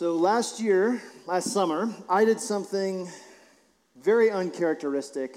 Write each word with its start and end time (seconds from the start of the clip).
So 0.00 0.16
last 0.16 0.60
year, 0.60 0.98
last 1.26 1.52
summer, 1.52 1.94
I 2.08 2.24
did 2.24 2.40
something 2.40 3.06
very 4.02 4.30
uncharacteristic 4.30 5.36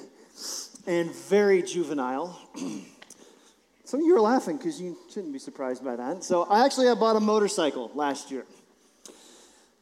and 0.88 1.14
very 1.14 1.62
juvenile. 1.62 2.40
Some 3.84 4.00
of 4.00 4.06
you 4.06 4.16
are 4.16 4.22
laughing 4.22 4.56
because 4.56 4.80
you 4.80 4.98
shouldn't 5.10 5.34
be 5.34 5.40
surprised 5.40 5.84
by 5.84 5.98
that. 5.98 6.24
So 6.24 6.44
I 6.44 6.64
actually 6.64 6.88
I 6.88 6.94
bought 6.94 7.18
a 7.18 7.20
motorcycle 7.20 7.92
last 7.94 8.32
year. 8.32 8.46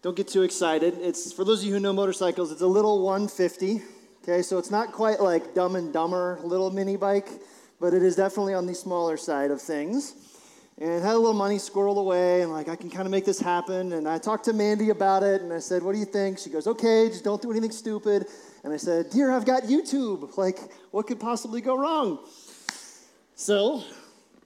Don't 0.02 0.18
get 0.18 0.28
too 0.28 0.42
excited. 0.42 0.96
It's 1.00 1.32
for 1.32 1.46
those 1.46 1.60
of 1.60 1.68
you 1.68 1.76
who 1.76 1.80
know 1.80 1.94
motorcycles, 1.94 2.52
it's 2.52 2.62
a 2.62 2.66
little 2.66 3.04
150. 3.04 3.84
Okay, 4.24 4.42
so 4.42 4.58
it's 4.58 4.72
not 4.72 4.94
quite 4.94 5.20
like 5.20 5.54
Dumb 5.54 5.76
and 5.76 5.94
Dumber 5.94 6.40
little 6.44 6.72
mini 6.72 6.96
bike, 6.98 7.30
but 7.80 7.94
it 7.94 8.02
is 8.02 8.16
definitely 8.16 8.56
on 8.56 8.66
the 8.66 8.74
smaller 8.74 9.16
side 9.16 9.52
of 9.52 9.62
things 9.62 10.31
and 10.78 11.04
had 11.04 11.14
a 11.14 11.18
little 11.18 11.34
money 11.34 11.58
squirreled 11.58 11.98
away 11.98 12.42
and 12.42 12.52
like 12.52 12.70
i 12.70 12.76
can 12.76 12.90
kind 12.90 13.06
of 13.06 13.12
make 13.12 13.26
this 13.26 13.40
happen. 13.40 13.94
And 13.94 14.08
i 14.08 14.18
talked 14.18 14.46
to 14.46 14.54
mandy 14.54 14.90
about 14.90 15.24
it 15.24 15.42
and 15.42 15.52
i 15.52 15.60
said 15.60 15.84
what 15.84 15.94
do 15.94 16.00
you 16.00 16.06
think? 16.06 16.40
She 16.40 16.50
goes 16.50 16.68
okay 16.68 17.10
just 17.10 17.24
don't 17.24 17.42
do 17.42 17.52
anything 17.52 17.72
stupid. 17.72 18.28
And 18.64 18.74
i 18.74 18.78
said 18.78 19.10
dear 19.10 19.32
i've 19.32 19.46
got 19.46 19.64
youtube. 19.64 20.38
Like 20.38 20.60
what 20.92 21.08
could 21.08 21.20
possibly 21.20 21.62
go 21.62 21.78
wrong? 21.78 22.20
So 23.36 23.84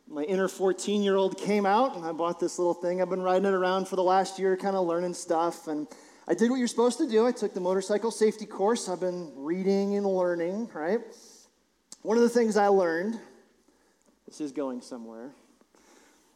my 0.07 0.23
inner 0.23 0.47
14 0.47 1.01
year 1.01 1.15
old 1.15 1.37
came 1.37 1.65
out 1.65 1.95
and 1.95 2.05
i 2.05 2.11
bought 2.11 2.39
this 2.39 2.59
little 2.59 2.73
thing. 2.73 3.01
I've 3.01 3.09
been 3.09 3.21
riding 3.21 3.45
it 3.45 3.53
around 3.53 3.87
for 3.87 3.95
the 3.95 4.03
last 4.03 4.39
year 4.39 4.57
kind 4.57 4.75
of 4.75 4.85
learning 4.85 5.13
stuff. 5.13 5.67
And 5.67 5.87
i 6.27 6.33
did 6.33 6.49
what 6.49 6.57
you're 6.57 6.67
supposed 6.67 6.97
to 6.97 7.07
do. 7.07 7.25
I 7.25 7.31
took 7.31 7.53
the 7.53 7.61
motorcycle 7.61 8.11
safety 8.11 8.45
course. 8.45 8.89
I've 8.89 8.99
been 8.99 9.31
reading 9.35 9.95
and 9.95 10.05
learning 10.05 10.69
right? 10.73 10.99
One 12.01 12.17
of 12.17 12.23
the 12.23 12.29
things 12.29 12.57
i 12.57 12.67
learned 12.67 13.19
this 14.27 14.41
is 14.41 14.51
going 14.51 14.81
somewhere 14.81 15.31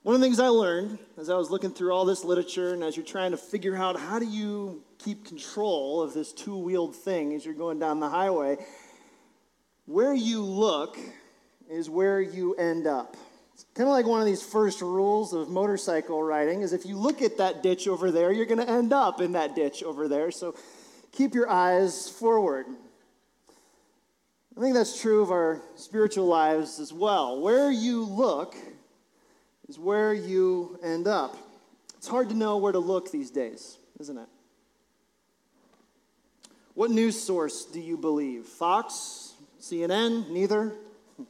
one 0.03 0.16
of 0.16 0.22
the 0.22 0.25
things 0.25 0.39
I 0.39 0.47
learned 0.47 0.97
as 1.17 1.30
I 1.30 1.36
was 1.36 1.52
looking 1.52 1.72
through 1.72 1.92
all 1.92 2.05
this 2.05 2.23
literature 2.23 2.73
and 2.73 2.83
as 2.83 2.95
you're 2.95 3.05
trying 3.05 3.31
to 3.31 3.38
figure 3.38 3.75
out 3.75 4.00
how 4.00 4.17
do 4.17 4.25
you 4.25 4.81
keep 4.97 5.25
control 5.25 6.02
of 6.02 6.14
this 6.14 6.31
two 6.31 6.58
wheeled 6.58 6.95
thing 6.95 7.33
as 7.33 7.44
you're 7.44 7.53
going 7.53 7.80
down 7.80 8.00
the 8.00 8.08
highway, 8.08 8.58
where 9.86 10.14
you 10.14 10.41
look 10.41 10.97
is 11.69 11.89
where 11.89 12.22
you 12.22 12.56
end 12.56 12.88
up. 12.88 13.17
It's 13.53 13.66
kind 13.73 13.89
of 13.89 13.94
like 13.94 14.06
one 14.06 14.22
of 14.22 14.25
these 14.25 14.41
first 14.41 14.81
rules 14.81 15.33
of 15.33 15.50
motorcycle 15.50 16.23
riding 16.23 16.61
is 16.61 16.72
if 16.72 16.86
you 16.86 16.95
look 16.95 17.22
at 17.22 17.38
that 17.38 17.61
ditch 17.61 17.86
over 17.86 18.09
there, 18.09 18.31
you're 18.31 18.45
going 18.45 18.66
to 18.66 18.69
end 18.69 18.94
up 18.94 19.19
in 19.19 19.34
that 19.34 19.53
ditch 19.53 19.84
over 19.84 20.08
there. 20.08 20.31
So 20.31 20.56
keep 21.11 21.36
your 21.36 21.50
eyes 21.50 22.08
forward. 22.09 22.67
I 24.58 24.61
think 24.61 24.75
that's 24.75 25.02
true 25.02 25.22
of 25.22 25.30
our 25.30 25.61
spiritual 25.75 26.25
lives 26.25 26.80
as 26.80 26.94
well. 26.94 27.41
Where 27.41 27.69
you 27.69 28.06
look 28.06 28.56
is 29.70 29.78
where 29.78 30.14
you 30.14 30.80
end 30.84 31.08
up. 31.08 31.38
It's 31.95 32.08
hard 32.08 32.30
to 32.30 32.36
know 32.36 32.58
where 32.58 32.72
to 32.72 32.80
look 32.80 33.12
these 33.12 33.30
days, 33.30 33.78
isn't 34.00 34.17
it? 34.17 34.28
What 36.73 36.89
news 36.89 37.22
source 37.22 37.66
do 37.66 37.80
you 37.80 37.95
believe? 37.95 38.46
Fox? 38.46 39.34
CNN? 39.62 40.29
Neither? 40.29 40.74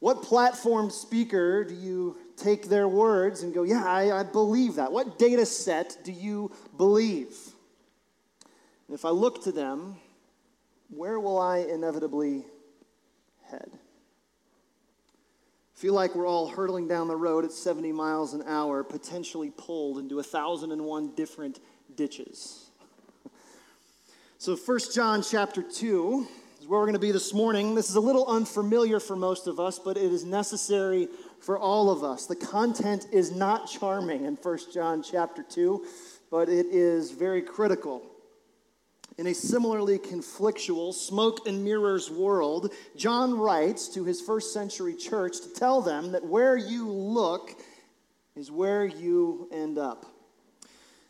What 0.00 0.22
platform 0.22 0.90
speaker 0.90 1.64
do 1.64 1.72
you 1.72 2.18
take 2.36 2.68
their 2.68 2.86
words 2.86 3.42
and 3.42 3.54
go, 3.54 3.62
yeah, 3.62 3.84
I, 3.86 4.20
I 4.20 4.22
believe 4.22 4.74
that? 4.74 4.92
What 4.92 5.18
data 5.18 5.46
set 5.46 5.96
do 6.04 6.12
you 6.12 6.52
believe? 6.76 7.34
And 8.86 8.94
if 8.94 9.06
I 9.06 9.08
look 9.08 9.44
to 9.44 9.52
them, 9.52 9.96
where 10.90 11.18
will 11.18 11.38
I 11.38 11.60
inevitably 11.60 12.44
head? 13.46 13.70
Feel 15.74 15.94
like 15.94 16.14
we're 16.14 16.26
all 16.26 16.48
hurtling 16.48 16.86
down 16.86 17.08
the 17.08 17.16
road 17.16 17.44
at 17.44 17.52
70 17.52 17.92
miles 17.92 18.32
an 18.32 18.42
hour, 18.46 18.84
potentially 18.84 19.50
pulled 19.50 19.98
into 19.98 20.16
1,001 20.16 21.14
different 21.14 21.60
ditches. 21.96 22.70
so, 24.38 24.56
1 24.56 24.78
John 24.94 25.22
chapter 25.22 25.62
2 25.62 26.26
is 26.60 26.68
where 26.68 26.78
we're 26.78 26.86
going 26.86 26.94
to 26.94 27.00
be 27.00 27.10
this 27.10 27.34
morning. 27.34 27.74
This 27.74 27.90
is 27.90 27.96
a 27.96 28.00
little 28.00 28.26
unfamiliar 28.26 29.00
for 29.00 29.16
most 29.16 29.48
of 29.48 29.58
us, 29.58 29.78
but 29.78 29.96
it 29.96 30.12
is 30.12 30.24
necessary 30.24 31.08
for 31.40 31.58
all 31.58 31.90
of 31.90 32.04
us. 32.04 32.26
The 32.26 32.36
content 32.36 33.08
is 33.12 33.32
not 33.32 33.68
charming 33.68 34.24
in 34.24 34.36
1 34.36 34.58
John 34.72 35.02
chapter 35.02 35.42
2, 35.42 35.84
but 36.30 36.48
it 36.48 36.66
is 36.66 37.10
very 37.10 37.42
critical. 37.42 38.02
In 39.16 39.28
a 39.28 39.34
similarly 39.34 39.98
conflictual, 39.98 40.92
smoke 40.92 41.46
and 41.46 41.62
mirrors 41.62 42.10
world, 42.10 42.72
John 42.96 43.38
writes 43.38 43.88
to 43.90 44.04
his 44.04 44.20
first 44.20 44.52
century 44.52 44.94
church 44.94 45.40
to 45.42 45.48
tell 45.52 45.80
them 45.80 46.12
that 46.12 46.24
where 46.24 46.56
you 46.56 46.88
look 46.88 47.54
is 48.34 48.50
where 48.50 48.84
you 48.84 49.48
end 49.52 49.78
up. 49.78 50.06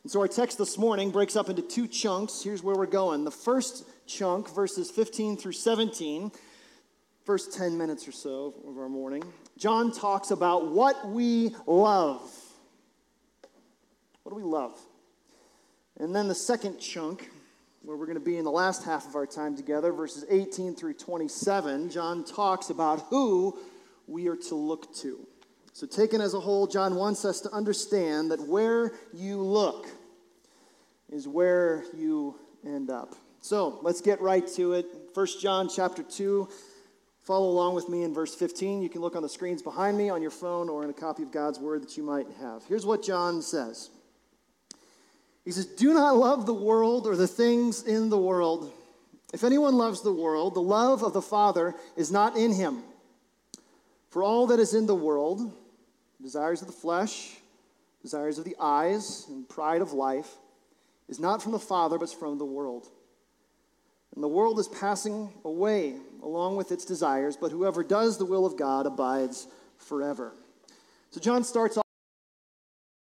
And 0.02 0.12
so 0.12 0.20
our 0.20 0.28
text 0.28 0.58
this 0.58 0.76
morning 0.76 1.10
breaks 1.10 1.34
up 1.34 1.48
into 1.48 1.62
two 1.62 1.88
chunks. 1.88 2.42
Here's 2.42 2.62
where 2.62 2.76
we're 2.76 2.84
going. 2.84 3.24
The 3.24 3.30
first 3.30 3.84
chunk, 4.06 4.54
verses 4.54 4.90
15 4.90 5.38
through 5.38 5.52
17, 5.52 6.30
first 7.24 7.54
10 7.54 7.78
minutes 7.78 8.06
or 8.06 8.12
so 8.12 8.54
of 8.68 8.76
our 8.76 8.90
morning, 8.90 9.24
John 9.56 9.90
talks 9.90 10.30
about 10.30 10.70
what 10.70 11.08
we 11.08 11.56
love. 11.66 12.20
What 14.24 14.30
do 14.30 14.36
we 14.36 14.42
love? 14.42 14.78
And 15.98 16.14
then 16.14 16.28
the 16.28 16.34
second 16.34 16.78
chunk, 16.78 17.30
where 17.84 17.98
we're 17.98 18.06
going 18.06 18.18
to 18.18 18.24
be 18.24 18.38
in 18.38 18.44
the 18.44 18.50
last 18.50 18.82
half 18.84 19.06
of 19.06 19.14
our 19.14 19.26
time 19.26 19.56
together, 19.56 19.92
verses 19.92 20.24
18 20.30 20.74
through 20.74 20.94
27, 20.94 21.90
John 21.90 22.24
talks 22.24 22.70
about 22.70 23.06
who 23.10 23.58
we 24.06 24.26
are 24.28 24.36
to 24.36 24.54
look 24.54 24.94
to. 24.96 25.26
So, 25.74 25.86
taken 25.86 26.20
as 26.20 26.34
a 26.34 26.40
whole, 26.40 26.66
John 26.66 26.94
wants 26.94 27.24
us 27.24 27.40
to 27.42 27.50
understand 27.52 28.30
that 28.30 28.40
where 28.40 28.92
you 29.12 29.42
look 29.42 29.86
is 31.10 31.28
where 31.28 31.84
you 31.94 32.38
end 32.64 32.90
up. 32.90 33.16
So, 33.40 33.80
let's 33.82 34.00
get 34.00 34.20
right 34.22 34.46
to 34.54 34.72
it. 34.74 34.86
1 35.12 35.26
John 35.42 35.68
chapter 35.68 36.02
2. 36.02 36.48
Follow 37.22 37.48
along 37.48 37.74
with 37.74 37.88
me 37.88 38.02
in 38.02 38.14
verse 38.14 38.34
15. 38.34 38.82
You 38.82 38.88
can 38.88 39.00
look 39.00 39.16
on 39.16 39.22
the 39.22 39.28
screens 39.28 39.62
behind 39.62 39.98
me 39.98 40.10
on 40.10 40.22
your 40.22 40.30
phone 40.30 40.68
or 40.68 40.84
in 40.84 40.90
a 40.90 40.94
copy 40.94 41.22
of 41.22 41.32
God's 41.32 41.58
word 41.58 41.82
that 41.82 41.96
you 41.96 42.02
might 42.02 42.26
have. 42.40 42.62
Here's 42.66 42.86
what 42.86 43.02
John 43.02 43.42
says. 43.42 43.90
He 45.44 45.50
says, 45.50 45.66
Do 45.66 45.92
not 45.92 46.16
love 46.16 46.46
the 46.46 46.54
world 46.54 47.06
or 47.06 47.16
the 47.16 47.28
things 47.28 47.82
in 47.82 48.08
the 48.08 48.18
world. 48.18 48.72
If 49.32 49.44
anyone 49.44 49.74
loves 49.74 50.00
the 50.00 50.12
world, 50.12 50.54
the 50.54 50.60
love 50.60 51.02
of 51.02 51.12
the 51.12 51.22
Father 51.22 51.74
is 51.96 52.10
not 52.10 52.36
in 52.36 52.52
him. 52.52 52.82
For 54.10 54.22
all 54.22 54.46
that 54.46 54.60
is 54.60 54.74
in 54.74 54.86
the 54.86 54.94
world, 54.94 55.52
desires 56.22 56.62
of 56.62 56.68
the 56.68 56.72
flesh, 56.72 57.36
desires 58.00 58.38
of 58.38 58.44
the 58.44 58.56
eyes, 58.60 59.26
and 59.28 59.48
pride 59.48 59.82
of 59.82 59.92
life, 59.92 60.30
is 61.08 61.18
not 61.18 61.42
from 61.42 61.52
the 61.52 61.58
Father, 61.58 61.98
but 61.98 62.12
from 62.12 62.38
the 62.38 62.44
world. 62.44 62.88
And 64.14 64.22
the 64.22 64.28
world 64.28 64.60
is 64.60 64.68
passing 64.68 65.32
away 65.44 65.96
along 66.22 66.56
with 66.56 66.70
its 66.70 66.84
desires, 66.84 67.36
but 67.36 67.50
whoever 67.50 67.82
does 67.82 68.16
the 68.16 68.24
will 68.24 68.46
of 68.46 68.56
God 68.56 68.86
abides 68.86 69.48
forever. 69.76 70.32
So 71.10 71.20
John 71.20 71.42
starts 71.42 71.76
off 71.76 71.84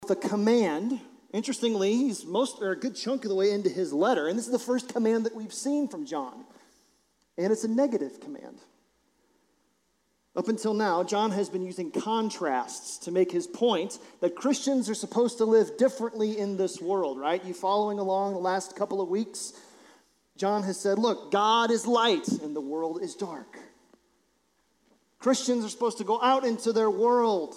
with 0.03 0.13
a 0.13 0.29
command 0.29 1.01
Interestingly, 1.33 1.95
he's 1.95 2.25
most 2.25 2.61
or 2.61 2.73
a 2.73 2.77
good 2.77 2.97
chunk 2.97 3.25
of 3.25 3.29
the 3.29 3.35
way 3.37 3.53
into 3.53 3.69
his 3.69 3.93
letter, 3.93 4.27
and 4.27 4.37
this 4.37 4.47
is 4.47 4.53
the 4.53 4.59
first 4.59 4.93
command 4.93 5.27
that 5.27 5.35
we've 5.35 5.53
seen 5.53 5.87
from 5.89 6.05
John. 6.05 6.45
And 7.39 7.53
it's 7.53 7.65
a 7.65 7.69
negative 7.69 8.21
command. 8.21 8.59
Up 10.37 10.49
until 10.49 10.75
now, 10.75 11.03
John 11.03 11.33
has 11.33 11.49
been 11.49 11.65
using 11.65 11.91
contrasts 11.91 12.99
to 12.99 13.11
make 13.11 13.33
his 13.33 13.47
point 13.47 13.99
that 14.21 14.37
Christians 14.37 14.89
are 14.89 14.95
supposed 14.95 15.39
to 15.39 15.45
live 15.45 15.77
differently 15.77 16.39
in 16.39 16.57
this 16.57 16.81
world, 16.81 17.19
right? 17.19 17.45
You 17.45 17.53
following 17.53 17.99
along 17.99 18.35
the 18.35 18.41
last 18.41 18.77
couple 18.77 19.01
of 19.01 19.09
weeks? 19.09 19.53
John 20.37 20.63
has 20.63 20.79
said, 20.79 20.99
look, 20.99 21.33
God 21.33 21.71
is 21.71 21.87
light 21.87 22.29
and 22.29 22.55
the 22.55 22.61
world 22.61 23.03
is 23.03 23.15
dark. 23.15 23.59
Christians 25.19 25.65
are 25.65 25.69
supposed 25.69 25.99
to 25.99 26.05
go 26.05 26.21
out 26.23 26.45
into 26.45 26.73
their 26.73 26.91
world. 26.91 27.55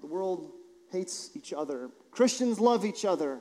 The 0.00 0.06
world 0.06 0.50
hates 0.90 1.30
each 1.34 1.52
other. 1.52 1.90
Christians 2.10 2.60
love 2.60 2.84
each 2.84 3.04
other. 3.04 3.40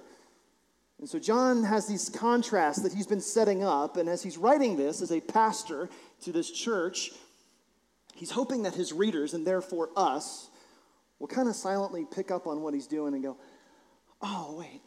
And 0.99 1.07
so 1.07 1.17
John 1.17 1.63
has 1.63 1.87
these 1.87 2.09
contrasts 2.09 2.81
that 2.81 2.93
he's 2.93 3.07
been 3.07 3.21
setting 3.21 3.63
up. 3.63 3.97
And 3.97 4.09
as 4.09 4.21
he's 4.21 4.37
writing 4.37 4.75
this 4.75 5.01
as 5.01 5.11
a 5.11 5.21
pastor 5.21 5.89
to 6.21 6.31
this 6.31 6.51
church, 6.51 7.11
he's 8.15 8.31
hoping 8.31 8.63
that 8.63 8.75
his 8.75 8.91
readers, 8.91 9.33
and 9.33 9.47
therefore 9.47 9.89
us, 9.95 10.49
will 11.19 11.27
kind 11.27 11.47
of 11.47 11.55
silently 11.55 12.05
pick 12.09 12.31
up 12.31 12.47
on 12.47 12.61
what 12.61 12.73
he's 12.73 12.87
doing 12.87 13.13
and 13.13 13.23
go, 13.23 13.37
oh, 14.21 14.55
wait, 14.57 14.81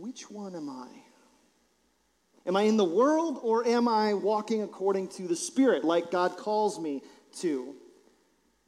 which 0.00 0.30
one 0.30 0.54
am 0.54 0.68
I? 0.68 0.88
Am 2.46 2.56
I 2.56 2.62
in 2.62 2.76
the 2.76 2.84
world 2.84 3.40
or 3.42 3.66
am 3.66 3.88
I 3.88 4.14
walking 4.14 4.62
according 4.62 5.08
to 5.08 5.26
the 5.26 5.34
Spirit 5.34 5.84
like 5.84 6.10
God 6.10 6.36
calls 6.36 6.78
me 6.78 7.02
to? 7.40 7.74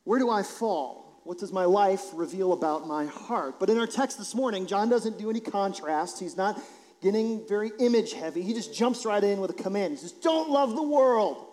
Where 0.04 0.18
do 0.18 0.30
I 0.30 0.42
fall? 0.42 1.07
What 1.28 1.36
does 1.36 1.52
my 1.52 1.66
life 1.66 2.06
reveal 2.14 2.54
about 2.54 2.88
my 2.88 3.04
heart? 3.04 3.60
But 3.60 3.68
in 3.68 3.76
our 3.76 3.86
text 3.86 4.16
this 4.16 4.34
morning, 4.34 4.66
John 4.66 4.88
doesn't 4.88 5.18
do 5.18 5.28
any 5.28 5.40
contrast. 5.40 6.18
He's 6.18 6.38
not 6.38 6.58
getting 7.02 7.46
very 7.46 7.70
image 7.80 8.14
heavy. 8.14 8.40
He 8.40 8.54
just 8.54 8.74
jumps 8.74 9.04
right 9.04 9.22
in 9.22 9.38
with 9.38 9.50
a 9.50 9.62
command. 9.62 9.90
He 9.90 9.98
says, 9.98 10.12
Don't 10.12 10.48
love 10.48 10.74
the 10.74 10.82
world. 10.82 11.48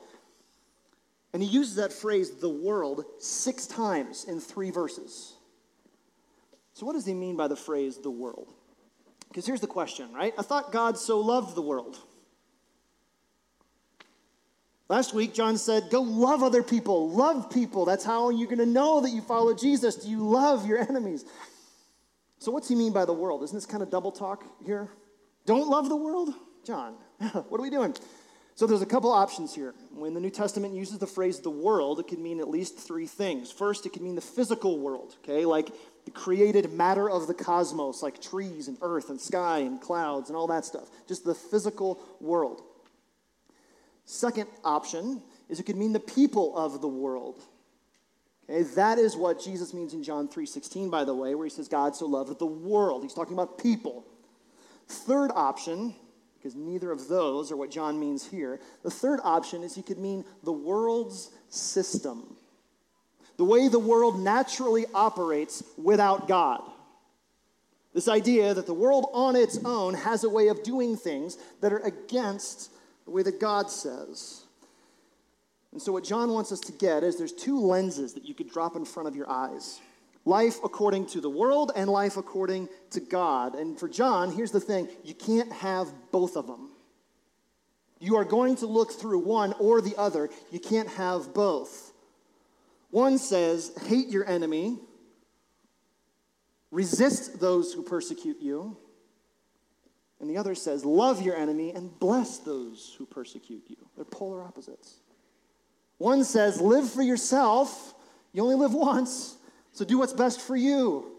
And 1.34 1.44
he 1.44 1.50
uses 1.50 1.76
that 1.76 1.92
phrase, 1.92 2.32
the 2.38 2.48
world, 2.48 3.04
six 3.20 3.68
times 3.68 4.24
in 4.24 4.40
three 4.40 4.72
verses. 4.72 5.34
So, 6.72 6.86
what 6.86 6.94
does 6.94 7.06
he 7.06 7.14
mean 7.14 7.36
by 7.36 7.50
the 7.50 7.58
phrase, 7.58 7.98
the 7.98 8.10
world? 8.10 8.54
Because 9.28 9.46
here's 9.46 9.60
the 9.60 9.68
question, 9.68 10.14
right? 10.14 10.34
I 10.38 10.42
thought 10.44 10.72
God 10.72 10.98
so 10.98 11.20
loved 11.20 11.54
the 11.54 11.62
world. 11.62 11.98
Last 14.88 15.16
week, 15.16 15.34
John 15.34 15.58
said, 15.58 15.90
Go 15.90 16.02
love 16.02 16.44
other 16.44 16.62
people, 16.62 17.10
love 17.10 17.50
people. 17.50 17.86
That's 17.86 18.06
how 18.06 18.30
you're 18.30 18.48
going 18.48 18.60
to 18.60 18.66
know 18.66 19.02
that 19.02 19.10
you 19.10 19.22
follow 19.22 19.54
Jesus. 19.56 19.96
Do 19.96 20.10
you 20.10 20.28
love 20.28 20.68
your 20.68 20.78
enemies? 20.78 21.26
So, 22.38 22.52
what's 22.52 22.68
he 22.68 22.76
mean 22.76 22.94
by 22.94 23.06
the 23.06 23.14
world? 23.14 23.44
Isn't 23.44 23.58
this 23.58 23.66
kind 23.66 23.82
of 23.82 23.90
double 23.90 24.12
talk 24.12 24.44
here? 24.64 24.90
Don't 25.46 25.68
love 25.68 25.90
the 25.90 25.96
world? 25.96 26.30
John, 26.64 26.96
what 27.18 27.60
are 27.60 27.64
we 27.64 27.72
doing? 27.72 27.96
So, 28.54 28.68
there's 28.68 28.84
a 28.84 28.86
couple 28.86 29.12
options 29.12 29.56
here. 29.56 29.74
When 29.92 30.14
the 30.14 30.20
New 30.20 30.30
Testament 30.30 30.76
uses 30.76 31.00
the 31.00 31.08
phrase 31.08 31.40
the 31.40 31.50
world, 31.50 32.00
it 32.00 32.08
can 32.08 32.22
mean 32.22 32.40
at 32.40 32.48
least 32.48 32.78
three 32.78 33.08
things. 33.08 33.52
First, 33.52 33.88
it 33.88 33.94
can 33.94 34.04
mean 34.04 34.14
the 34.14 34.22
physical 34.22 34.78
world, 34.78 35.16
okay, 35.24 35.46
like 35.46 35.72
the 36.06 36.12
created 36.12 36.72
matter 36.72 37.10
of 37.10 37.26
the 37.26 37.34
cosmos, 37.34 38.04
like 38.04 38.22
trees 38.22 38.68
and 38.68 38.78
earth 38.84 39.10
and 39.10 39.20
sky 39.20 39.60
and 39.60 39.82
clouds 39.82 40.30
and 40.30 40.38
all 40.38 40.46
that 40.48 40.64
stuff. 40.64 40.90
Just 41.08 41.26
the 41.26 41.34
physical 41.34 42.00
world. 42.22 42.62
Second 44.06 44.48
option 44.64 45.22
is 45.50 45.60
it 45.60 45.64
could 45.64 45.76
mean 45.76 45.94
the 45.94 46.00
people 46.00 46.56
of 46.58 46.82
the 46.82 46.88
world. 46.88 47.44
Okay, 48.48 48.64
that 48.76 49.00
is 49.00 49.16
what 49.16 49.42
Jesus 49.42 49.74
means 49.74 49.94
in 49.94 50.04
John 50.04 50.28
3:16 50.28 50.90
by 50.90 51.04
the 51.04 51.16
way, 51.16 51.34
where 51.34 51.46
he 51.46 51.50
says 51.50 51.68
God 51.68 51.96
so 51.96 52.06
loved 52.06 52.38
the 52.38 52.46
world. 52.46 53.04
He's 53.04 53.14
talking 53.14 53.34
about 53.34 53.58
people. 53.58 54.06
Third 54.88 55.32
option, 55.34 55.96
because 56.38 56.56
neither 56.56 56.92
of 56.92 57.08
those 57.08 57.52
are 57.52 57.58
what 57.58 57.72
John 57.72 58.00
means 58.00 58.28
here. 58.28 58.60
The 58.84 58.92
third 58.92 59.20
option 59.24 59.64
is 59.64 59.74
he 59.74 59.82
could 59.82 59.98
mean 59.98 60.24
the 60.44 60.52
world's 60.52 61.32
system. 61.50 62.38
The 63.38 63.44
way 63.44 63.68
the 63.68 63.80
world 63.80 64.20
naturally 64.20 64.86
operates 64.94 65.64
without 65.78 66.28
God. 66.28 66.62
This 67.94 68.08
idea 68.08 68.54
that 68.54 68.68
the 68.68 68.74
world 68.74 69.10
on 69.14 69.36
its 69.36 69.58
own 69.66 69.94
has 69.96 70.24
a 70.24 70.30
way 70.30 70.50
of 70.50 70.64
doing 70.64 70.96
things 70.96 71.38
that 71.62 71.74
are 71.74 71.80
against 71.80 72.70
the 73.06 73.12
way 73.12 73.24
that 73.24 73.40
God 73.40 73.70
says. 73.70 74.44
And 75.72 75.82
so, 75.82 75.92
what 75.92 76.04
John 76.04 76.32
wants 76.32 76.52
us 76.52 76.60
to 76.62 76.72
get 76.72 77.04
is 77.04 77.18
there's 77.18 77.34
two 77.34 77.60
lenses 77.60 78.14
that 78.14 78.26
you 78.26 78.34
could 78.34 78.50
drop 78.50 78.76
in 78.76 78.86
front 78.86 79.08
of 79.08 79.16
your 79.16 79.30
eyes 79.30 79.80
life 80.26 80.58
according 80.64 81.06
to 81.06 81.22
the 81.22 81.30
world 81.30 81.72
and 81.76 81.90
life 81.90 82.18
according 82.18 82.68
to 82.90 83.00
God. 83.00 83.56
And 83.56 83.80
for 83.80 83.88
John, 83.88 84.32
here's 84.32 84.52
the 84.52 84.60
thing 84.60 84.90
you 85.04 85.14
can't 85.14 85.52
have 85.54 85.88
both 86.12 86.36
of 86.36 86.48
them. 86.48 86.72
You 88.00 88.18
are 88.18 88.26
going 88.26 88.58
to 88.58 88.66
look 88.66 88.92
through 88.92 89.20
one 89.20 89.54
or 89.60 89.82
the 89.82 89.96
other, 89.98 90.30
you 90.52 90.60
can't 90.60 90.90
have 90.90 91.34
both. 91.34 91.94
One 92.90 93.18
says, 93.18 93.72
hate 93.88 94.08
your 94.08 94.28
enemy, 94.28 94.78
resist 96.72 97.40
those 97.40 97.74
who 97.74 97.84
persecute 97.84 98.42
you. 98.42 98.78
And 100.20 100.30
the 100.30 100.38
other 100.38 100.56
says, 100.56 100.86
Love 100.86 101.22
your 101.22 101.36
enemy 101.36 101.72
and 101.72 101.98
bless 102.00 102.38
those 102.38 102.96
who 102.98 103.06
persecute 103.06 103.64
you. 103.68 103.78
They're 103.96 104.06
polar 104.06 104.42
opposites. 104.42 105.00
One 105.98 106.24
says, 106.24 106.62
Live 106.62 106.90
for 106.90 107.02
yourself. 107.02 107.94
You 108.34 108.44
only 108.44 108.56
live 108.56 108.74
once, 108.74 109.38
so 109.72 109.86
do 109.86 109.98
what's 109.98 110.14
best 110.14 110.42
for 110.42 110.56
you. 110.56 111.12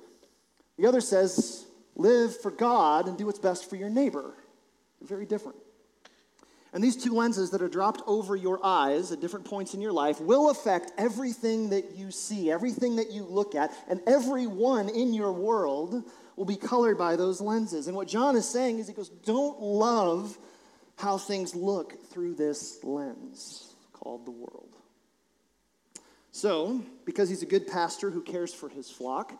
The 0.78 0.86
other 0.86 1.00
says, 1.00 1.66
Live 1.94 2.38
for 2.40 2.50
God 2.50 3.08
and 3.08 3.16
do 3.16 3.26
what's 3.26 3.38
best 3.38 3.68
for 3.68 3.76
your 3.76 3.88
neighbor. 3.88 4.34
They're 5.00 5.08
very 5.08 5.26
different. 5.26 5.56
And 6.72 6.84
these 6.84 7.02
two 7.02 7.14
lenses 7.14 7.50
that 7.52 7.62
are 7.62 7.68
dropped 7.68 8.02
over 8.06 8.36
your 8.36 8.60
eyes 8.62 9.10
at 9.10 9.20
different 9.20 9.46
points 9.46 9.72
in 9.72 9.80
your 9.80 9.92
life 9.92 10.20
will 10.20 10.50
affect 10.50 10.92
everything 10.98 11.70
that 11.70 11.94
you 11.94 12.10
see, 12.10 12.50
everything 12.50 12.96
that 12.96 13.10
you 13.10 13.24
look 13.24 13.54
at, 13.54 13.72
and 13.88 14.02
everyone 14.06 14.90
in 14.90 15.14
your 15.14 15.32
world 15.32 16.04
will 16.36 16.44
be 16.44 16.56
colored 16.56 16.98
by 16.98 17.16
those 17.16 17.40
lenses. 17.40 17.88
And 17.88 17.96
what 17.96 18.08
John 18.08 18.36
is 18.36 18.48
saying 18.48 18.78
is 18.78 18.86
he 18.86 18.94
goes, 18.94 19.08
Don't 19.08 19.60
love 19.60 20.38
how 20.96 21.18
things 21.18 21.54
look 21.54 22.10
through 22.10 22.34
this 22.34 22.82
lens 22.84 23.74
called 23.92 24.26
the 24.26 24.30
world. 24.30 24.76
So, 26.30 26.82
because 27.06 27.30
he's 27.30 27.42
a 27.42 27.46
good 27.46 27.66
pastor 27.66 28.10
who 28.10 28.22
cares 28.22 28.52
for 28.52 28.68
his 28.68 28.90
flock, 28.90 29.32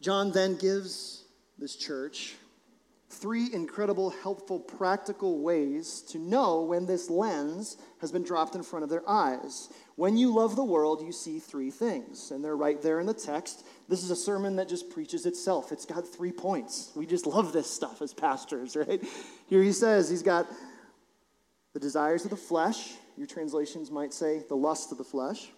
John 0.00 0.32
then 0.32 0.56
gives 0.56 1.24
this 1.58 1.76
church 1.76 2.34
three 3.08 3.52
incredible, 3.52 4.10
helpful, 4.10 4.58
practical 4.60 5.40
ways 5.40 6.02
to 6.08 6.18
know 6.18 6.62
when 6.62 6.86
this 6.86 7.08
lens 7.08 7.78
has 8.00 8.12
been 8.12 8.22
dropped 8.22 8.54
in 8.54 8.62
front 8.62 8.82
of 8.82 8.90
their 8.90 9.08
eyes. 9.08 9.70
When 9.94 10.16
you 10.16 10.34
love 10.34 10.56
the 10.56 10.64
world, 10.64 11.02
you 11.02 11.12
see 11.12 11.38
three 11.38 11.70
things, 11.70 12.30
and 12.30 12.44
they're 12.44 12.56
right 12.56 12.80
there 12.82 13.00
in 13.00 13.06
the 13.06 13.14
text. 13.14 13.64
This 13.88 14.02
is 14.02 14.10
a 14.10 14.16
sermon 14.16 14.56
that 14.56 14.68
just 14.68 14.90
preaches 14.90 15.26
itself. 15.26 15.70
It's 15.70 15.86
got 15.86 16.06
three 16.06 16.32
points. 16.32 16.90
We 16.96 17.06
just 17.06 17.26
love 17.26 17.52
this 17.52 17.70
stuff 17.70 18.02
as 18.02 18.12
pastors, 18.12 18.76
right? 18.88 19.02
Here 19.48 19.62
he 19.62 19.72
says 19.72 20.10
he's 20.10 20.22
got 20.22 20.46
the 21.72 21.80
desires 21.80 22.24
of 22.24 22.30
the 22.30 22.36
flesh. 22.36 22.94
Your 23.16 23.26
translations 23.26 23.90
might 23.90 24.12
say 24.12 24.42
the 24.48 24.56
lust 24.56 24.92
of 24.92 24.98
the 24.98 25.04
flesh, 25.04 25.48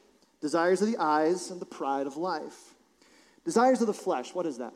desires 0.40 0.82
of 0.82 0.90
the 0.90 0.98
eyes, 0.98 1.50
and 1.50 1.60
the 1.60 1.66
pride 1.66 2.06
of 2.06 2.16
life. 2.16 2.74
Desires 3.44 3.80
of 3.80 3.86
the 3.86 3.94
flesh, 3.94 4.34
what 4.34 4.46
is 4.46 4.58
that? 4.58 4.72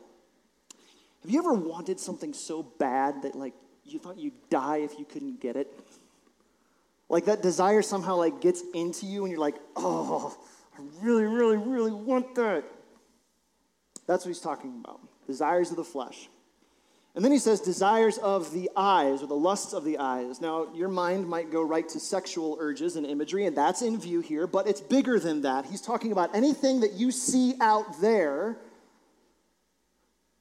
Have 1.21 1.31
you 1.31 1.39
ever 1.39 1.53
wanted 1.53 1.99
something 1.99 2.33
so 2.33 2.63
bad 2.63 3.21
that 3.21 3.35
like 3.35 3.53
you 3.85 3.99
thought 3.99 4.17
you'd 4.17 4.49
die 4.49 4.77
if 4.77 4.99
you 4.99 5.05
couldn't 5.05 5.39
get 5.39 5.55
it? 5.55 5.67
Like 7.07 7.25
that 7.25 7.41
desire 7.41 7.81
somehow 7.81 8.15
like 8.15 8.41
gets 8.41 8.61
into 8.73 9.05
you 9.05 9.23
and 9.23 9.31
you're 9.31 9.39
like, 9.39 9.55
"Oh, 9.75 10.37
I 10.77 10.81
really 11.01 11.23
really 11.23 11.57
really 11.57 11.91
want 11.91 12.35
that." 12.35 12.65
That's 14.07 14.25
what 14.25 14.29
he's 14.29 14.39
talking 14.39 14.81
about. 14.83 14.99
Desires 15.27 15.71
of 15.71 15.77
the 15.77 15.83
flesh. 15.83 16.29
And 17.15 17.23
then 17.23 17.31
he 17.31 17.37
says 17.37 17.59
desires 17.59 18.17
of 18.17 18.51
the 18.53 18.71
eyes 18.75 19.21
or 19.21 19.27
the 19.27 19.35
lusts 19.35 19.73
of 19.73 19.83
the 19.83 19.99
eyes. 19.99 20.41
Now, 20.41 20.73
your 20.73 20.89
mind 20.89 21.27
might 21.27 21.51
go 21.51 21.61
right 21.61 21.87
to 21.89 21.99
sexual 21.99 22.57
urges 22.59 22.95
and 22.95 23.05
imagery, 23.05 23.45
and 23.45 23.55
that's 23.55 23.83
in 23.83 23.99
view 23.99 24.21
here, 24.21 24.47
but 24.47 24.67
it's 24.67 24.81
bigger 24.81 25.19
than 25.19 25.41
that. 25.43 25.65
He's 25.65 25.81
talking 25.81 26.11
about 26.11 26.33
anything 26.35 26.79
that 26.79 26.93
you 26.93 27.11
see 27.11 27.53
out 27.61 28.01
there 28.01 28.57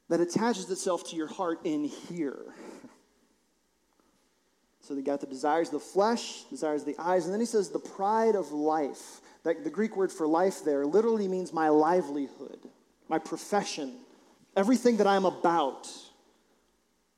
that 0.09 0.21
attaches 0.21 0.71
itself 0.71 1.09
to 1.11 1.17
your 1.17 1.29
heart 1.29 1.61
in 1.65 1.85
here. 1.85 2.39
So 4.85 4.97
they 4.97 5.01
got 5.01 5.21
the 5.21 5.29
desires 5.29 5.69
of 5.69 5.75
the 5.75 5.79
flesh, 5.79 6.43
desires 6.51 6.81
of 6.83 6.89
the 6.89 6.97
eyes, 6.99 7.25
and 7.25 7.33
then 7.33 7.39
he 7.39 7.47
says 7.47 7.71
the 7.71 7.79
pride 7.79 8.35
of 8.35 8.51
life. 8.51 9.21
That 9.45 9.63
the 9.63 9.71
Greek 9.71 9.97
word 9.97 10.11
for 10.11 10.27
life 10.27 10.65
there 10.65 10.85
literally 10.85 11.29
means 11.29 11.53
my 11.53 11.69
livelihood, 11.69 12.59
my 13.13 13.19
profession, 13.19 13.93
everything 14.57 14.97
that 14.97 15.07
I'm 15.07 15.27
about. 15.27 15.87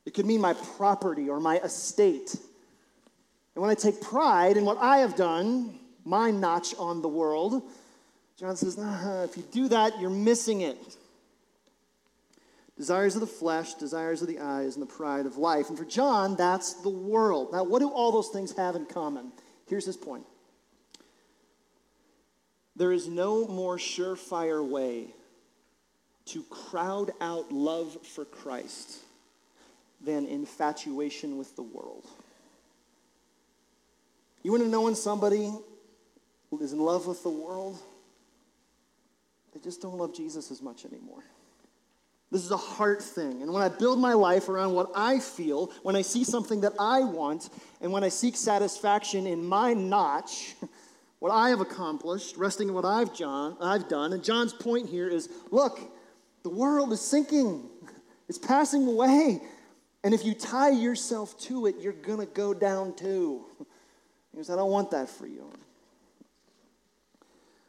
It 0.04 0.12
could 0.12 0.26
mean 0.26 0.40
my 0.40 0.54
property 0.76 1.30
or 1.30 1.38
my 1.38 1.58
estate. 1.58 2.34
And 3.54 3.62
when 3.62 3.70
I 3.70 3.76
take 3.76 4.00
pride 4.00 4.56
in 4.56 4.64
what 4.64 4.76
I 4.78 4.98
have 4.98 5.14
done, 5.14 5.78
my 6.04 6.32
notch 6.32 6.74
on 6.80 7.00
the 7.00 7.06
world, 7.06 7.62
John 8.36 8.56
says, 8.56 8.76
nah, 8.76 9.22
if 9.22 9.36
you 9.36 9.44
do 9.52 9.68
that, 9.68 10.00
you're 10.00 10.10
missing 10.10 10.62
it 10.62 10.96
desires 12.76 13.14
of 13.14 13.20
the 13.20 13.26
flesh, 13.28 13.74
desires 13.74 14.20
of 14.20 14.26
the 14.26 14.40
eyes, 14.40 14.74
and 14.74 14.82
the 14.82 14.92
pride 14.92 15.26
of 15.26 15.36
life. 15.36 15.68
And 15.68 15.78
for 15.78 15.84
John, 15.84 16.34
that's 16.34 16.72
the 16.82 16.88
world. 16.88 17.52
Now, 17.52 17.62
what 17.62 17.78
do 17.78 17.88
all 17.88 18.10
those 18.10 18.30
things 18.30 18.50
have 18.56 18.74
in 18.74 18.84
common? 18.86 19.30
Here's 19.68 19.86
his 19.86 19.96
point 19.96 20.26
there 22.74 22.90
is 22.90 23.06
no 23.06 23.46
more 23.46 23.76
surefire 23.76 24.68
way 24.68 25.14
to 26.26 26.43
crowd 26.45 27.12
out 27.21 27.52
love 27.52 27.97
for 28.07 28.25
Christ 28.25 28.99
than 30.00 30.26
infatuation 30.26 31.38
with 31.38 31.54
the 31.57 31.62
world. 31.62 32.04
You 34.43 34.50
want 34.50 34.62
to 34.62 34.69
know 34.69 34.83
when 34.83 34.95
somebody 34.95 35.52
is 36.61 36.73
in 36.73 36.78
love 36.78 37.07
with 37.07 37.23
the 37.23 37.31
world? 37.31 37.78
They 39.52 39.61
just 39.61 39.81
don't 39.81 39.97
love 39.97 40.14
Jesus 40.14 40.50
as 40.50 40.61
much 40.61 40.85
anymore. 40.85 41.25
This 42.31 42.45
is 42.45 42.50
a 42.50 42.57
heart 42.57 43.00
thing. 43.00 43.43
And 43.43 43.52
when 43.52 43.62
I 43.62 43.69
build 43.69 43.99
my 44.00 44.12
life 44.12 44.49
around 44.49 44.75
what 44.75 44.90
I 44.95 45.21
feel, 45.21 45.71
when 45.83 45.95
I 45.95 46.02
see 46.02 46.25
something 46.25 46.62
that 46.62 46.73
I 46.81 47.00
want, 47.00 47.49
and 47.81 47.93
when 47.93 48.02
I 48.02 48.09
seek 48.09 48.37
satisfaction 48.37 49.26
in 49.26 49.45
my 49.45 49.73
notch, 49.73 50.57
what 51.21 51.31
I 51.31 51.50
have 51.50 51.61
accomplished, 51.61 52.37
resting 52.37 52.69
in 52.69 52.75
what 52.75 52.85
I've, 52.85 53.14
John, 53.14 53.57
I've 53.61 53.88
done, 53.88 54.12
and 54.12 54.23
John's 54.23 54.52
point 54.52 54.88
here 54.88 55.09
is 55.09 55.28
look, 55.50 55.81
the 56.44 56.50
world 56.50 56.92
is 56.92 57.00
sinking. 57.00 57.68
It's 58.28 58.38
passing 58.38 58.86
away. 58.86 59.40
And 60.04 60.14
if 60.14 60.24
you 60.24 60.34
tie 60.34 60.70
yourself 60.70 61.36
to 61.40 61.66
it, 61.66 61.76
you're 61.80 61.92
going 61.92 62.20
to 62.20 62.26
go 62.26 62.54
down 62.54 62.94
too. 62.94 63.44
He 64.30 64.36
goes, 64.36 64.50
I 64.50 64.56
don't 64.56 64.70
want 64.70 64.90
that 64.92 65.08
for 65.08 65.26
you. 65.26 65.50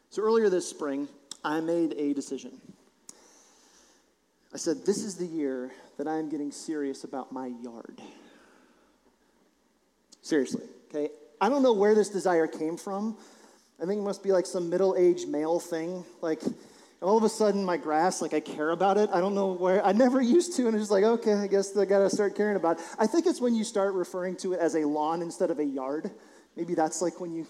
So 0.10 0.22
earlier 0.22 0.50
this 0.50 0.70
spring, 0.70 1.08
I 1.44 1.62
made 1.62 1.94
a 1.94 2.14
decision. 2.14 2.52
I 4.54 4.58
said, 4.58 4.86
This 4.86 5.04
is 5.04 5.16
the 5.16 5.26
year 5.26 5.72
that 5.98 6.08
I 6.08 6.18
am 6.18 6.30
getting 6.30 6.52
serious 6.52 7.04
about 7.04 7.32
my 7.32 7.48
yard. 7.62 8.02
Seriously, 10.22 10.64
okay? 10.90 11.10
I 11.40 11.50
don't 11.50 11.64
know 11.64 11.74
where 11.74 11.96
this 11.96 12.10
desire 12.10 12.48
came 12.48 12.78
from. 12.78 13.18
I 13.82 13.86
think 13.86 14.00
it 14.00 14.04
must 14.04 14.24
be 14.24 14.32
like 14.32 14.46
some 14.46 14.70
middle 14.70 14.96
aged 14.98 15.28
male 15.28 15.60
thing. 15.60 16.04
Like, 16.22 16.42
all 17.02 17.18
of 17.18 17.24
a 17.24 17.30
sudden, 17.30 17.64
my 17.64 17.78
grass, 17.78 18.22
like 18.22 18.34
I 18.34 18.40
care 18.40 18.72
about 18.72 18.98
it. 18.98 19.10
I 19.14 19.20
don't 19.20 19.36
know 19.36 19.54
where, 19.54 19.86
I 19.86 19.92
never 19.92 20.22
used 20.38 20.56
to, 20.58 20.68
and 20.68 20.76
it's 20.76 20.84
just 20.84 20.92
like, 20.92 21.04
okay, 21.04 21.34
I 21.34 21.48
guess 21.48 21.76
I 21.78 21.86
gotta 21.86 22.10
start 22.10 22.36
caring 22.36 22.56
about 22.56 22.80
it. 22.80 22.86
I 22.98 23.08
think 23.08 23.26
it's 23.26 23.42
when 23.42 23.54
you 23.54 23.64
start 23.64 23.94
referring 23.94 24.36
to 24.38 24.54
it 24.54 24.60
as 24.60 24.76
a 24.76 24.86
lawn 24.86 25.22
instead 25.22 25.52
of 25.52 25.60
a 25.60 25.66
yard. 25.66 26.12
Maybe 26.56 26.74
that's 26.74 27.02
like 27.02 27.20
when 27.20 27.34
you 27.34 27.46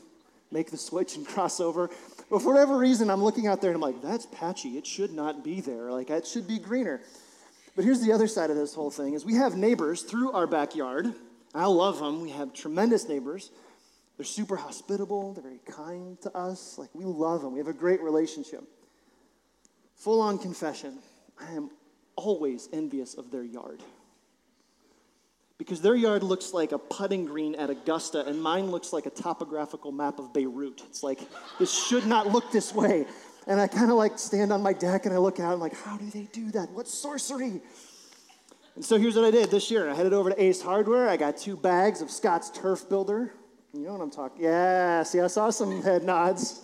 make 0.52 0.72
the 0.72 0.78
switch 0.78 1.16
and 1.16 1.28
cross 1.28 1.60
over. 1.60 1.90
But 2.30 2.42
for 2.42 2.54
whatever 2.54 2.78
reason, 2.78 3.10
I'm 3.10 3.24
looking 3.24 3.48
out 3.48 3.62
there 3.62 3.72
and 3.72 3.76
I'm 3.76 3.82
like, 3.82 4.02
that's 4.02 4.26
patchy. 4.26 4.78
It 4.78 4.88
should 4.88 5.14
not 5.14 5.44
be 5.44 5.62
there. 5.62 5.92
Like, 5.92 6.10
it 6.10 6.26
should 6.26 6.48
be 6.48 6.60
greener. 6.60 7.02
But 7.76 7.86
here's 7.86 8.02
the 8.02 8.14
other 8.14 8.28
side 8.28 8.50
of 8.50 8.56
this 8.56 8.74
whole 8.74 8.90
thing 8.90 9.14
is 9.14 9.26
we 9.26 9.36
have 9.36 9.56
neighbors 9.56 10.02
through 10.02 10.32
our 10.32 10.48
backyard. 10.48 11.14
I 11.54 11.66
love 11.68 12.00
them. 12.00 12.22
We 12.22 12.32
have 12.32 12.54
tremendous 12.54 13.08
neighbors. 13.08 13.52
They're 14.18 14.26
super 14.26 14.56
hospitable. 14.56 15.34
They're 15.34 15.44
very 15.44 15.60
kind 15.66 16.20
to 16.22 16.36
us. 16.36 16.78
Like, 16.78 16.90
we 16.94 17.04
love 17.04 17.42
them. 17.42 17.52
We 17.52 17.60
have 17.60 17.68
a 17.68 17.74
great 17.74 18.02
relationship. 18.02 18.64
Full 19.96 20.22
on 20.22 20.38
confession. 20.38 21.00
I 21.40 21.54
am 21.54 21.70
always 22.16 22.70
envious 22.72 23.16
of 23.16 23.32
their 23.32 23.44
yard 23.44 23.82
because 25.58 25.82
their 25.82 25.96
yard 25.96 26.22
looks 26.24 26.54
like 26.54 26.72
a 26.72 26.78
putting 26.78 27.26
green 27.26 27.56
at 27.56 27.70
Augusta, 27.70 28.26
and 28.26 28.42
mine 28.42 28.72
looks 28.72 28.92
like 28.92 29.06
a 29.06 29.10
topographical 29.10 29.92
map 29.92 30.20
of 30.20 30.34
Beirut. 30.34 30.82
It's 30.90 31.02
like, 31.02 31.20
this 31.60 31.74
should 31.74 32.06
not 32.06 32.28
look 32.28 32.52
this 32.52 32.74
way. 32.74 33.06
And 33.48 33.60
I 33.60 33.68
kind 33.68 33.92
of 33.92 33.98
like 33.98 34.18
stand 34.20 34.52
on 34.52 34.62
my 34.62 34.74
deck 34.74 35.06
and 35.06 35.14
I 35.14 35.18
look 35.18 35.40
out 35.40 35.54
I'm 35.54 35.60
like, 35.60 35.76
how 35.76 35.98
do 35.98 36.10
they 36.10 36.28
do 36.34 36.52
that? 36.52 36.72
What 36.72 36.88
sorcery? 36.88 37.62
And 38.76 38.84
so 38.84 38.98
here's 38.98 39.16
what 39.16 39.24
I 39.24 39.32
did 39.32 39.52
this 39.52 39.70
year. 39.70 39.90
I 39.90 39.94
headed 39.94 40.14
over 40.14 40.32
to 40.32 40.42
Ace 40.42 40.62
Hardware. 40.62 41.08
I 41.08 41.16
got 41.16 41.38
two 41.38 41.56
bags 41.56 42.02
of 42.02 42.10
Scotts 42.10 42.50
Turf 42.50 42.90
Builder. 42.90 43.32
You 43.74 43.82
know 43.82 43.94
what 43.94 44.02
I'm 44.02 44.12
talking? 44.12 44.44
Yeah, 44.44 45.04
see, 45.04 45.22
I 45.22 45.28
saw 45.28 45.50
some 45.52 45.82
head 45.82 46.04
nods. 46.04 46.62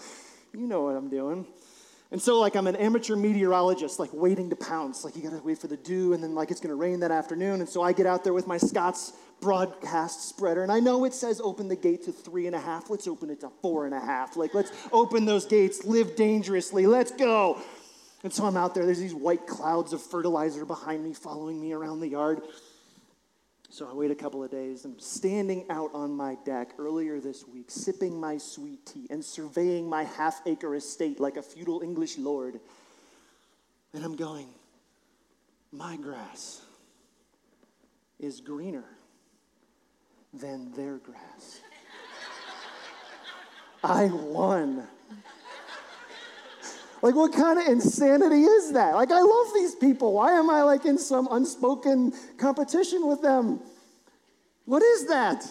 You 0.54 0.68
know 0.68 0.82
what 0.82 0.96
I'm 0.96 1.10
doing. 1.10 1.46
And 2.12 2.22
so, 2.22 2.40
like, 2.40 2.56
I'm 2.56 2.68
an 2.68 2.76
amateur 2.76 3.16
meteorologist, 3.16 3.98
like, 3.98 4.10
waiting 4.12 4.50
to 4.50 4.56
pounce. 4.56 5.06
Like, 5.06 5.16
you 5.16 5.24
gotta 5.24 5.42
wait 5.42 5.58
for 5.58 5.68
the 5.68 5.78
dew, 5.78 6.12
and 6.12 6.22
then, 6.22 6.36
like, 6.36 6.52
it's 6.52 6.60
gonna 6.60 6.76
rain 6.76 7.00
that 7.00 7.12
afternoon. 7.12 7.62
And 7.62 7.70
so 7.70 7.82
I 7.82 7.94
get 7.94 8.06
out 8.06 8.26
there 8.26 8.34
with 8.34 8.48
my 8.48 8.58
Scotts 8.58 9.14
broadcast 9.40 10.28
spreader, 10.28 10.62
and 10.62 10.72
I 10.72 10.80
know 10.80 11.06
it 11.06 11.14
says 11.14 11.42
open 11.42 11.68
the 11.68 11.76
gate 11.76 12.04
to 12.04 12.12
three 12.12 12.48
and 12.48 12.56
a 12.56 12.60
half. 12.60 12.90
Let's 12.90 13.08
open 13.08 13.30
it 13.30 13.40
to 13.42 13.50
four 13.62 13.86
and 13.86 13.96
a 13.96 14.00
half. 14.00 14.36
Like, 14.36 14.54
let's 14.54 14.72
open 14.92 15.26
those 15.26 15.46
gates, 15.46 15.86
live 15.86 16.16
dangerously, 16.16 16.86
let's 16.86 17.12
go. 17.12 17.60
And 18.24 18.32
so 18.32 18.46
I'm 18.46 18.58
out 18.58 18.76
there, 18.76 18.86
there's 18.86 19.00
these 19.00 19.16
white 19.16 19.48
clouds 19.48 19.94
of 19.94 20.02
fertilizer 20.02 20.64
behind 20.66 21.04
me, 21.04 21.14
following 21.14 21.60
me 21.60 21.74
around 21.74 22.02
the 22.02 22.10
yard. 22.10 22.42
So 23.72 23.88
I 23.90 23.94
wait 23.94 24.12
a 24.12 24.16
couple 24.16 24.44
of 24.44 24.52
days. 24.52 24.84
I'm 24.84 25.00
standing 25.00 25.64
out 25.70 25.92
on 25.94 26.12
my 26.12 26.36
deck 26.44 26.74
earlier 26.78 27.22
this 27.22 27.48
week, 27.48 27.72
sipping 27.72 28.20
my 28.20 28.38
sweet 28.38 28.86
tea 28.86 29.08
and 29.10 29.24
surveying 29.24 29.90
my 29.90 30.04
half 30.04 30.42
acre 30.46 30.76
estate 30.76 31.22
like 31.22 31.38
a 31.38 31.42
feudal 31.42 31.82
English 31.82 32.18
lord. 32.18 32.60
And 33.94 34.04
I'm 34.04 34.18
going, 34.18 34.50
my 35.72 35.96
grass 35.96 36.62
is 38.20 38.42
greener 38.42 38.84
than 40.34 40.74
their 40.74 40.98
grass. 40.98 41.62
I 43.86 44.08
won. 44.08 44.86
Like, 47.02 47.16
what 47.16 47.34
kind 47.34 47.60
of 47.60 47.68
insanity 47.68 48.44
is 48.44 48.74
that? 48.74 48.94
Like, 48.94 49.12
I 49.12 49.22
love 49.22 49.48
these 49.56 49.74
people. 49.76 50.14
Why 50.14 50.34
am 50.34 50.50
I 50.50 50.62
like 50.62 50.86
in 50.86 50.98
some 50.98 51.28
unspoken 51.32 52.14
competition 52.38 53.08
with 53.08 53.22
them? 53.22 53.60
What 54.66 54.84
is 54.84 55.08
that? 55.08 55.48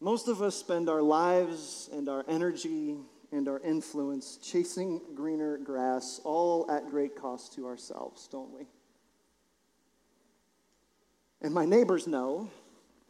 Most 0.00 0.28
of 0.28 0.42
us 0.42 0.54
spend 0.54 0.90
our 0.90 1.00
lives 1.00 1.88
and 1.92 2.08
our 2.08 2.24
energy 2.28 2.96
and 3.32 3.48
our 3.48 3.60
influence 3.60 4.38
chasing 4.42 5.00
greener 5.14 5.56
grass, 5.58 6.20
all 6.22 6.70
at 6.70 6.88
great 6.90 7.16
cost 7.16 7.54
to 7.54 7.66
ourselves, 7.66 8.28
don't 8.30 8.52
we? 8.52 8.66
And 11.40 11.52
my 11.54 11.64
neighbors 11.64 12.06
know 12.06 12.50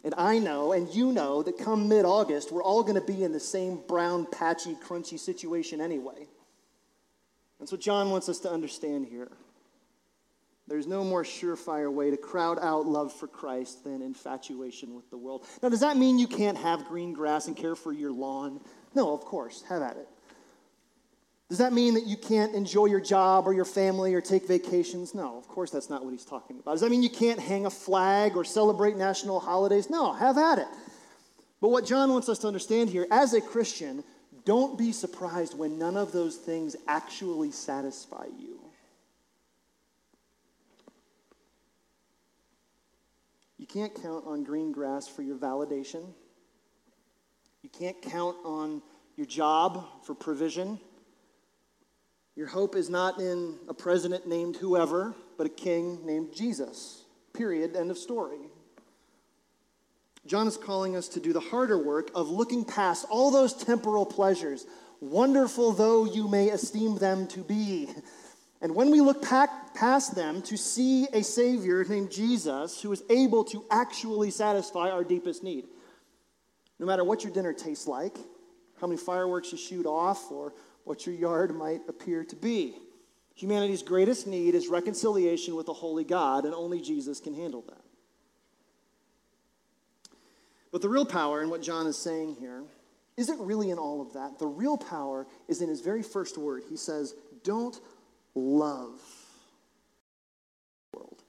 and 0.06 0.14
I 0.16 0.38
know, 0.38 0.72
and 0.72 0.88
you 0.94 1.10
know, 1.10 1.42
that 1.42 1.58
come 1.58 1.88
mid 1.88 2.04
August, 2.04 2.52
we're 2.52 2.62
all 2.62 2.84
going 2.84 2.94
to 2.94 3.00
be 3.00 3.24
in 3.24 3.32
the 3.32 3.40
same 3.40 3.80
brown, 3.88 4.24
patchy, 4.24 4.76
crunchy 4.76 5.18
situation 5.18 5.80
anyway. 5.80 6.28
That's 7.58 7.72
what 7.72 7.80
John 7.80 8.10
wants 8.10 8.28
us 8.28 8.38
to 8.40 8.50
understand 8.52 9.06
here. 9.06 9.32
There's 10.68 10.86
no 10.86 11.02
more 11.02 11.24
surefire 11.24 11.92
way 11.92 12.12
to 12.12 12.16
crowd 12.16 12.60
out 12.60 12.86
love 12.86 13.12
for 13.12 13.26
Christ 13.26 13.82
than 13.82 14.00
infatuation 14.00 14.94
with 14.94 15.10
the 15.10 15.18
world. 15.18 15.44
Now, 15.60 15.70
does 15.70 15.80
that 15.80 15.96
mean 15.96 16.20
you 16.20 16.28
can't 16.28 16.56
have 16.56 16.86
green 16.86 17.12
grass 17.12 17.48
and 17.48 17.56
care 17.56 17.74
for 17.74 17.92
your 17.92 18.12
lawn? 18.12 18.60
No, 18.94 19.12
of 19.12 19.22
course, 19.22 19.64
have 19.68 19.82
at 19.82 19.96
it. 19.96 20.08
Does 21.48 21.58
that 21.58 21.72
mean 21.72 21.94
that 21.94 22.06
you 22.06 22.16
can't 22.16 22.54
enjoy 22.54 22.86
your 22.86 23.00
job 23.00 23.46
or 23.46 23.52
your 23.52 23.64
family 23.64 24.14
or 24.14 24.20
take 24.20 24.48
vacations? 24.48 25.14
No, 25.14 25.38
of 25.38 25.46
course, 25.46 25.70
that's 25.70 25.88
not 25.88 26.04
what 26.04 26.10
he's 26.10 26.24
talking 26.24 26.58
about. 26.58 26.72
Does 26.72 26.80
that 26.80 26.90
mean 26.90 27.04
you 27.04 27.10
can't 27.10 27.38
hang 27.38 27.66
a 27.66 27.70
flag 27.70 28.36
or 28.36 28.44
celebrate 28.44 28.96
national 28.96 29.38
holidays? 29.38 29.88
No, 29.88 30.12
have 30.12 30.38
at 30.38 30.58
it. 30.58 30.66
But 31.60 31.68
what 31.68 31.86
John 31.86 32.10
wants 32.10 32.28
us 32.28 32.40
to 32.40 32.48
understand 32.48 32.90
here 32.90 33.06
as 33.12 33.32
a 33.32 33.40
Christian, 33.40 34.02
don't 34.44 34.76
be 34.76 34.90
surprised 34.90 35.56
when 35.56 35.78
none 35.78 35.96
of 35.96 36.10
those 36.10 36.36
things 36.36 36.74
actually 36.88 37.52
satisfy 37.52 38.26
you. 38.38 38.60
You 43.56 43.66
can't 43.66 43.94
count 44.00 44.24
on 44.26 44.44
green 44.44 44.72
grass 44.72 45.08
for 45.08 45.22
your 45.22 45.36
validation. 45.36 46.12
You 47.62 47.70
can't 47.70 48.00
count 48.02 48.36
on 48.44 48.82
your 49.16 49.26
job 49.26 49.84
for 50.04 50.14
provision. 50.14 50.78
Your 52.36 52.46
hope 52.46 52.76
is 52.76 52.90
not 52.90 53.18
in 53.18 53.56
a 53.66 53.72
president 53.72 54.28
named 54.28 54.56
whoever, 54.56 55.14
but 55.38 55.46
a 55.46 55.50
king 55.50 56.04
named 56.04 56.34
Jesus. 56.34 57.04
Period. 57.32 57.74
End 57.74 57.90
of 57.90 57.96
story. 57.96 58.38
John 60.26 60.46
is 60.46 60.58
calling 60.58 60.96
us 60.96 61.08
to 61.08 61.20
do 61.20 61.32
the 61.32 61.40
harder 61.40 61.78
work 61.78 62.10
of 62.14 62.28
looking 62.28 62.64
past 62.64 63.06
all 63.08 63.30
those 63.30 63.54
temporal 63.54 64.04
pleasures, 64.04 64.66
wonderful 65.00 65.72
though 65.72 66.04
you 66.04 66.28
may 66.28 66.50
esteem 66.50 66.98
them 66.98 67.26
to 67.28 67.40
be. 67.40 67.88
And 68.60 68.74
when 68.74 68.90
we 68.90 69.00
look 69.00 69.22
past 69.22 70.14
them 70.14 70.42
to 70.42 70.56
see 70.56 71.06
a 71.12 71.22
Savior 71.22 71.84
named 71.84 72.10
Jesus 72.10 72.82
who 72.82 72.92
is 72.92 73.02
able 73.08 73.44
to 73.44 73.64
actually 73.70 74.30
satisfy 74.30 74.90
our 74.90 75.04
deepest 75.04 75.42
need, 75.42 75.66
no 76.78 76.86
matter 76.86 77.04
what 77.04 77.22
your 77.22 77.32
dinner 77.32 77.52
tastes 77.52 77.86
like, 77.86 78.16
how 78.80 78.86
many 78.86 78.98
fireworks 78.98 79.52
you 79.52 79.58
shoot 79.58 79.86
off, 79.86 80.30
or 80.30 80.52
what 80.86 81.04
your 81.04 81.16
yard 81.16 81.54
might 81.54 81.80
appear 81.88 82.24
to 82.24 82.36
be. 82.36 82.76
Humanity's 83.34 83.82
greatest 83.82 84.28
need 84.28 84.54
is 84.54 84.68
reconciliation 84.68 85.56
with 85.56 85.68
a 85.68 85.72
holy 85.72 86.04
God, 86.04 86.44
and 86.44 86.54
only 86.54 86.80
Jesus 86.80 87.18
can 87.18 87.34
handle 87.34 87.62
that. 87.62 87.82
But 90.70 90.82
the 90.82 90.88
real 90.88 91.04
power 91.04 91.42
in 91.42 91.50
what 91.50 91.60
John 91.60 91.88
is 91.88 91.98
saying 91.98 92.36
here 92.38 92.62
isn't 93.16 93.40
really 93.40 93.70
in 93.70 93.78
all 93.78 94.00
of 94.00 94.12
that. 94.12 94.38
The 94.38 94.46
real 94.46 94.78
power 94.78 95.26
is 95.48 95.60
in 95.60 95.68
his 95.68 95.80
very 95.80 96.04
first 96.04 96.38
word. 96.38 96.62
He 96.68 96.76
says, 96.76 97.14
Don't 97.42 97.78
love 98.36 99.00
world. 100.94 101.20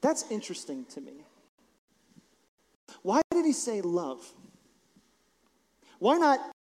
That's 0.00 0.24
interesting 0.30 0.86
to 0.94 1.02
me. 1.02 1.26
Why 3.02 3.20
did 3.30 3.44
he 3.44 3.52
say 3.52 3.82
love? 3.82 4.26
Why 5.98 6.16
not 6.16 6.53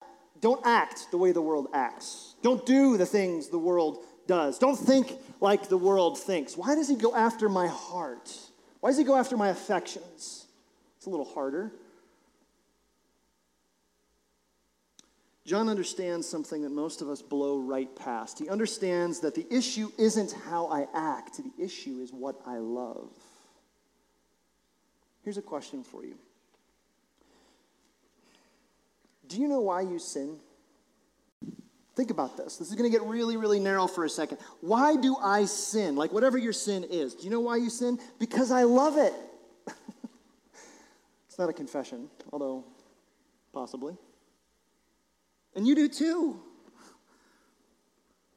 don't 0.42 0.66
act 0.66 1.12
the 1.12 1.18
way 1.18 1.32
the 1.32 1.42
world 1.42 1.68
acts. 1.74 2.36
Don't 2.42 2.66
do 2.66 2.98
the 2.98 3.06
things 3.06 3.50
the 3.50 3.60
world 3.60 4.04
does. 4.28 4.58
Don't 4.58 4.76
think 4.76 5.14
like 5.40 5.70
the 5.70 5.78
world 5.78 6.18
thinks. 6.20 6.58
Why 6.58 6.76
does 6.76 6.90
he 6.90 6.96
go 6.96 7.16
after 7.16 7.48
my 7.48 7.68
heart? 7.68 8.36
Why 8.80 8.90
does 8.90 8.98
he 8.98 9.04
go 9.04 9.16
after 9.16 9.38
my 9.38 9.50
affections? 9.50 10.48
It's 10.98 11.06
a 11.06 11.10
little 11.10 11.26
harder. 11.26 11.72
John 15.46 15.70
understands 15.70 16.28
something 16.28 16.62
that 16.62 16.72
most 16.72 17.02
of 17.02 17.10
us 17.10 17.22
blow 17.22 17.58
right 17.58 17.94
past. 17.96 18.40
He 18.40 18.48
understands 18.48 19.20
that 19.22 19.36
the 19.36 19.46
issue 19.52 19.92
isn't 19.98 20.32
how 20.32 20.68
I 20.68 20.88
act, 20.94 21.38
the 21.38 21.64
issue 21.64 22.00
is 22.02 22.14
what 22.14 22.40
I 22.46 22.58
love. 22.58 23.12
Here's 25.24 25.38
a 25.38 25.42
question 25.42 25.84
for 25.84 26.04
you 26.04 26.16
Do 29.32 29.40
you 29.40 29.48
know 29.48 29.62
why 29.62 29.80
you 29.80 29.98
sin? 29.98 30.40
Think 31.96 32.12
about 32.12 32.36
this. 32.36 32.58
This 32.58 32.70
is 32.70 32.76
going 32.76 32.92
to 32.92 32.98
get 32.98 33.08
really, 33.08 33.38
really 33.38 33.62
narrow 33.62 33.88
for 33.88 34.04
a 34.04 34.10
second. 34.10 34.40
Why 34.60 34.98
do 34.98 35.16
I 35.16 35.46
sin? 35.46 35.96
Like, 35.96 36.12
whatever 36.12 36.38
your 36.38 36.52
sin 36.52 36.84
is. 36.84 37.16
Do 37.16 37.24
you 37.24 37.30
know 37.30 37.40
why 37.40 37.56
you 37.56 37.70
sin? 37.70 37.98
Because 38.20 38.52
I 38.52 38.64
love 38.64 38.98
it. 38.98 39.14
it's 41.28 41.40
not 41.40 41.50
a 41.50 41.54
confession, 41.54 42.10
although 42.34 42.66
possibly. 43.54 43.96
And 45.56 45.66
you 45.66 45.76
do 45.76 45.88
too. 45.88 46.42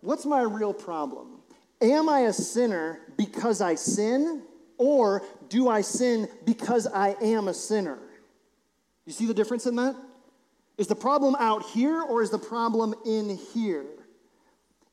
What's 0.01 0.25
my 0.25 0.43
real 0.43 0.73
problem? 0.73 1.41
Am 1.81 2.09
I 2.09 2.21
a 2.21 2.33
sinner 2.33 3.01
because 3.17 3.61
I 3.61 3.75
sin, 3.75 4.43
or 4.79 5.23
do 5.49 5.69
I 5.69 5.81
sin 5.81 6.29
because 6.45 6.87
I 6.87 7.17
am 7.21 7.49
a 7.49 7.55
sinner? 7.55 7.99
You 9.07 9.13
see 9.13 9.27
the 9.27 9.35
difference 9.35 9.67
in 9.67 9.75
that? 9.75 9.97
Is 10.77 10.87
the 10.87 10.97
problem 10.97 11.37
out 11.39 11.65
here 11.67 12.03
or 12.03 12.23
is 12.23 12.31
the 12.31 12.39
problem 12.39 12.95
in 13.05 13.37
here? 13.53 13.87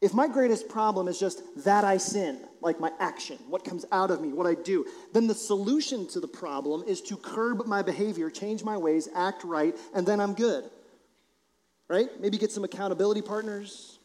If 0.02 0.16
my 0.16 0.28
greatest 0.28 0.68
problem 0.68 1.08
is 1.08 1.20
just 1.20 1.44
that 1.64 1.84
I 1.84 1.98
sin, 1.98 2.40
like 2.60 2.80
my 2.80 2.92
action, 3.00 3.38
what 3.48 3.64
comes 3.64 3.86
out 3.92 4.10
of 4.10 4.20
me, 4.20 4.34
what 4.34 4.48
I 4.48 4.56
do, 4.56 4.86
then 5.14 5.28
the 5.28 5.36
solution 5.36 6.08
to 6.08 6.20
the 6.20 6.28
problem 6.28 6.84
is 6.88 7.02
to 7.04 7.18
curb 7.18 7.66
my 7.68 7.84
behavior, 7.84 8.30
change 8.32 8.64
my 8.64 8.78
ways, 8.78 9.08
act 9.16 9.44
right, 9.44 9.78
and 9.94 10.06
then 10.06 10.20
I'm 10.20 10.34
good. 10.34 10.70
Right? 11.88 12.10
Maybe 12.20 12.40
get 12.40 12.52
some 12.52 12.64
accountability 12.64 13.22
partners, 13.22 14.00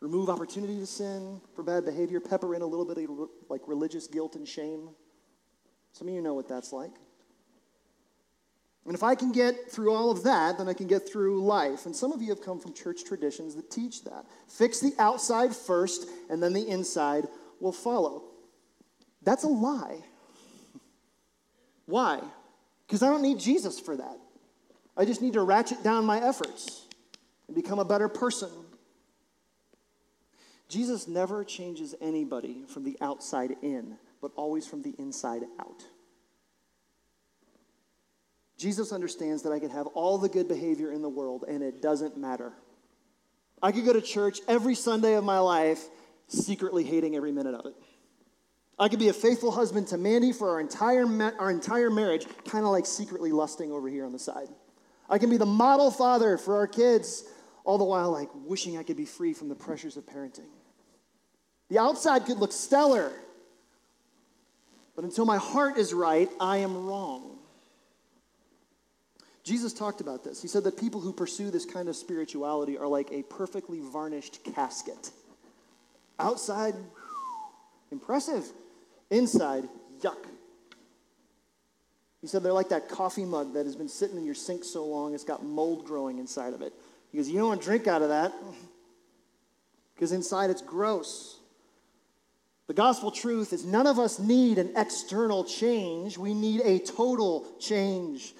remove 0.00 0.30
opportunity 0.30 0.78
to 0.78 0.86
sin 0.86 1.40
for 1.54 1.62
bad 1.62 1.84
behavior, 1.84 2.20
pepper 2.20 2.54
in 2.54 2.62
a 2.62 2.66
little 2.66 2.86
bit 2.86 2.98
of 2.98 3.28
like 3.50 3.60
religious 3.66 4.06
guilt 4.06 4.36
and 4.36 4.48
shame. 4.48 4.90
Some 5.92 6.08
of 6.08 6.14
you 6.14 6.22
know 6.22 6.34
what 6.34 6.48
that's 6.48 6.72
like. 6.72 6.92
And 8.84 8.94
if 8.94 9.02
I 9.02 9.14
can 9.14 9.30
get 9.30 9.70
through 9.70 9.92
all 9.92 10.10
of 10.10 10.24
that, 10.24 10.58
then 10.58 10.68
I 10.68 10.74
can 10.74 10.88
get 10.88 11.08
through 11.08 11.44
life. 11.44 11.86
And 11.86 11.94
some 11.94 12.10
of 12.12 12.20
you 12.20 12.30
have 12.30 12.42
come 12.42 12.58
from 12.58 12.74
church 12.74 13.04
traditions 13.04 13.54
that 13.54 13.70
teach 13.70 14.02
that. 14.04 14.26
Fix 14.48 14.80
the 14.80 14.92
outside 14.98 15.54
first, 15.54 16.08
and 16.28 16.42
then 16.42 16.52
the 16.52 16.66
inside 16.66 17.28
will 17.60 17.72
follow. 17.72 18.24
That's 19.22 19.44
a 19.44 19.48
lie. 19.48 19.98
Why? 21.86 22.20
Because 22.86 23.04
I 23.04 23.08
don't 23.08 23.22
need 23.22 23.38
Jesus 23.38 23.78
for 23.78 23.96
that. 23.96 24.18
I 24.96 25.04
just 25.04 25.22
need 25.22 25.34
to 25.34 25.42
ratchet 25.42 25.82
down 25.84 26.04
my 26.04 26.20
efforts 26.20 26.86
and 27.46 27.54
become 27.54 27.78
a 27.78 27.84
better 27.84 28.08
person. 28.08 28.50
Jesus 30.68 31.06
never 31.06 31.44
changes 31.44 31.94
anybody 32.00 32.64
from 32.66 32.82
the 32.82 32.96
outside 33.00 33.56
in, 33.62 33.96
but 34.20 34.32
always 34.36 34.66
from 34.66 34.82
the 34.82 34.94
inside 34.98 35.42
out. 35.60 35.84
Jesus 38.62 38.92
understands 38.92 39.42
that 39.42 39.52
I 39.52 39.58
can 39.58 39.70
have 39.70 39.88
all 39.88 40.18
the 40.18 40.28
good 40.28 40.46
behavior 40.46 40.92
in 40.92 41.02
the 41.02 41.08
world 41.08 41.44
and 41.48 41.64
it 41.64 41.82
doesn't 41.82 42.16
matter. 42.16 42.52
I 43.60 43.72
could 43.72 43.84
go 43.84 43.92
to 43.92 44.00
church 44.00 44.38
every 44.46 44.76
Sunday 44.76 45.14
of 45.14 45.24
my 45.24 45.40
life 45.40 45.84
secretly 46.28 46.84
hating 46.84 47.16
every 47.16 47.32
minute 47.32 47.56
of 47.56 47.66
it. 47.66 47.74
I 48.78 48.88
could 48.88 49.00
be 49.00 49.08
a 49.08 49.12
faithful 49.12 49.50
husband 49.50 49.88
to 49.88 49.98
Mandy 49.98 50.32
for 50.32 50.50
our 50.50 50.60
entire, 50.60 51.06
ma- 51.06 51.32
our 51.40 51.50
entire 51.50 51.90
marriage, 51.90 52.24
kind 52.44 52.64
of 52.64 52.70
like 52.70 52.86
secretly 52.86 53.32
lusting 53.32 53.72
over 53.72 53.88
here 53.88 54.06
on 54.06 54.12
the 54.12 54.18
side. 54.18 54.48
I 55.10 55.18
can 55.18 55.28
be 55.28 55.38
the 55.38 55.44
model 55.44 55.90
father 55.90 56.38
for 56.38 56.56
our 56.56 56.68
kids, 56.68 57.24
all 57.64 57.78
the 57.78 57.84
while 57.84 58.12
like 58.12 58.28
wishing 58.32 58.78
I 58.78 58.84
could 58.84 58.96
be 58.96 59.06
free 59.06 59.34
from 59.34 59.48
the 59.48 59.56
pressures 59.56 59.96
of 59.96 60.06
parenting. 60.06 60.50
The 61.68 61.80
outside 61.80 62.26
could 62.26 62.38
look 62.38 62.52
stellar, 62.52 63.10
but 64.94 65.04
until 65.04 65.26
my 65.26 65.38
heart 65.38 65.78
is 65.78 65.92
right, 65.92 66.30
I 66.38 66.58
am 66.58 66.86
wrong. 66.86 67.40
Jesus 69.44 69.72
talked 69.72 70.00
about 70.00 70.22
this. 70.22 70.40
He 70.40 70.48
said 70.48 70.64
that 70.64 70.78
people 70.78 71.00
who 71.00 71.12
pursue 71.12 71.50
this 71.50 71.64
kind 71.64 71.88
of 71.88 71.96
spirituality 71.96 72.78
are 72.78 72.86
like 72.86 73.10
a 73.10 73.22
perfectly 73.24 73.80
varnished 73.80 74.38
casket. 74.54 75.10
Outside, 76.18 76.74
impressive. 77.90 78.44
Inside, 79.10 79.68
yuck. 80.00 80.24
He 82.20 82.28
said 82.28 82.44
they're 82.44 82.52
like 82.52 82.68
that 82.68 82.88
coffee 82.88 83.24
mug 83.24 83.54
that 83.54 83.66
has 83.66 83.74
been 83.74 83.88
sitting 83.88 84.16
in 84.16 84.24
your 84.24 84.36
sink 84.36 84.62
so 84.62 84.86
long 84.86 85.12
it's 85.12 85.24
got 85.24 85.44
mold 85.44 85.84
growing 85.84 86.18
inside 86.18 86.54
of 86.54 86.62
it. 86.62 86.72
Goes, 87.14 87.28
You 87.28 87.38
don't 87.40 87.48
want 87.48 87.60
to 87.60 87.66
drink 87.66 87.88
out 87.88 88.00
of 88.00 88.10
that 88.10 88.32
because 89.94 90.12
inside 90.12 90.50
it's 90.50 90.62
gross. 90.62 91.38
The 92.68 92.74
gospel 92.74 93.10
truth 93.10 93.52
is 93.52 93.64
none 93.64 93.88
of 93.88 93.98
us 93.98 94.18
need 94.18 94.58
an 94.58 94.72
external 94.76 95.44
change, 95.44 96.16
we 96.16 96.32
need 96.32 96.60
a 96.62 96.78
total 96.78 97.46
change. 97.58 98.34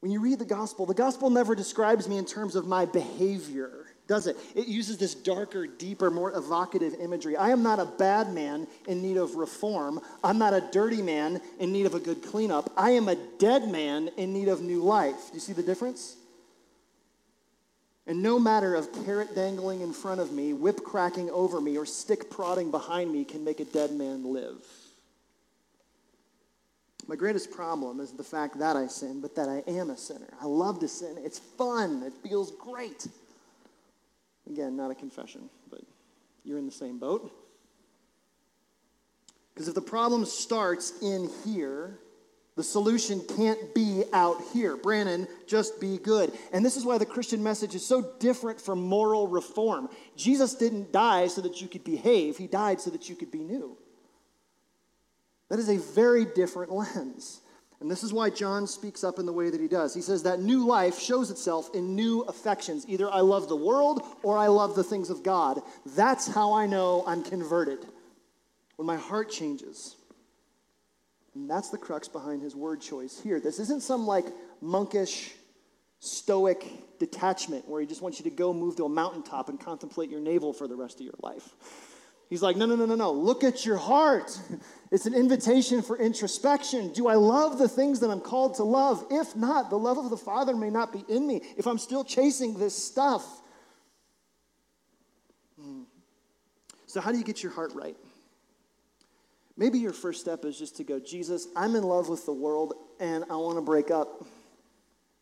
When 0.00 0.12
you 0.12 0.20
read 0.20 0.38
the 0.38 0.44
gospel, 0.44 0.86
the 0.86 0.94
gospel 0.94 1.28
never 1.28 1.54
describes 1.54 2.08
me 2.08 2.18
in 2.18 2.24
terms 2.24 2.54
of 2.54 2.66
my 2.66 2.84
behavior, 2.84 3.86
does 4.06 4.28
it? 4.28 4.36
It 4.54 4.68
uses 4.68 4.96
this 4.96 5.14
darker, 5.14 5.66
deeper, 5.66 6.08
more 6.10 6.32
evocative 6.32 6.94
imagery. 7.00 7.36
I 7.36 7.50
am 7.50 7.64
not 7.64 7.80
a 7.80 7.84
bad 7.84 8.32
man 8.32 8.68
in 8.86 9.02
need 9.02 9.16
of 9.16 9.34
reform. 9.34 10.00
I'm 10.22 10.38
not 10.38 10.54
a 10.54 10.60
dirty 10.60 11.02
man 11.02 11.40
in 11.58 11.72
need 11.72 11.86
of 11.86 11.94
a 11.94 12.00
good 12.00 12.22
cleanup. 12.22 12.72
I 12.76 12.90
am 12.90 13.08
a 13.08 13.16
dead 13.38 13.68
man 13.68 14.08
in 14.16 14.32
need 14.32 14.48
of 14.48 14.62
new 14.62 14.82
life. 14.82 15.28
Do 15.30 15.34
you 15.34 15.40
see 15.40 15.52
the 15.52 15.64
difference? 15.64 16.14
And 18.06 18.22
no 18.22 18.38
matter 18.38 18.76
of 18.76 18.90
carrot 19.04 19.34
dangling 19.34 19.82
in 19.82 19.92
front 19.92 20.20
of 20.20 20.32
me, 20.32 20.52
whip 20.52 20.82
cracking 20.84 21.28
over 21.30 21.60
me, 21.60 21.76
or 21.76 21.84
stick 21.84 22.30
prodding 22.30 22.70
behind 22.70 23.12
me 23.12 23.24
can 23.24 23.44
make 23.44 23.60
a 23.60 23.64
dead 23.64 23.90
man 23.92 24.32
live. 24.32 24.64
My 27.08 27.16
greatest 27.16 27.50
problem 27.50 28.00
is 28.00 28.12
the 28.12 28.22
fact 28.22 28.58
that 28.58 28.76
I 28.76 28.86
sin, 28.86 29.22
but 29.22 29.34
that 29.36 29.48
I 29.48 29.62
am 29.66 29.88
a 29.88 29.96
sinner. 29.96 30.28
I 30.40 30.44
love 30.44 30.78
to 30.80 30.88
sin. 30.88 31.16
It's 31.24 31.38
fun. 31.38 32.02
It 32.02 32.12
feels 32.22 32.52
great. 32.52 33.06
Again, 34.48 34.76
not 34.76 34.90
a 34.90 34.94
confession, 34.94 35.48
but 35.70 35.80
you're 36.44 36.58
in 36.58 36.66
the 36.66 36.72
same 36.72 36.98
boat. 36.98 37.32
Because 39.54 39.68
if 39.68 39.74
the 39.74 39.80
problem 39.80 40.26
starts 40.26 40.92
in 41.02 41.30
here, 41.46 41.98
the 42.56 42.62
solution 42.62 43.22
can't 43.36 43.74
be 43.74 44.04
out 44.12 44.42
here. 44.52 44.76
Brandon, 44.76 45.26
just 45.46 45.80
be 45.80 45.96
good. 45.96 46.30
And 46.52 46.64
this 46.64 46.76
is 46.76 46.84
why 46.84 46.98
the 46.98 47.06
Christian 47.06 47.42
message 47.42 47.74
is 47.74 47.86
so 47.86 48.12
different 48.20 48.60
from 48.60 48.82
moral 48.82 49.28
reform. 49.28 49.88
Jesus 50.14 50.54
didn't 50.54 50.92
die 50.92 51.28
so 51.28 51.40
that 51.40 51.62
you 51.62 51.68
could 51.68 51.84
behave, 51.84 52.36
He 52.36 52.46
died 52.46 52.82
so 52.82 52.90
that 52.90 53.08
you 53.08 53.16
could 53.16 53.30
be 53.30 53.38
new. 53.38 53.78
That 55.48 55.58
is 55.58 55.68
a 55.68 55.78
very 55.78 56.24
different 56.24 56.72
lens. 56.72 57.40
And 57.80 57.90
this 57.90 58.02
is 58.02 58.12
why 58.12 58.30
John 58.30 58.66
speaks 58.66 59.04
up 59.04 59.18
in 59.18 59.26
the 59.26 59.32
way 59.32 59.50
that 59.50 59.60
he 59.60 59.68
does. 59.68 59.94
He 59.94 60.02
says 60.02 60.24
that 60.24 60.40
new 60.40 60.66
life 60.66 60.98
shows 60.98 61.30
itself 61.30 61.70
in 61.74 61.94
new 61.94 62.22
affections. 62.22 62.84
Either 62.88 63.08
I 63.10 63.20
love 63.20 63.48
the 63.48 63.56
world 63.56 64.02
or 64.24 64.36
I 64.36 64.48
love 64.48 64.74
the 64.74 64.82
things 64.82 65.10
of 65.10 65.22
God. 65.22 65.60
That's 65.86 66.26
how 66.26 66.54
I 66.54 66.66
know 66.66 67.04
I'm 67.06 67.22
converted. 67.22 67.78
When 68.76 68.86
my 68.86 68.96
heart 68.96 69.30
changes. 69.30 69.94
And 71.34 71.48
that's 71.48 71.70
the 71.70 71.78
crux 71.78 72.08
behind 72.08 72.42
his 72.42 72.56
word 72.56 72.80
choice 72.80 73.20
here. 73.20 73.38
This 73.38 73.60
isn't 73.60 73.82
some 73.82 74.06
like 74.06 74.26
monkish, 74.60 75.32
stoic 76.00 76.64
detachment 76.98 77.68
where 77.68 77.80
he 77.80 77.86
just 77.86 78.02
wants 78.02 78.18
you 78.18 78.24
to 78.24 78.30
go 78.30 78.52
move 78.52 78.74
to 78.76 78.84
a 78.84 78.88
mountaintop 78.88 79.48
and 79.48 79.60
contemplate 79.60 80.10
your 80.10 80.20
navel 80.20 80.52
for 80.52 80.66
the 80.66 80.74
rest 80.74 80.98
of 80.98 81.06
your 81.06 81.14
life. 81.22 81.54
He's 82.28 82.42
like, 82.42 82.56
no, 82.56 82.66
no, 82.66 82.76
no, 82.76 82.84
no, 82.84 82.94
no. 82.94 83.12
Look 83.12 83.44
at 83.44 83.64
your 83.64 83.76
heart. 83.76 84.38
It's 84.90 85.04
an 85.04 85.12
invitation 85.12 85.82
for 85.82 85.98
introspection. 85.98 86.94
Do 86.94 87.08
I 87.08 87.14
love 87.14 87.58
the 87.58 87.68
things 87.68 88.00
that 88.00 88.08
I'm 88.08 88.22
called 88.22 88.54
to 88.54 88.64
love? 88.64 89.04
If 89.10 89.36
not, 89.36 89.68
the 89.68 89.78
love 89.78 89.98
of 89.98 90.08
the 90.08 90.16
Father 90.16 90.56
may 90.56 90.70
not 90.70 90.94
be 90.94 91.04
in 91.14 91.26
me 91.26 91.42
if 91.58 91.66
I'm 91.66 91.76
still 91.76 92.04
chasing 92.04 92.58
this 92.58 92.74
stuff. 92.74 93.26
Hmm. 95.60 95.82
So, 96.86 97.02
how 97.02 97.12
do 97.12 97.18
you 97.18 97.24
get 97.24 97.42
your 97.42 97.52
heart 97.52 97.72
right? 97.74 97.96
Maybe 99.58 99.78
your 99.78 99.92
first 99.92 100.20
step 100.22 100.44
is 100.44 100.58
just 100.58 100.76
to 100.76 100.84
go, 100.84 100.98
Jesus, 100.98 101.48
I'm 101.54 101.74
in 101.74 101.82
love 101.82 102.08
with 102.08 102.24
the 102.24 102.32
world 102.32 102.72
and 102.98 103.24
I 103.28 103.36
want 103.36 103.58
to 103.58 103.62
break 103.62 103.90
up. 103.90 104.24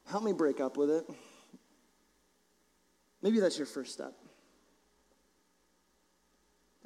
Help 0.06 0.22
me 0.22 0.32
break 0.32 0.60
up 0.60 0.76
with 0.76 0.90
it. 0.90 1.04
Maybe 3.20 3.40
that's 3.40 3.58
your 3.58 3.66
first 3.66 3.92
step. 3.92 4.12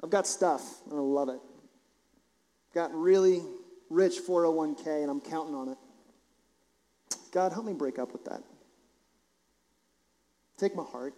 I've 0.03 0.09
got 0.09 0.27
stuff, 0.27 0.63
and 0.89 0.97
I 0.97 1.01
love 1.01 1.29
it. 1.29 1.39
Got 2.73 2.93
really 2.93 3.41
rich 3.89 4.19
401k, 4.27 5.01
and 5.01 5.09
I'm 5.09 5.21
counting 5.21 5.53
on 5.53 5.69
it. 5.69 5.77
God, 7.31 7.53
help 7.53 7.65
me 7.65 7.73
break 7.73 7.99
up 7.99 8.11
with 8.11 8.25
that. 8.25 8.41
Take 10.57 10.75
my 10.75 10.83
heart. 10.83 11.13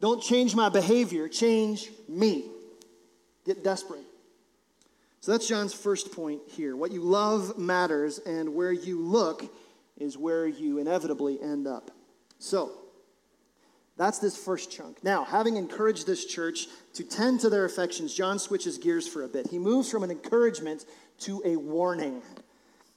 Don't 0.00 0.22
change 0.22 0.54
my 0.54 0.68
behavior, 0.68 1.28
change 1.28 1.90
me. 2.08 2.44
Get 3.44 3.64
desperate. 3.64 4.04
So 5.20 5.32
that's 5.32 5.48
John's 5.48 5.72
first 5.72 6.12
point 6.12 6.40
here. 6.48 6.76
What 6.76 6.92
you 6.92 7.00
love 7.00 7.58
matters, 7.58 8.18
and 8.18 8.54
where 8.54 8.72
you 8.72 9.00
look 9.00 9.50
is 9.98 10.16
where 10.18 10.46
you 10.46 10.78
inevitably 10.78 11.40
end 11.40 11.66
up. 11.66 11.90
So, 12.38 12.72
that's 13.96 14.18
this 14.18 14.36
first 14.36 14.70
chunk. 14.70 15.02
Now, 15.02 15.24
having 15.24 15.56
encouraged 15.56 16.06
this 16.06 16.24
church 16.26 16.66
to 16.94 17.04
tend 17.04 17.40
to 17.40 17.50
their 17.50 17.64
affections, 17.64 18.14
John 18.14 18.38
switches 18.38 18.76
gears 18.76 19.08
for 19.08 19.22
a 19.22 19.28
bit. 19.28 19.48
He 19.48 19.58
moves 19.58 19.90
from 19.90 20.02
an 20.02 20.10
encouragement 20.10 20.84
to 21.20 21.42
a 21.44 21.56
warning. 21.56 22.20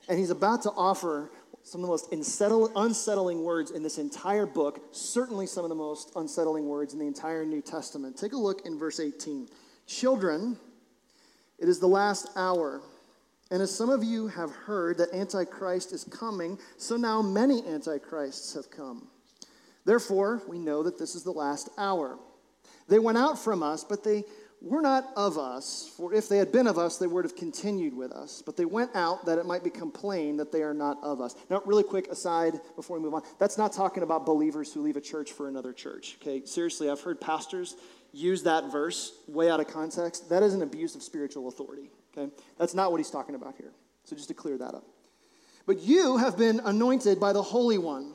And 0.09 0.19
he's 0.19 0.29
about 0.29 0.63
to 0.63 0.71
offer 0.71 1.31
some 1.63 1.81
of 1.83 1.87
the 1.87 1.91
most 1.91 2.73
unsettling 2.75 3.43
words 3.43 3.71
in 3.71 3.83
this 3.83 3.97
entire 3.97 4.45
book, 4.45 4.81
certainly 4.91 5.45
some 5.45 5.63
of 5.63 5.69
the 5.69 5.75
most 5.75 6.11
unsettling 6.15 6.67
words 6.67 6.93
in 6.93 6.99
the 6.99 7.07
entire 7.07 7.45
New 7.45 7.61
Testament. 7.61 8.17
Take 8.17 8.33
a 8.33 8.37
look 8.37 8.65
in 8.65 8.77
verse 8.77 8.99
18. 8.99 9.47
Children, 9.87 10.57
it 11.59 11.69
is 11.69 11.79
the 11.79 11.87
last 11.87 12.29
hour. 12.35 12.81
And 13.51 13.61
as 13.61 13.75
some 13.75 13.89
of 13.89 14.03
you 14.03 14.27
have 14.27 14.51
heard 14.51 14.97
that 14.97 15.13
Antichrist 15.13 15.93
is 15.93 16.03
coming, 16.05 16.57
so 16.77 16.97
now 16.97 17.21
many 17.21 17.65
Antichrists 17.65 18.53
have 18.53 18.69
come. 18.69 19.07
Therefore, 19.85 20.41
we 20.47 20.59
know 20.59 20.83
that 20.83 20.97
this 20.97 21.15
is 21.15 21.23
the 21.23 21.31
last 21.31 21.69
hour. 21.77 22.19
They 22.87 22.99
went 22.99 23.17
out 23.17 23.39
from 23.39 23.63
us, 23.63 23.83
but 23.83 24.03
they 24.03 24.23
were 24.61 24.81
not 24.81 25.05
of 25.15 25.37
us, 25.37 25.91
for 25.95 26.13
if 26.13 26.27
they 26.27 26.37
had 26.37 26.51
been 26.51 26.67
of 26.67 26.77
us, 26.77 26.97
they 26.97 27.07
would 27.07 27.23
have 27.23 27.35
continued 27.35 27.95
with 27.95 28.11
us. 28.11 28.43
But 28.45 28.57
they 28.57 28.65
went 28.65 28.93
out 28.93 29.25
that 29.25 29.37
it 29.37 29.45
might 29.45 29.63
become 29.63 29.91
plain 29.91 30.37
that 30.37 30.51
they 30.51 30.63
are 30.63 30.73
not 30.73 30.97
of 31.01 31.21
us. 31.21 31.35
Now, 31.49 31.61
really 31.65 31.83
quick 31.83 32.09
aside 32.09 32.59
before 32.75 32.97
we 32.97 33.03
move 33.03 33.13
on, 33.13 33.23
that's 33.37 33.57
not 33.57 33.71
talking 33.71 34.03
about 34.03 34.25
believers 34.25 34.73
who 34.73 34.81
leave 34.81 34.97
a 34.97 35.01
church 35.01 35.31
for 35.31 35.47
another 35.47 35.71
church. 35.71 36.17
Okay, 36.21 36.45
seriously, 36.45 36.89
I've 36.89 36.99
heard 37.01 37.21
pastors 37.21 37.75
use 38.11 38.43
that 38.43 38.71
verse 38.71 39.13
way 39.27 39.49
out 39.49 39.59
of 39.59 39.67
context. 39.67 40.29
That 40.29 40.43
is 40.43 40.53
an 40.53 40.61
abuse 40.61 40.95
of 40.95 41.03
spiritual 41.03 41.47
authority. 41.47 41.89
Okay, 42.17 42.31
that's 42.57 42.73
not 42.73 42.91
what 42.91 42.97
he's 42.97 43.11
talking 43.11 43.35
about 43.35 43.55
here. 43.57 43.71
So 44.03 44.15
just 44.15 44.27
to 44.29 44.33
clear 44.33 44.57
that 44.57 44.73
up. 44.73 44.85
But 45.65 45.81
you 45.81 46.17
have 46.17 46.37
been 46.37 46.59
anointed 46.65 47.19
by 47.19 47.31
the 47.31 47.43
Holy 47.43 47.77
One, 47.77 48.13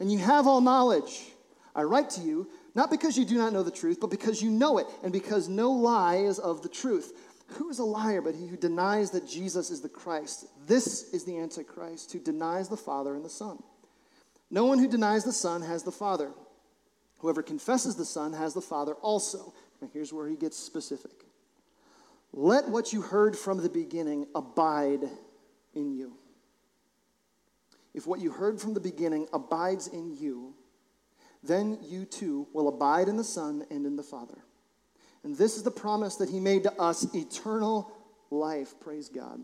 and 0.00 0.10
you 0.10 0.18
have 0.18 0.46
all 0.46 0.60
knowledge. 0.60 1.26
I 1.74 1.82
write 1.82 2.10
to 2.10 2.20
you 2.22 2.48
not 2.74 2.90
because 2.90 3.18
you 3.18 3.24
do 3.24 3.36
not 3.36 3.52
know 3.52 3.62
the 3.62 3.70
truth, 3.70 3.98
but 4.00 4.10
because 4.10 4.42
you 4.42 4.50
know 4.50 4.78
it, 4.78 4.86
and 5.02 5.12
because 5.12 5.48
no 5.48 5.72
lie 5.72 6.16
is 6.16 6.38
of 6.38 6.62
the 6.62 6.68
truth. 6.68 7.12
Who 7.54 7.68
is 7.68 7.80
a 7.80 7.84
liar 7.84 8.22
but 8.22 8.34
he 8.34 8.46
who 8.46 8.56
denies 8.56 9.10
that 9.10 9.28
Jesus 9.28 9.70
is 9.70 9.80
the 9.80 9.88
Christ? 9.88 10.46
This 10.66 11.12
is 11.12 11.24
the 11.24 11.38
Antichrist 11.38 12.12
who 12.12 12.20
denies 12.20 12.68
the 12.68 12.76
Father 12.76 13.14
and 13.16 13.24
the 13.24 13.30
Son. 13.30 13.60
No 14.50 14.66
one 14.66 14.78
who 14.78 14.88
denies 14.88 15.24
the 15.24 15.32
Son 15.32 15.62
has 15.62 15.82
the 15.82 15.90
Father. 15.90 16.32
Whoever 17.18 17.42
confesses 17.42 17.96
the 17.96 18.04
Son 18.04 18.32
has 18.32 18.54
the 18.54 18.60
Father 18.60 18.94
also. 18.94 19.52
Now 19.82 19.88
here's 19.92 20.12
where 20.12 20.28
he 20.28 20.36
gets 20.36 20.56
specific. 20.56 21.24
Let 22.32 22.68
what 22.68 22.92
you 22.92 23.02
heard 23.02 23.36
from 23.36 23.62
the 23.62 23.68
beginning 23.68 24.26
abide 24.34 25.02
in 25.74 25.92
you. 25.92 26.19
If 27.94 28.06
what 28.06 28.20
you 28.20 28.30
heard 28.30 28.60
from 28.60 28.74
the 28.74 28.80
beginning 28.80 29.26
abides 29.32 29.88
in 29.88 30.16
you, 30.16 30.54
then 31.42 31.78
you 31.82 32.04
too 32.04 32.46
will 32.52 32.68
abide 32.68 33.08
in 33.08 33.16
the 33.16 33.24
Son 33.24 33.64
and 33.70 33.86
in 33.86 33.96
the 33.96 34.02
Father. 34.02 34.38
And 35.24 35.36
this 35.36 35.56
is 35.56 35.62
the 35.62 35.70
promise 35.70 36.16
that 36.16 36.30
he 36.30 36.40
made 36.40 36.62
to 36.64 36.72
us 36.80 37.12
eternal 37.14 37.92
life. 38.30 38.74
Praise 38.80 39.08
God. 39.08 39.40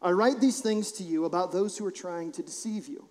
I 0.00 0.10
write 0.10 0.40
these 0.40 0.60
things 0.60 0.92
to 0.92 1.02
you 1.02 1.24
about 1.24 1.52
those 1.52 1.76
who 1.76 1.86
are 1.86 1.92
trying 1.92 2.32
to 2.32 2.42
deceive 2.42 2.88
you. 2.88 3.08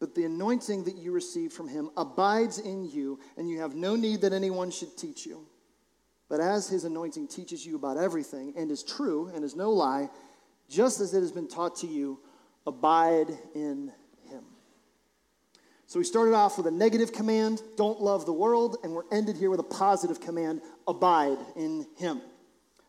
But 0.00 0.14
the 0.14 0.24
anointing 0.24 0.84
that 0.84 0.96
you 0.96 1.10
receive 1.10 1.52
from 1.52 1.68
him 1.68 1.90
abides 1.96 2.58
in 2.58 2.84
you, 2.88 3.18
and 3.36 3.50
you 3.50 3.60
have 3.60 3.74
no 3.74 3.96
need 3.96 4.20
that 4.20 4.32
anyone 4.32 4.70
should 4.70 4.96
teach 4.96 5.26
you. 5.26 5.44
But 6.28 6.40
as 6.40 6.68
his 6.68 6.84
anointing 6.84 7.28
teaches 7.28 7.66
you 7.66 7.74
about 7.74 7.96
everything 7.96 8.54
and 8.56 8.70
is 8.70 8.84
true 8.84 9.30
and 9.34 9.44
is 9.44 9.56
no 9.56 9.70
lie, 9.70 10.08
just 10.68 11.00
as 11.00 11.14
it 11.14 11.20
has 11.20 11.32
been 11.32 11.48
taught 11.48 11.74
to 11.76 11.86
you, 11.86 12.20
abide 12.68 13.28
in 13.54 13.90
him. 14.30 14.44
so 15.86 15.98
we 15.98 16.04
started 16.04 16.34
off 16.34 16.58
with 16.58 16.66
a 16.66 16.70
negative 16.70 17.12
command, 17.12 17.62
don't 17.76 18.00
love 18.00 18.26
the 18.26 18.32
world, 18.32 18.76
and 18.84 18.92
we're 18.92 19.08
ended 19.10 19.36
here 19.36 19.50
with 19.50 19.58
a 19.58 19.64
positive 19.64 20.20
command, 20.20 20.60
abide 20.86 21.38
in 21.56 21.86
him. 21.96 22.20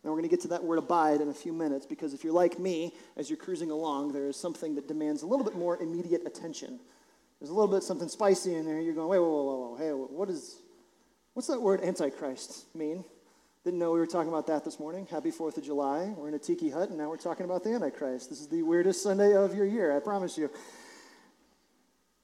And 0.03 0.11
we're 0.11 0.19
going 0.19 0.23
to 0.23 0.29
get 0.29 0.41
to 0.41 0.49
that 0.49 0.63
word 0.63 0.79
abide 0.79 1.21
in 1.21 1.29
a 1.29 1.33
few 1.33 1.53
minutes 1.53 1.85
because 1.85 2.13
if 2.13 2.23
you're 2.23 2.33
like 2.33 2.59
me, 2.59 2.93
as 3.17 3.29
you're 3.29 3.37
cruising 3.37 3.71
along, 3.71 4.13
there 4.13 4.27
is 4.27 4.35
something 4.37 4.75
that 4.75 4.87
demands 4.87 5.23
a 5.23 5.25
little 5.25 5.45
bit 5.45 5.55
more 5.55 5.81
immediate 5.81 6.21
attention. 6.25 6.79
There's 7.39 7.49
a 7.49 7.53
little 7.53 7.73
bit 7.73 7.83
something 7.83 8.09
spicy 8.09 8.55
in 8.55 8.65
there. 8.65 8.79
You're 8.81 8.93
going, 8.93 9.07
wait, 9.07 9.19
whoa, 9.19 9.29
whoa, 9.29 9.43
whoa, 9.43 9.69
whoa. 9.69 9.77
Hey, 9.77 9.91
what 9.91 10.29
is, 10.29 10.61
what's 11.33 11.47
that 11.47 11.61
word 11.61 11.81
antichrist 11.81 12.73
mean? 12.75 13.03
Didn't 13.65 13.79
know 13.79 13.91
we 13.91 13.99
were 13.99 14.07
talking 14.07 14.29
about 14.29 14.47
that 14.47 14.63
this 14.63 14.79
morning. 14.79 15.05
Happy 15.11 15.31
4th 15.31 15.57
of 15.57 15.65
July. 15.65 16.13
We're 16.15 16.29
in 16.29 16.33
a 16.33 16.39
tiki 16.39 16.69
hut, 16.69 16.87
and 16.87 16.97
now 16.97 17.09
we're 17.09 17.17
talking 17.17 17.43
about 17.43 17.61
the 17.61 17.73
Antichrist. 17.73 18.29
This 18.29 18.39
is 18.39 18.47
the 18.47 18.63
weirdest 18.63 19.03
Sunday 19.03 19.35
of 19.35 19.53
your 19.53 19.65
year, 19.65 19.95
I 19.95 19.99
promise 19.99 20.37
you. 20.37 20.49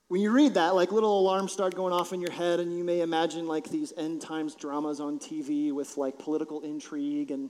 When 0.08 0.22
you 0.22 0.32
read 0.32 0.54
that, 0.54 0.76
like 0.76 0.94
little 0.94 1.20
alarms 1.20 1.52
start 1.52 1.76
going 1.76 1.92
off 1.92 2.14
in 2.14 2.22
your 2.22 2.32
head, 2.32 2.62
and 2.62 2.78
you 2.78 2.86
may 2.86 3.02
imagine 3.02 3.48
like 3.50 3.70
these 3.70 3.92
end 3.98 4.22
times 4.22 4.56
dramas 4.56 5.02
on 5.02 5.20
TV 5.20 5.74
with 5.74 5.98
like 5.98 6.18
political 6.18 6.62
intrigue 6.62 7.32
and, 7.32 7.50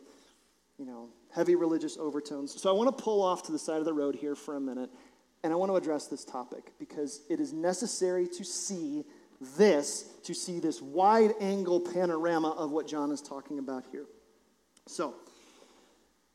you 0.80 0.86
know, 0.88 1.10
heavy 1.32 1.54
religious 1.54 1.96
overtones. 1.96 2.60
So 2.60 2.72
I 2.72 2.74
want 2.74 2.98
to 2.98 3.04
pull 3.04 3.22
off 3.22 3.44
to 3.44 3.52
the 3.52 3.60
side 3.60 3.78
of 3.78 3.86
the 3.86 3.94
road 3.94 4.16
here 4.16 4.34
for 4.34 4.56
a 4.56 4.60
minute, 4.60 4.90
and 5.44 5.54
I 5.54 5.56
want 5.58 5.72
to 5.72 5.76
address 5.76 6.08
this 6.08 6.26
topic 6.26 6.72
because 6.80 7.22
it 7.30 7.40
is 7.40 7.54
necessary 7.54 8.28
to 8.30 8.44
see 8.44 9.06
this, 9.40 10.06
to 10.24 10.34
see 10.34 10.60
this 10.60 10.82
wide 10.82 11.34
angle 11.40 11.80
panorama 11.80 12.52
of 12.52 12.72
what 12.72 12.88
John 12.88 13.12
is 13.12 13.22
talking 13.22 13.60
about 13.60 13.86
here. 13.92 14.06
So, 14.88 15.16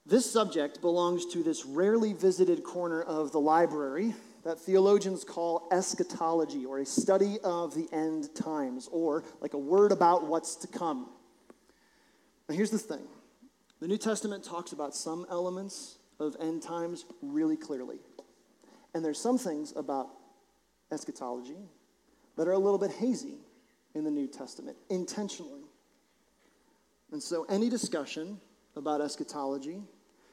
this 0.06 0.30
subject 0.30 0.80
belongs 0.80 1.26
to 1.26 1.42
this 1.42 1.64
rarely 1.64 2.12
visited 2.12 2.64
corner 2.64 3.02
of 3.02 3.32
the 3.32 3.40
library 3.40 4.14
that 4.44 4.58
theologians 4.58 5.22
call 5.22 5.68
eschatology, 5.70 6.64
or 6.64 6.78
a 6.78 6.86
study 6.86 7.38
of 7.44 7.74
the 7.74 7.86
end 7.92 8.34
times, 8.34 8.88
or 8.90 9.22
like 9.40 9.52
a 9.52 9.58
word 9.58 9.92
about 9.92 10.26
what's 10.26 10.56
to 10.56 10.66
come. 10.66 11.10
Now, 12.48 12.54
here's 12.54 12.70
the 12.70 12.78
thing 12.78 13.06
the 13.80 13.88
New 13.88 13.98
Testament 13.98 14.44
talks 14.44 14.72
about 14.72 14.94
some 14.94 15.26
elements 15.30 15.98
of 16.18 16.36
end 16.40 16.62
times 16.62 17.04
really 17.22 17.56
clearly. 17.56 17.98
And 18.94 19.04
there's 19.04 19.20
some 19.20 19.38
things 19.38 19.72
about 19.76 20.08
eschatology 20.90 21.68
that 22.40 22.48
are 22.48 22.52
a 22.52 22.58
little 22.58 22.78
bit 22.78 22.90
hazy 22.92 23.34
in 23.94 24.02
the 24.02 24.10
New 24.10 24.26
Testament, 24.26 24.74
intentionally. 24.88 25.60
And 27.12 27.22
so, 27.22 27.44
any 27.50 27.68
discussion 27.68 28.40
about 28.74 29.02
eschatology 29.02 29.82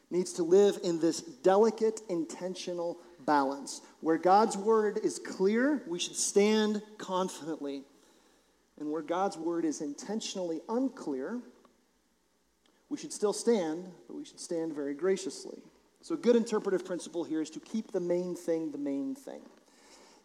needs 0.10 0.32
to 0.32 0.43
live 0.43 0.80
in 0.86 1.02
this 1.02 1.20
delicate, 1.20 2.00
intentional 2.08 2.98
balance. 3.26 3.82
Where 4.00 4.17
God's 4.17 4.56
word 4.56 5.02
is 5.04 5.20
clear, 5.20 5.84
we 5.86 6.00
should 6.00 6.15
stand 6.15 6.82
confidently. 6.98 7.84
And 8.80 8.89
where 8.89 9.02
God's 9.02 9.36
word 9.38 9.65
is 9.65 9.82
intentionally 9.82 10.62
unclear, 10.70 11.41
we 12.88 12.98
should 12.98 13.12
still 13.12 13.34
stand, 13.34 13.91
but 14.08 14.15
we 14.15 14.24
should 14.24 14.39
stand 14.39 14.74
very 14.74 14.93
graciously. 14.93 15.62
So, 16.00 16.15
a 16.15 16.17
good 16.17 16.38
interpretive 16.38 16.86
principle 16.86 17.26
here 17.26 17.41
is 17.41 17.50
to 17.50 17.60
keep 17.60 17.91
the 17.91 18.00
main 18.00 18.34
thing 18.34 18.72
the 18.72 18.78
main 18.78 19.13
thing. 19.13 19.41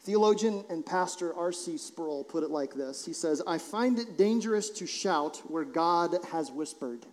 Theologian 0.05 0.65
and 0.69 0.85
pastor 0.85 1.33
R.C. 1.35 1.79
Sproul 1.79 2.25
put 2.25 2.43
it 2.43 2.51
like 2.51 2.75
this 2.75 3.05
He 3.07 3.13
says, 3.13 3.43
I 3.47 3.59
find 3.59 3.99
it 3.99 4.19
dangerous 4.19 4.71
to 4.71 4.87
shout 4.87 5.43
where 5.49 5.65
God 5.65 6.17
has 6.31 6.51
whispered. 6.51 7.07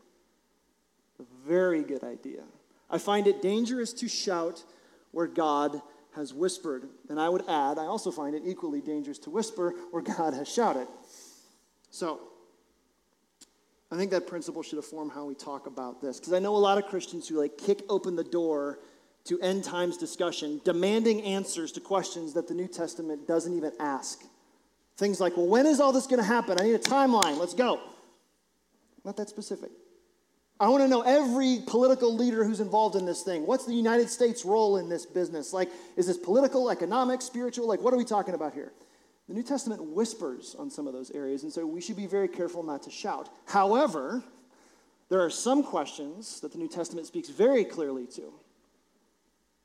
Very 1.46 1.84
good 1.84 2.04
idea. 2.04 2.44
I 2.90 2.98
find 2.98 3.28
it 3.28 3.42
dangerous 3.42 3.94
to 3.94 4.08
shout 4.08 4.64
where 5.12 5.28
God 5.28 5.82
has 6.16 6.34
whispered. 6.34 6.88
And 7.10 7.20
I 7.20 7.30
would 7.30 7.48
add, 7.48 7.78
I 7.78 7.86
also 7.86 8.12
find 8.12 8.36
it 8.36 8.44
equally 8.46 8.82
dangerous 8.82 9.20
to 9.20 9.30
whisper 9.30 9.74
where 9.92 10.02
God 10.02 10.34
has 10.34 10.48
shouted. 10.48 10.88
So, 11.92 12.22
I 13.92 13.98
think 13.98 14.12
that 14.12 14.28
principle 14.28 14.62
should 14.62 14.78
inform 14.78 15.10
how 15.10 15.26
we 15.26 15.34
talk 15.34 15.66
about 15.66 16.02
this. 16.02 16.20
Because 16.20 16.34
I 16.34 16.40
know 16.40 16.56
a 16.56 16.58
lot 16.58 16.78
of 16.78 16.86
Christians 16.86 17.28
who 17.28 17.40
like 17.40 17.58
kick 17.58 17.82
open 17.90 18.16
the 18.16 18.24
door 18.24 18.80
to 19.30 19.40
end 19.42 19.64
times 19.64 19.96
discussion, 19.96 20.60
demanding 20.66 21.22
answers 21.22 21.72
to 21.72 21.80
questions 21.80 22.34
that 22.34 22.48
the 22.48 22.54
New 22.54 22.68
Testament 22.68 23.28
doesn't 23.28 23.56
even 23.56 23.72
ask. 23.80 24.24
Things 24.98 25.22
like, 25.22 25.38
well, 25.38 25.46
when 25.46 25.66
is 25.66 25.80
all 25.80 25.92
this 25.92 26.08
going 26.08 26.20
to 26.20 26.26
happen? 26.26 26.60
I 26.60 26.64
need 26.64 26.74
a 26.74 26.80
timeline. 26.80 27.38
Let's 27.38 27.54
go. 27.54 27.80
Not 29.06 29.16
that 29.18 29.30
specific. 29.30 29.70
I 30.60 30.68
want 30.68 30.84
to 30.84 30.90
know 30.90 31.02
every 31.02 31.60
political 31.68 32.14
leader 32.14 32.44
who's 32.44 32.60
involved 32.60 32.96
in 32.96 33.06
this 33.06 33.22
thing. 33.22 33.46
What's 33.46 33.66
the 33.66 33.74
United 33.74 34.10
States' 34.10 34.44
role 34.44 34.78
in 34.78 34.90
this 34.90 35.06
business? 35.06 35.54
Like, 35.54 35.70
is 35.96 36.08
this 36.08 36.18
political, 36.18 36.70
economic, 36.70 37.22
spiritual? 37.22 37.68
Like, 37.68 37.82
what 37.82 37.94
are 37.94 37.98
we 37.98 38.06
talking 38.06 38.34
about 38.34 38.54
here? 38.54 38.74
The 39.30 39.36
New 39.36 39.44
Testament 39.44 39.82
whispers 39.94 40.56
on 40.58 40.72
some 40.72 40.88
of 40.88 40.94
those 40.94 41.12
areas, 41.12 41.44
and 41.44 41.54
so 41.54 41.66
we 41.66 41.82
should 41.82 41.96
be 41.96 42.08
very 42.08 42.28
careful 42.28 42.64
not 42.64 42.82
to 42.84 42.90
shout. 42.90 43.30
However, 43.46 44.24
there 45.08 45.22
are 45.22 45.30
some 45.30 45.62
questions 45.64 46.40
that 46.42 46.52
the 46.52 46.58
New 46.58 46.68
Testament 46.68 47.06
speaks 47.06 47.30
very 47.30 47.64
clearly 47.64 48.08
to. 48.16 48.34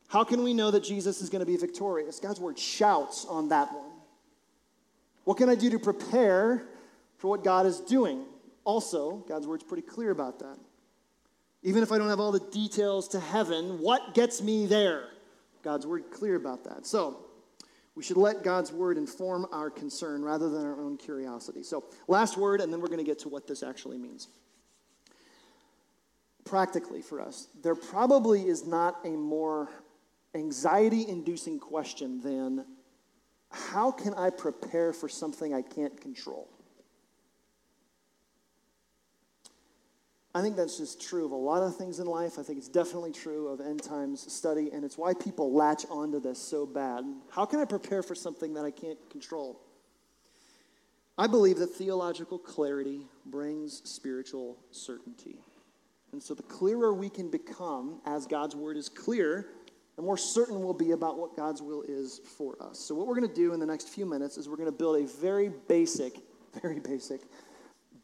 How 0.09 0.25
can 0.25 0.43
we 0.45 0.55
know 0.55 0.71
that 0.71 0.85
Jesus 0.85 1.21
is 1.21 1.31
going 1.31 1.40
to 1.40 1.47
be 1.47 1.57
victorious? 1.57 2.21
God's 2.21 2.40
word 2.40 2.59
shouts 2.59 3.25
on 3.25 3.49
that 3.49 3.73
one. 3.73 3.90
What 5.25 5.38
can 5.38 5.49
I 5.49 5.55
do 5.55 5.71
to 5.71 5.79
prepare 5.79 6.67
for 7.19 7.29
what 7.29 7.43
God 7.43 7.67
is 7.67 7.81
doing? 7.81 8.25
Also, 8.64 9.25
God's 9.29 9.47
word's 9.47 9.64
pretty 9.64 9.87
clear 9.87 10.11
about 10.11 10.38
that. 10.40 10.59
Even 11.62 11.83
if 11.83 11.90
I 11.90 11.99
don't 11.99 12.11
have 12.11 12.21
all 12.21 12.33
the 12.33 12.40
details 12.51 13.09
to 13.09 13.21
heaven, 13.21 13.81
what 13.81 14.14
gets 14.14 14.43
me 14.43 14.67
there? 14.67 15.09
God's 15.62 15.87
word 15.87 16.11
clear 16.11 16.37
about 16.37 16.64
that. 16.64 16.87
So, 16.87 17.25
we 17.95 18.03
should 18.03 18.17
let 18.17 18.43
God's 18.43 18.73
word 18.73 18.99
inform 18.99 19.47
our 19.53 19.71
concern 19.71 20.23
rather 20.23 20.51
than 20.51 20.64
our 20.64 20.81
own 20.81 20.97
curiosity. 20.97 21.62
So, 21.62 21.85
last 22.09 22.37
word, 22.37 22.61
and 22.61 22.73
then 22.73 22.81
we're 22.81 22.88
going 22.88 22.99
to 22.99 23.05
get 23.05 23.21
to 23.21 23.29
what 23.29 23.47
this 23.47 23.62
actually 23.62 23.99
means. 23.99 24.29
Practically 26.45 27.01
for 27.01 27.21
us, 27.21 27.49
there 27.62 27.75
probably 27.75 28.47
is 28.47 28.67
not 28.67 28.99
a 29.05 29.11
more 29.11 29.71
anxiety 30.35 31.07
inducing 31.09 31.59
question 31.59 32.20
then 32.23 32.64
how 33.51 33.92
can 33.92 34.14
I 34.14 34.31
prepare 34.31 34.92
for 34.92 35.09
something 35.09 35.55
I 35.55 35.62
can't 35.62 36.01
control? 36.01 36.49
I 40.35 40.42
think 40.42 40.57
that's 40.57 40.77
just 40.77 41.01
true 41.01 41.25
of 41.25 41.31
a 41.31 41.37
lot 41.37 41.62
of 41.62 41.77
things 41.77 42.01
in 42.01 42.07
life. 42.07 42.40
I 42.40 42.42
think 42.42 42.59
it's 42.59 42.68
definitely 42.68 43.12
true 43.12 43.47
of 43.47 43.61
end 43.61 43.85
times 43.85 44.33
study, 44.33 44.70
and 44.73 44.85
it's 44.85 44.99
why 44.99 45.14
people 45.14 45.53
latch 45.53 45.87
onto 45.88 46.18
this 46.18 46.40
so 46.40 46.66
bad. 46.66 47.05
How 47.31 47.47
can 47.47 47.61
I 47.61 47.64
prepare 47.64 48.03
for 48.03 48.16
something 48.16 48.55
that 48.55 48.64
I 48.64 48.73
can't 48.73 48.99
control? 49.11 49.61
I 51.16 51.29
believe 51.29 51.59
that 51.59 51.68
theological 51.68 52.38
clarity 52.40 53.07
brings 53.25 53.88
spiritual 53.88 54.59
certainty. 54.73 55.37
And 56.11 56.20
so, 56.20 56.35
the 56.35 56.42
clearer 56.42 56.92
we 56.92 57.09
can 57.09 57.31
become 57.31 58.01
as 58.05 58.27
God's 58.27 58.57
word 58.57 58.77
is 58.77 58.88
clear, 58.88 59.47
the 59.96 60.02
more 60.02 60.16
certain 60.16 60.62
we'll 60.62 60.74
be 60.74 60.90
about 60.90 61.18
what 61.18 61.37
God's 61.37 61.62
will 61.62 61.83
is 61.83 62.20
for 62.37 62.57
us. 62.61 62.78
So, 62.78 62.94
what 62.94 63.07
we're 63.07 63.14
going 63.14 63.28
to 63.28 63.35
do 63.35 63.52
in 63.52 63.61
the 63.61 63.66
next 63.66 63.88
few 63.88 64.07
minutes 64.07 64.37
is 64.37 64.48
we're 64.48 64.57
going 64.57 64.70
to 64.70 64.72
build 64.72 64.96
a 64.96 65.07
very 65.07 65.50
basic, 65.68 66.18
very 66.62 66.80
basic 66.80 67.20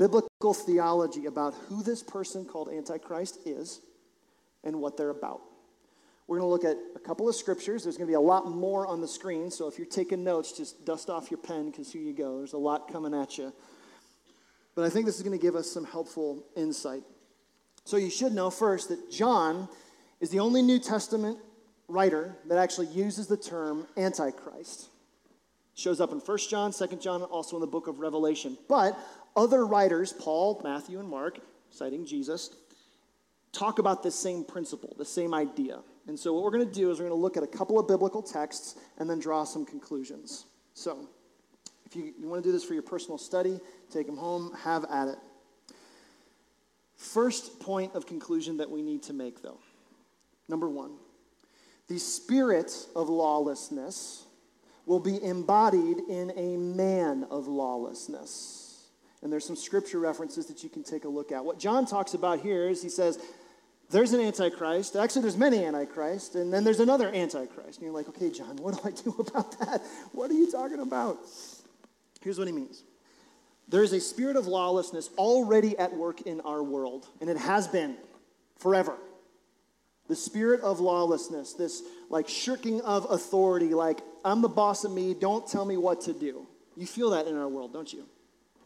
biblical 0.01 0.55
theology 0.55 1.27
about 1.27 1.53
who 1.69 1.83
this 1.83 2.03
person 2.03 2.47
called 2.47 2.71
Antichrist 2.71 3.39
is 3.45 3.83
and 4.65 4.81
what 4.81 4.97
they're 4.97 5.11
about. 5.11 5.43
We're 6.27 6.39
going 6.39 6.47
to 6.47 6.51
look 6.51 6.65
at 6.65 6.81
a 6.97 6.99
couple 6.99 7.29
of 7.29 7.35
scriptures. 7.35 7.83
There's 7.83 7.99
going 7.99 8.07
to 8.07 8.11
be 8.11 8.15
a 8.15 8.21
lot 8.21 8.49
more 8.49 8.87
on 8.87 9.03
the 9.03 9.09
screen, 9.09 9.51
so 9.51 9.69
if 9.69 9.77
you're 9.77 9.87
taking 9.87 10.25
notes, 10.25 10.53
just 10.53 10.87
dust 10.87 11.11
off 11.11 11.31
your 11.31 11.37
pen 11.37 11.71
because 11.71 11.93
here 11.93 12.01
you 12.01 12.15
go. 12.15 12.39
There's 12.39 12.55
a 12.55 12.59
lot 12.59 12.91
coming 12.91 13.13
at 13.13 13.37
you. 13.37 13.53
But 14.75 14.87
I 14.87 14.89
think 14.89 15.05
this 15.05 15.17
is 15.17 15.23
going 15.23 15.39
to 15.39 15.43
give 15.43 15.55
us 15.55 15.71
some 15.71 15.85
helpful 15.85 16.47
insight. 16.57 17.03
So 17.85 17.99
you 17.99 18.09
should 18.09 18.33
know 18.33 18.49
first 18.49 18.89
that 18.89 19.11
John 19.11 19.69
is 20.19 20.31
the 20.31 20.41
only 20.41 20.63
New 20.63 20.79
Testament 20.79 21.37
writer 21.91 22.37
that 22.47 22.59
actually 22.59 22.87
uses 22.89 23.27
the 23.27 23.37
term 23.37 23.87
Antichrist. 23.97 24.89
Shows 25.75 26.01
up 26.01 26.13
in 26.13 26.19
1 26.19 26.39
John, 26.49 26.73
2 26.73 26.87
John, 26.97 27.23
also 27.23 27.57
in 27.57 27.61
the 27.61 27.67
book 27.67 27.87
of 27.87 28.01
Revelation. 28.01 28.59
But 28.69 28.99
other 29.37 29.65
writers, 29.67 30.13
Paul, 30.13 30.61
Matthew, 30.63 30.99
and 30.99 31.09
Mark, 31.09 31.39
citing 31.71 32.05
Jesus, 32.05 32.51
talk 33.53 33.79
about 33.79 34.03
this 34.03 34.15
same 34.15 34.45
principle, 34.45 34.95
the 34.99 35.05
same 35.05 35.35
idea. 35.35 35.81
And 36.07 36.19
so, 36.19 36.33
what 36.33 36.43
we're 36.43 36.51
going 36.51 36.69
to 36.69 36.75
do 36.75 36.91
is 36.91 36.99
we're 36.99 37.07
going 37.07 37.19
to 37.19 37.23
look 37.23 37.37
at 37.37 37.43
a 37.43 37.47
couple 37.47 37.79
of 37.79 37.87
biblical 37.87 38.23
texts 38.23 38.77
and 38.99 39.09
then 39.09 39.21
draw 39.21 39.45
some 39.45 39.65
conclusions. 39.65 40.47
So, 40.75 41.09
if 41.87 41.97
you, 41.97 42.13
you 42.19 42.29
want 42.29 42.43
to 42.43 42.49
do 42.49 42.53
this 42.53 42.65
for 42.65 42.75
your 42.75 42.83
personal 42.83 43.19
study, 43.19 43.61
take 43.91 44.07
them 44.07 44.17
home, 44.17 44.55
have 44.63 44.85
at 44.91 45.09
it. 45.09 45.19
First 46.97 47.61
point 47.61 47.95
of 47.95 48.07
conclusion 48.07 48.59
that 48.59 48.71
we 48.71 48.83
need 48.83 49.03
to 49.05 49.13
make, 49.13 49.43
though. 49.43 49.59
Number 50.49 50.69
one, 50.69 50.93
the 51.91 51.99
spirit 51.99 52.73
of 52.95 53.09
lawlessness 53.09 54.25
will 54.87 55.01
be 55.01 55.21
embodied 55.23 55.99
in 56.09 56.33
a 56.37 56.57
man 56.57 57.27
of 57.33 57.49
lawlessness. 57.49 58.87
And 59.23 59.33
there's 59.33 59.45
some 59.45 59.57
scripture 59.57 59.99
references 59.99 60.47
that 60.47 60.63
you 60.63 60.71
can 60.71 60.85
take 60.85 61.05
a 61.05 61.09
look 61.09 61.33
at. 61.33 61.45
What 61.45 61.59
John 61.59 61.87
talks 61.87 62.15
about 62.15 62.41
here 62.41 62.69
is 62.69 62.81
he 62.81 62.89
says, 62.89 63.19
there's 63.91 64.13
an 64.13 64.21
antichrist. 64.21 64.95
Actually, 64.95 65.23
there's 65.23 65.37
many 65.37 65.65
antichrists, 65.65 66.37
and 66.37 66.55
then 66.55 66.63
there's 66.63 66.79
another 66.79 67.13
antichrist. 67.13 67.79
And 67.79 67.83
you're 67.87 67.93
like, 67.93 68.09
okay, 68.09 68.31
John, 68.31 68.57
what 68.59 68.77
do 68.77 68.89
I 68.89 68.93
do 68.93 69.17
about 69.29 69.59
that? 69.59 69.83
What 70.13 70.31
are 70.31 70.35
you 70.35 70.49
talking 70.49 70.79
about? 70.79 71.19
Here's 72.21 72.39
what 72.39 72.47
he 72.47 72.53
means. 72.53 72.85
There 73.69 73.83
is 73.83 73.93
a 73.93 74.01
spirit 74.01 74.37
of 74.37 74.47
lawlessness 74.47 75.11
already 75.19 75.77
at 75.77 75.93
work 75.93 76.21
in 76.21 76.41
our 76.43 76.63
world, 76.63 77.09
and 77.21 77.29
it 77.29 77.37
has 77.37 77.67
been 77.67 77.97
forever. 78.61 78.97
The 80.11 80.17
spirit 80.17 80.63
of 80.63 80.81
lawlessness, 80.81 81.53
this 81.53 81.85
like 82.09 82.29
shirking 82.29 82.81
of 82.81 83.07
authority, 83.13 83.75
like, 83.75 84.01
I'm 84.25 84.43
the 84.43 84.49
boss 84.49 84.83
of 84.83 84.91
me, 84.91 85.15
don't 85.15 85.47
tell 85.47 85.65
me 85.65 85.77
what 85.77 86.01
to 86.01 86.13
do. 86.13 86.49
You 86.77 86.85
feel 86.85 87.11
that 87.11 87.29
in 87.29 87.37
our 87.37 87.47
world, 87.47 87.73
don't 87.73 87.93
you? 87.93 88.05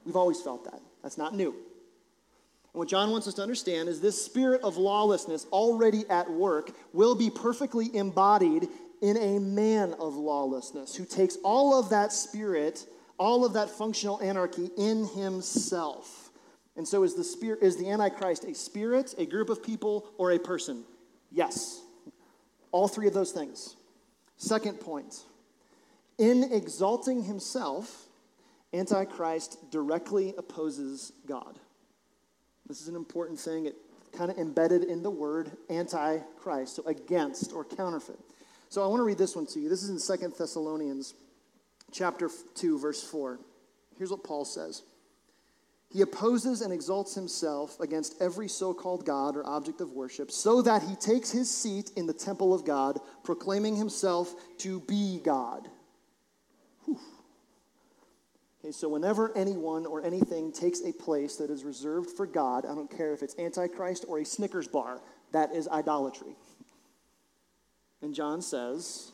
We've 0.06 0.16
always 0.16 0.40
felt 0.40 0.64
that. 0.64 0.80
That's 1.02 1.18
not 1.18 1.34
new. 1.34 1.50
And 1.50 2.78
what 2.78 2.88
John 2.88 3.10
wants 3.10 3.28
us 3.28 3.34
to 3.34 3.42
understand 3.42 3.90
is 3.90 4.00
this 4.00 4.24
spirit 4.24 4.62
of 4.62 4.78
lawlessness 4.78 5.44
already 5.52 6.08
at 6.08 6.30
work 6.30 6.70
will 6.94 7.14
be 7.14 7.28
perfectly 7.28 7.94
embodied 7.94 8.66
in 9.02 9.18
a 9.18 9.38
man 9.38 9.94
of 10.00 10.14
lawlessness 10.14 10.96
who 10.96 11.04
takes 11.04 11.36
all 11.44 11.78
of 11.78 11.90
that 11.90 12.10
spirit, 12.10 12.86
all 13.18 13.44
of 13.44 13.52
that 13.52 13.68
functional 13.68 14.18
anarchy 14.22 14.70
in 14.78 15.04
himself. 15.08 16.30
And 16.74 16.88
so 16.88 17.02
is 17.02 17.14
the 17.14 17.22
spirit 17.22 17.62
is 17.62 17.76
the 17.76 17.90
antichrist 17.90 18.44
a 18.44 18.54
spirit, 18.54 19.14
a 19.18 19.26
group 19.26 19.50
of 19.50 19.62
people 19.62 20.06
or 20.16 20.32
a 20.32 20.38
person? 20.38 20.84
Yes. 21.34 21.82
All 22.70 22.86
three 22.86 23.08
of 23.08 23.12
those 23.12 23.32
things. 23.32 23.74
Second 24.36 24.80
point. 24.80 25.24
In 26.16 26.44
exalting 26.52 27.24
himself, 27.24 28.06
Antichrist 28.72 29.70
directly 29.70 30.32
opposes 30.38 31.12
God. 31.26 31.58
This 32.66 32.80
is 32.80 32.88
an 32.88 32.94
important 32.94 33.38
thing. 33.38 33.66
It 33.66 33.74
kind 34.12 34.30
of 34.30 34.38
embedded 34.38 34.84
in 34.84 35.02
the 35.02 35.10
word 35.10 35.50
antichrist, 35.68 36.76
so 36.76 36.86
against 36.86 37.52
or 37.52 37.64
counterfeit. 37.64 38.18
So 38.68 38.82
I 38.82 38.86
want 38.86 39.00
to 39.00 39.04
read 39.04 39.18
this 39.18 39.34
one 39.34 39.46
to 39.46 39.60
you. 39.60 39.68
This 39.68 39.82
is 39.82 39.90
in 39.90 39.98
Second 39.98 40.34
Thessalonians 40.38 41.14
chapter 41.92 42.30
2 42.54 42.78
verse 42.78 43.02
4. 43.02 43.40
Here's 43.98 44.10
what 44.10 44.24
Paul 44.24 44.44
says. 44.44 44.82
He 45.94 46.02
opposes 46.02 46.60
and 46.60 46.72
exalts 46.72 47.14
himself 47.14 47.78
against 47.78 48.20
every 48.20 48.48
so-called 48.48 49.06
god 49.06 49.36
or 49.36 49.46
object 49.46 49.80
of 49.80 49.92
worship 49.92 50.32
so 50.32 50.60
that 50.60 50.82
he 50.82 50.96
takes 50.96 51.30
his 51.30 51.48
seat 51.48 51.92
in 51.94 52.08
the 52.08 52.12
temple 52.12 52.52
of 52.52 52.64
God, 52.64 52.98
proclaiming 53.22 53.76
himself 53.76 54.34
to 54.58 54.80
be 54.80 55.20
God. 55.22 55.68
Okay, 56.90 58.72
so 58.72 58.88
whenever 58.88 59.36
anyone 59.36 59.86
or 59.86 60.04
anything 60.04 60.50
takes 60.50 60.80
a 60.80 60.92
place 60.92 61.36
that 61.36 61.48
is 61.48 61.62
reserved 61.62 62.10
for 62.10 62.26
God, 62.26 62.66
I 62.66 62.74
don't 62.74 62.90
care 62.90 63.12
if 63.12 63.22
it's 63.22 63.38
Antichrist 63.38 64.04
or 64.08 64.18
a 64.18 64.24
Snickers 64.24 64.66
bar, 64.66 65.00
that 65.30 65.54
is 65.54 65.68
idolatry. 65.68 66.34
And 68.02 68.12
John 68.12 68.42
says, 68.42 69.12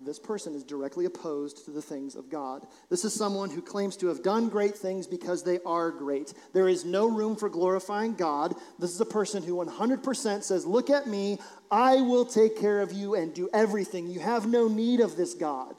this 0.00 0.18
person 0.18 0.54
is 0.54 0.62
directly 0.62 1.06
opposed 1.06 1.64
to 1.64 1.72
the 1.72 1.82
things 1.82 2.14
of 2.14 2.30
God. 2.30 2.66
This 2.88 3.04
is 3.04 3.12
someone 3.12 3.50
who 3.50 3.60
claims 3.60 3.96
to 3.96 4.06
have 4.06 4.22
done 4.22 4.48
great 4.48 4.76
things 4.76 5.08
because 5.08 5.42
they 5.42 5.58
are 5.66 5.90
great. 5.90 6.34
There 6.52 6.68
is 6.68 6.84
no 6.84 7.10
room 7.10 7.34
for 7.34 7.48
glorifying 7.48 8.14
God. 8.14 8.54
This 8.78 8.92
is 8.92 9.00
a 9.00 9.06
person 9.06 9.42
who 9.42 9.56
100% 9.56 10.42
says, 10.44 10.64
Look 10.64 10.88
at 10.88 11.08
me, 11.08 11.38
I 11.70 11.96
will 11.96 12.24
take 12.24 12.60
care 12.60 12.80
of 12.80 12.92
you 12.92 13.16
and 13.16 13.34
do 13.34 13.50
everything. 13.52 14.06
You 14.06 14.20
have 14.20 14.46
no 14.46 14.68
need 14.68 15.00
of 15.00 15.16
this 15.16 15.34
God. 15.34 15.74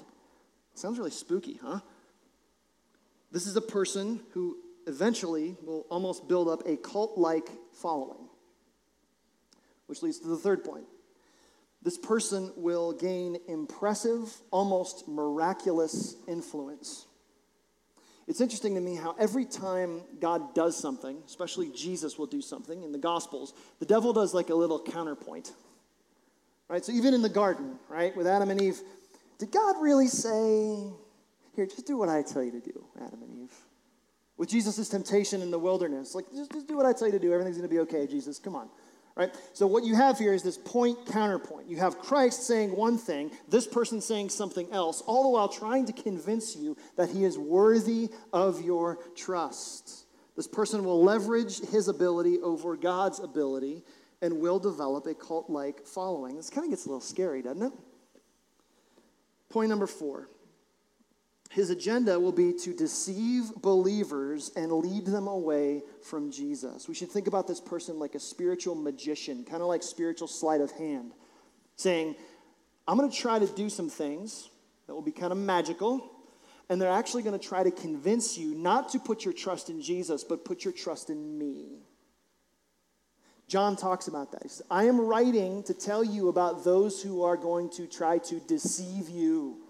Sounds 0.73 0.97
really 0.97 1.11
spooky, 1.11 1.59
huh? 1.63 1.79
This 3.31 3.47
is 3.47 3.55
a 3.55 3.61
person 3.61 4.19
who 4.31 4.57
eventually 4.85 5.55
will 5.63 5.85
almost 5.89 6.27
build 6.27 6.49
up 6.49 6.63
a 6.65 6.75
cult 6.75 7.17
like 7.17 7.49
following. 7.73 8.27
Which 9.87 10.03
leads 10.03 10.19
to 10.19 10.27
the 10.27 10.37
third 10.37 10.65
point. 10.65 10.85
This 11.81 11.97
person 11.97 12.51
will 12.57 12.91
gain 12.91 13.37
impressive, 13.47 14.33
almost 14.51 15.07
miraculous 15.07 16.15
influence. 16.27 17.05
It's 18.27 18.41
interesting 18.41 18.75
to 18.75 18.81
me 18.81 18.95
how 18.95 19.15
every 19.17 19.45
time 19.45 20.01
God 20.19 20.53
does 20.53 20.77
something, 20.77 21.17
especially 21.25 21.71
Jesus 21.71 22.17
will 22.17 22.27
do 22.27 22.41
something 22.41 22.83
in 22.83 22.91
the 22.91 22.99
Gospels, 22.99 23.53
the 23.79 23.85
devil 23.85 24.13
does 24.13 24.33
like 24.33 24.49
a 24.49 24.55
little 24.55 24.79
counterpoint. 24.79 25.51
Right? 26.67 26.85
So 26.85 26.91
even 26.91 27.15
in 27.15 27.23
the 27.23 27.29
garden, 27.29 27.79
right, 27.87 28.15
with 28.15 28.27
Adam 28.27 28.51
and 28.51 28.61
Eve, 28.61 28.79
did 29.39 29.51
God 29.51 29.77
really 29.81 30.07
say, 30.07 30.91
here, 31.55 31.65
just 31.65 31.87
do 31.87 31.97
what 31.97 32.09
I 32.09 32.21
tell 32.21 32.43
you 32.43 32.51
to 32.51 32.59
do, 32.59 32.85
Adam 32.97 33.23
and 33.23 33.43
Eve. 33.43 33.55
With 34.37 34.49
Jesus' 34.49 34.87
temptation 34.87 35.41
in 35.41 35.49
the 35.49 35.57
wilderness, 35.57 36.13
like, 36.13 36.25
just, 36.31 36.51
just 36.51 36.67
do 36.67 36.77
what 36.77 36.85
I 36.85 36.93
tell 36.93 37.07
you 37.07 37.13
to 37.13 37.19
do. 37.19 37.33
Everything's 37.33 37.57
going 37.57 37.67
to 37.67 37.73
be 37.73 37.79
okay, 37.79 38.05
Jesus. 38.05 38.37
Come 38.37 38.55
on. 38.55 38.69
Right? 39.19 39.35
So, 39.51 39.67
what 39.67 39.83
you 39.83 39.95
have 39.95 40.17
here 40.17 40.31
is 40.31 40.43
this 40.43 40.57
point 40.57 41.05
counterpoint. 41.07 41.67
You 41.67 41.75
have 41.75 41.99
Christ 41.99 42.43
saying 42.47 42.73
one 42.73 42.97
thing, 42.97 43.31
this 43.49 43.67
person 43.67 43.99
saying 43.99 44.29
something 44.29 44.71
else, 44.71 45.01
all 45.01 45.23
the 45.23 45.29
while 45.29 45.49
trying 45.49 45.85
to 45.87 45.91
convince 45.91 46.55
you 46.55 46.77
that 46.95 47.09
he 47.09 47.25
is 47.25 47.37
worthy 47.37 48.11
of 48.31 48.61
your 48.61 48.97
trust. 49.17 50.05
This 50.37 50.47
person 50.47 50.85
will 50.85 51.03
leverage 51.03 51.59
his 51.59 51.89
ability 51.89 52.39
over 52.39 52.77
God's 52.77 53.19
ability 53.19 53.83
and 54.21 54.39
will 54.39 54.57
develop 54.57 55.05
a 55.05 55.13
cult 55.13 55.49
like 55.49 55.85
following. 55.85 56.37
This 56.37 56.49
kind 56.49 56.63
of 56.63 56.69
gets 56.69 56.85
a 56.85 56.87
little 56.87 57.01
scary, 57.01 57.41
doesn't 57.41 57.61
it? 57.61 57.73
Point 59.49 59.69
number 59.69 59.87
four 59.87 60.29
his 61.49 61.71
agenda 61.71 62.19
will 62.19 62.31
be 62.31 62.53
to 62.53 62.73
deceive 62.75 63.55
believers 63.55 64.51
and 64.55 64.71
lead 64.71 65.07
them 65.07 65.27
away 65.27 65.81
from 66.03 66.31
Jesus. 66.31 66.87
We 66.87 66.93
should 66.93 67.09
think 67.09 67.25
about 67.25 67.47
this 67.47 67.59
person 67.59 67.97
like 67.97 68.13
a 68.13 68.19
spiritual 68.19 68.75
magician, 68.75 69.43
kind 69.43 69.61
of 69.63 69.67
like 69.67 69.81
spiritual 69.81 70.27
sleight 70.27 70.61
of 70.61 70.71
hand, 70.71 71.11
saying, 71.75 72.15
I'm 72.87 72.97
going 72.97 73.09
to 73.09 73.17
try 73.17 73.39
to 73.39 73.47
do 73.47 73.67
some 73.67 73.89
things 73.89 74.49
that 74.85 74.93
will 74.93 75.01
be 75.01 75.11
kind 75.11 75.31
of 75.31 75.39
magical, 75.39 76.11
and 76.69 76.79
they're 76.79 76.91
actually 76.91 77.23
going 77.23 77.37
to 77.37 77.47
try 77.47 77.63
to 77.63 77.71
convince 77.71 78.37
you 78.37 78.53
not 78.53 78.89
to 78.89 78.99
put 78.99 79.25
your 79.25 79.33
trust 79.33 79.71
in 79.71 79.81
Jesus, 79.81 80.23
but 80.23 80.45
put 80.45 80.63
your 80.63 80.73
trust 80.73 81.09
in 81.09 81.37
me. 81.37 81.79
John 83.47 83.75
talks 83.75 84.07
about 84.07 84.31
that. 84.33 84.43
He 84.43 84.49
says, 84.49 84.61
I 84.69 84.83
am 84.83 85.01
writing 85.01 85.63
to 85.63 85.73
tell 85.73 86.03
you 86.03 86.29
about 86.29 86.63
those 86.63 87.01
who 87.01 87.23
are 87.23 87.35
going 87.35 87.71
to 87.71 87.87
try 87.87 88.19
to 88.19 88.39
deceive 88.41 89.09
you. 89.09 89.63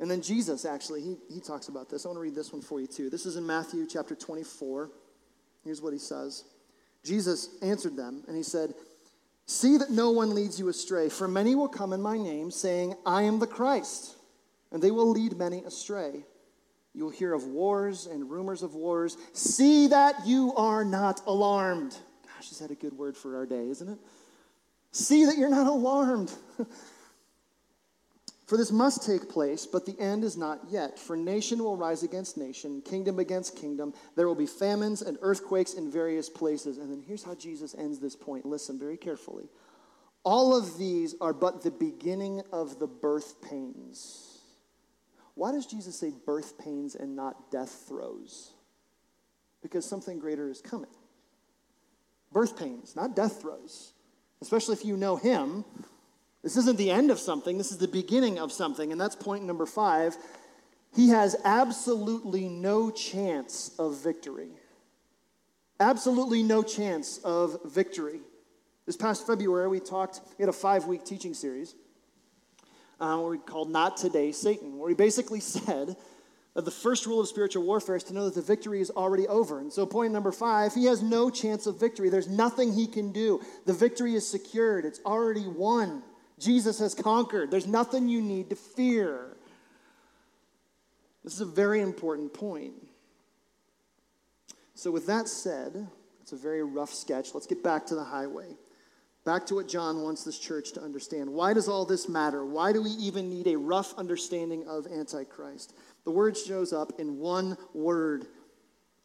And 0.00 0.10
then 0.10 0.22
Jesus, 0.22 0.64
actually, 0.64 1.02
he, 1.02 1.16
he 1.28 1.40
talks 1.40 1.68
about 1.68 1.90
this. 1.90 2.04
I 2.04 2.08
want 2.08 2.18
to 2.18 2.22
read 2.22 2.34
this 2.34 2.52
one 2.52 2.62
for 2.62 2.80
you, 2.80 2.86
too. 2.86 3.10
This 3.10 3.26
is 3.26 3.36
in 3.36 3.46
Matthew 3.46 3.86
chapter 3.86 4.14
24. 4.14 4.90
Here's 5.64 5.82
what 5.82 5.92
he 5.92 5.98
says 5.98 6.44
Jesus 7.04 7.56
answered 7.62 7.96
them, 7.96 8.22
and 8.28 8.36
he 8.36 8.42
said, 8.42 8.74
See 9.46 9.78
that 9.78 9.90
no 9.90 10.10
one 10.10 10.34
leads 10.34 10.58
you 10.60 10.68
astray, 10.68 11.08
for 11.08 11.26
many 11.26 11.54
will 11.54 11.68
come 11.68 11.92
in 11.92 12.02
my 12.02 12.18
name, 12.18 12.50
saying, 12.50 12.94
I 13.06 13.22
am 13.22 13.38
the 13.38 13.46
Christ, 13.46 14.14
and 14.70 14.82
they 14.82 14.90
will 14.90 15.10
lead 15.10 15.36
many 15.36 15.64
astray. 15.64 16.24
You 16.94 17.04
will 17.04 17.10
hear 17.10 17.32
of 17.32 17.44
wars 17.46 18.06
and 18.06 18.30
rumors 18.30 18.62
of 18.62 18.74
wars. 18.74 19.16
See 19.32 19.88
that 19.88 20.26
you 20.26 20.52
are 20.54 20.84
not 20.84 21.22
alarmed. 21.26 21.96
Gosh, 22.26 22.50
is 22.50 22.58
that 22.58 22.70
a 22.70 22.74
good 22.74 22.92
word 22.92 23.16
for 23.16 23.36
our 23.36 23.46
day, 23.46 23.68
isn't 23.68 23.88
it? 23.88 23.98
See 24.92 25.24
that 25.26 25.38
you're 25.38 25.48
not 25.48 25.66
alarmed. 25.66 26.32
For 28.48 28.56
this 28.56 28.72
must 28.72 29.04
take 29.04 29.28
place, 29.28 29.66
but 29.66 29.84
the 29.84 30.00
end 30.00 30.24
is 30.24 30.34
not 30.34 30.60
yet. 30.70 30.98
For 30.98 31.18
nation 31.18 31.62
will 31.62 31.76
rise 31.76 32.02
against 32.02 32.38
nation, 32.38 32.80
kingdom 32.80 33.18
against 33.18 33.56
kingdom. 33.56 33.92
There 34.16 34.26
will 34.26 34.34
be 34.34 34.46
famines 34.46 35.02
and 35.02 35.18
earthquakes 35.20 35.74
in 35.74 35.90
various 35.90 36.30
places. 36.30 36.78
And 36.78 36.90
then 36.90 37.04
here's 37.06 37.22
how 37.22 37.34
Jesus 37.34 37.74
ends 37.76 37.98
this 37.98 38.16
point. 38.16 38.46
Listen 38.46 38.78
very 38.78 38.96
carefully. 38.96 39.50
All 40.24 40.56
of 40.56 40.78
these 40.78 41.14
are 41.20 41.34
but 41.34 41.62
the 41.62 41.70
beginning 41.70 42.40
of 42.50 42.78
the 42.78 42.86
birth 42.86 43.42
pains. 43.42 44.38
Why 45.34 45.52
does 45.52 45.66
Jesus 45.66 45.98
say 45.98 46.14
birth 46.24 46.58
pains 46.58 46.94
and 46.94 47.14
not 47.14 47.50
death 47.50 47.84
throes? 47.86 48.52
Because 49.60 49.84
something 49.84 50.18
greater 50.18 50.48
is 50.48 50.62
coming. 50.62 50.88
Birth 52.32 52.58
pains, 52.58 52.96
not 52.96 53.14
death 53.14 53.42
throes. 53.42 53.92
Especially 54.40 54.72
if 54.72 54.86
you 54.86 54.96
know 54.96 55.16
Him, 55.16 55.66
this 56.42 56.56
isn't 56.56 56.78
the 56.78 56.90
end 56.90 57.10
of 57.10 57.18
something, 57.18 57.58
this 57.58 57.72
is 57.72 57.78
the 57.78 57.88
beginning 57.88 58.38
of 58.38 58.52
something. 58.52 58.92
And 58.92 59.00
that's 59.00 59.16
point 59.16 59.44
number 59.44 59.66
five. 59.66 60.16
He 60.94 61.10
has 61.10 61.36
absolutely 61.44 62.48
no 62.48 62.90
chance 62.90 63.72
of 63.78 64.02
victory. 64.02 64.48
Absolutely 65.80 66.42
no 66.42 66.62
chance 66.62 67.18
of 67.18 67.58
victory. 67.64 68.20
This 68.86 68.96
past 68.96 69.26
February, 69.26 69.68
we 69.68 69.80
talked, 69.80 70.20
we 70.38 70.42
had 70.42 70.48
a 70.48 70.52
five 70.52 70.86
week 70.86 71.04
teaching 71.04 71.34
series 71.34 71.74
uh, 73.00 73.18
where 73.18 73.30
we 73.30 73.38
called 73.38 73.70
Not 73.70 73.96
Today 73.96 74.32
Satan, 74.32 74.78
where 74.78 74.88
we 74.88 74.94
basically 74.94 75.40
said 75.40 75.96
that 76.54 76.64
the 76.64 76.70
first 76.70 77.06
rule 77.06 77.20
of 77.20 77.28
spiritual 77.28 77.64
warfare 77.64 77.96
is 77.96 78.04
to 78.04 78.14
know 78.14 78.24
that 78.24 78.34
the 78.34 78.42
victory 78.42 78.80
is 78.80 78.90
already 78.90 79.28
over. 79.28 79.60
And 79.60 79.72
so, 79.72 79.86
point 79.86 80.12
number 80.12 80.32
five, 80.32 80.74
he 80.74 80.86
has 80.86 81.02
no 81.02 81.30
chance 81.30 81.66
of 81.66 81.78
victory. 81.78 82.08
There's 82.08 82.28
nothing 82.28 82.72
he 82.72 82.86
can 82.86 83.12
do. 83.12 83.40
The 83.66 83.74
victory 83.74 84.14
is 84.14 84.28
secured, 84.28 84.84
it's 84.84 85.00
already 85.04 85.46
won. 85.46 86.02
Jesus 86.38 86.78
has 86.78 86.94
conquered. 86.94 87.50
There's 87.50 87.66
nothing 87.66 88.08
you 88.08 88.20
need 88.20 88.50
to 88.50 88.56
fear. 88.56 89.36
This 91.24 91.34
is 91.34 91.40
a 91.40 91.46
very 91.46 91.80
important 91.80 92.32
point. 92.32 92.74
So, 94.74 94.90
with 94.90 95.06
that 95.06 95.28
said, 95.28 95.88
it's 96.22 96.32
a 96.32 96.36
very 96.36 96.62
rough 96.62 96.94
sketch. 96.94 97.34
Let's 97.34 97.46
get 97.46 97.62
back 97.62 97.86
to 97.86 97.94
the 97.94 98.04
highway. 98.04 98.56
Back 99.24 99.44
to 99.46 99.56
what 99.56 99.68
John 99.68 100.02
wants 100.02 100.24
this 100.24 100.38
church 100.38 100.72
to 100.72 100.82
understand. 100.82 101.28
Why 101.28 101.52
does 101.52 101.68
all 101.68 101.84
this 101.84 102.08
matter? 102.08 102.46
Why 102.46 102.72
do 102.72 102.82
we 102.82 102.90
even 102.90 103.28
need 103.28 103.46
a 103.48 103.58
rough 103.58 103.92
understanding 103.98 104.66
of 104.66 104.86
Antichrist? 104.86 105.74
The 106.04 106.10
word 106.10 106.36
shows 106.36 106.72
up 106.72 106.92
in 106.98 107.18
one 107.18 107.58
word 107.74 108.26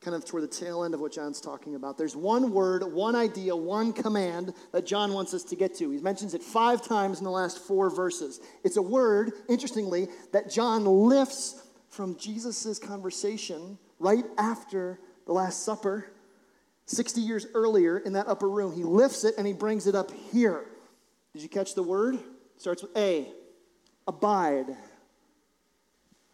kind 0.03 0.15
of 0.15 0.25
toward 0.25 0.43
the 0.43 0.47
tail 0.47 0.83
end 0.83 0.93
of 0.93 0.99
what 0.99 1.11
John's 1.11 1.39
talking 1.39 1.75
about. 1.75 1.97
There's 1.97 2.15
one 2.15 2.51
word, 2.51 2.83
one 2.83 3.15
idea, 3.15 3.55
one 3.55 3.93
command 3.93 4.53
that 4.71 4.85
John 4.85 5.13
wants 5.13 5.33
us 5.33 5.43
to 5.45 5.55
get 5.55 5.75
to. 5.75 5.89
He 5.89 5.97
mentions 5.99 6.33
it 6.33 6.43
five 6.43 6.85
times 6.85 7.19
in 7.19 7.23
the 7.23 7.31
last 7.31 7.59
four 7.59 7.89
verses. 7.89 8.39
It's 8.63 8.77
a 8.77 8.81
word, 8.81 9.31
interestingly, 9.47 10.07
that 10.31 10.51
John 10.51 10.85
lifts 10.85 11.61
from 11.89 12.17
Jesus' 12.17 12.79
conversation 12.79 13.77
right 13.99 14.25
after 14.37 14.99
the 15.25 15.33
Last 15.33 15.63
Supper, 15.63 16.11
60 16.85 17.21
years 17.21 17.47
earlier 17.53 17.97
in 17.97 18.13
that 18.13 18.27
upper 18.27 18.49
room. 18.49 18.73
He 18.75 18.83
lifts 18.83 19.23
it 19.23 19.35
and 19.37 19.47
he 19.47 19.53
brings 19.53 19.87
it 19.87 19.95
up 19.95 20.11
here. 20.31 20.65
Did 21.33 21.41
you 21.41 21.49
catch 21.49 21.75
the 21.75 21.83
word? 21.83 22.15
It 22.15 22.21
starts 22.57 22.81
with 22.81 22.95
A 22.97 23.31
abide. 24.07 24.75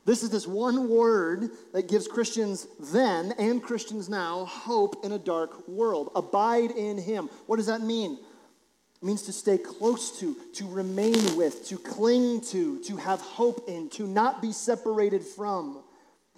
This 0.10 0.24
is 0.24 0.32
this 0.32 0.48
one 0.48 0.90
word 0.90 1.52
that 1.72 1.88
gives 1.88 2.08
Christians 2.08 2.66
then 2.80 3.32
and 3.38 3.62
Christians 3.62 4.10
now 4.10 4.46
hope 4.46 5.06
in 5.06 5.12
a 5.12 5.20
dark 5.20 5.68
world. 5.68 6.10
Abide 6.16 6.72
in 6.72 6.98
Him. 6.98 7.30
What 7.46 7.58
does 7.58 7.68
that 7.68 7.82
mean? 7.82 8.14
It 8.14 9.06
means 9.06 9.22
to 9.28 9.32
stay 9.32 9.60
close 9.60 10.20
to, 10.20 10.36
to 10.56 10.68
remain 10.68 11.36
with, 11.36 11.64
to 11.68 11.78
cling 11.78 12.42
to, 12.46 12.80
to 12.86 12.96
have 12.96 13.22
hope 13.22 13.70
in, 13.70 13.88
to 13.92 14.08
not 14.08 14.42
be 14.42 14.52
separated 14.52 15.22
from. 15.22 15.84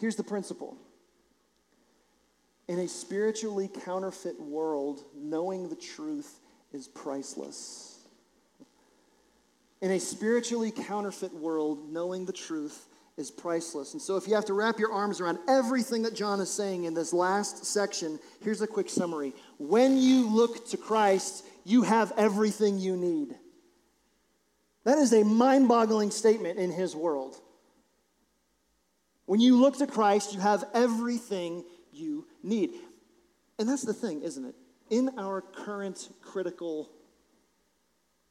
Here's 0.02 0.18
the 0.18 0.24
principle 0.24 0.76
in 2.68 2.78
a 2.78 2.90
spiritually 2.90 3.70
counterfeit 3.86 4.38
world, 4.38 5.06
knowing 5.16 5.70
the 5.70 5.78
truth 5.78 6.42
is 6.74 6.90
priceless. 6.90 8.00
In 9.80 9.92
a 9.92 10.00
spiritually 10.02 10.72
counterfeit 10.72 11.34
world, 11.34 11.90
knowing 11.90 12.26
the 12.26 12.34
truth 12.34 12.88
is 13.22 13.32
priceless. 13.32 13.94
And 13.94 14.02
so, 14.02 14.18
if 14.18 14.28
you 14.28 14.36
have 14.36 14.46
to 14.46 14.54
wrap 14.54 14.80
your 14.80 14.92
arms 14.92 15.22
around 15.22 15.38
everything 15.48 16.02
that 16.02 16.16
John 16.16 16.42
is 16.42 16.50
saying 16.50 16.84
in 16.84 16.94
this 16.94 17.14
last 17.14 17.64
section, 17.64 18.20
here's 18.44 18.62
a 18.62 18.68
quick 18.68 18.90
summary. 18.90 19.34
When 19.58 19.98
you 19.98 20.30
look 20.30 20.68
to 20.70 20.78
Christ, 20.78 21.46
you 21.64 21.84
have 21.84 22.12
everything 22.18 22.80
you 22.80 22.98
need. 22.98 23.36
That 24.84 24.98
is 24.98 25.14
a 25.14 25.24
mind 25.24 25.68
boggling 25.68 26.10
statement 26.12 26.60
in 26.60 26.72
his 26.72 26.96
world. 26.96 27.40
When 29.28 29.40
you 29.40 29.62
look 29.62 29.78
to 29.78 29.88
Christ, 29.88 30.34
you 30.34 30.40
have 30.40 30.66
everything 30.74 31.64
you 31.94 32.26
need. 32.44 32.72
And 33.60 33.70
that's 33.70 33.84
the 33.84 33.94
thing, 33.94 34.24
isn't 34.24 34.44
it? 34.44 34.56
In 34.90 35.12
our 35.20 35.42
current 35.42 36.10
critical 36.22 36.90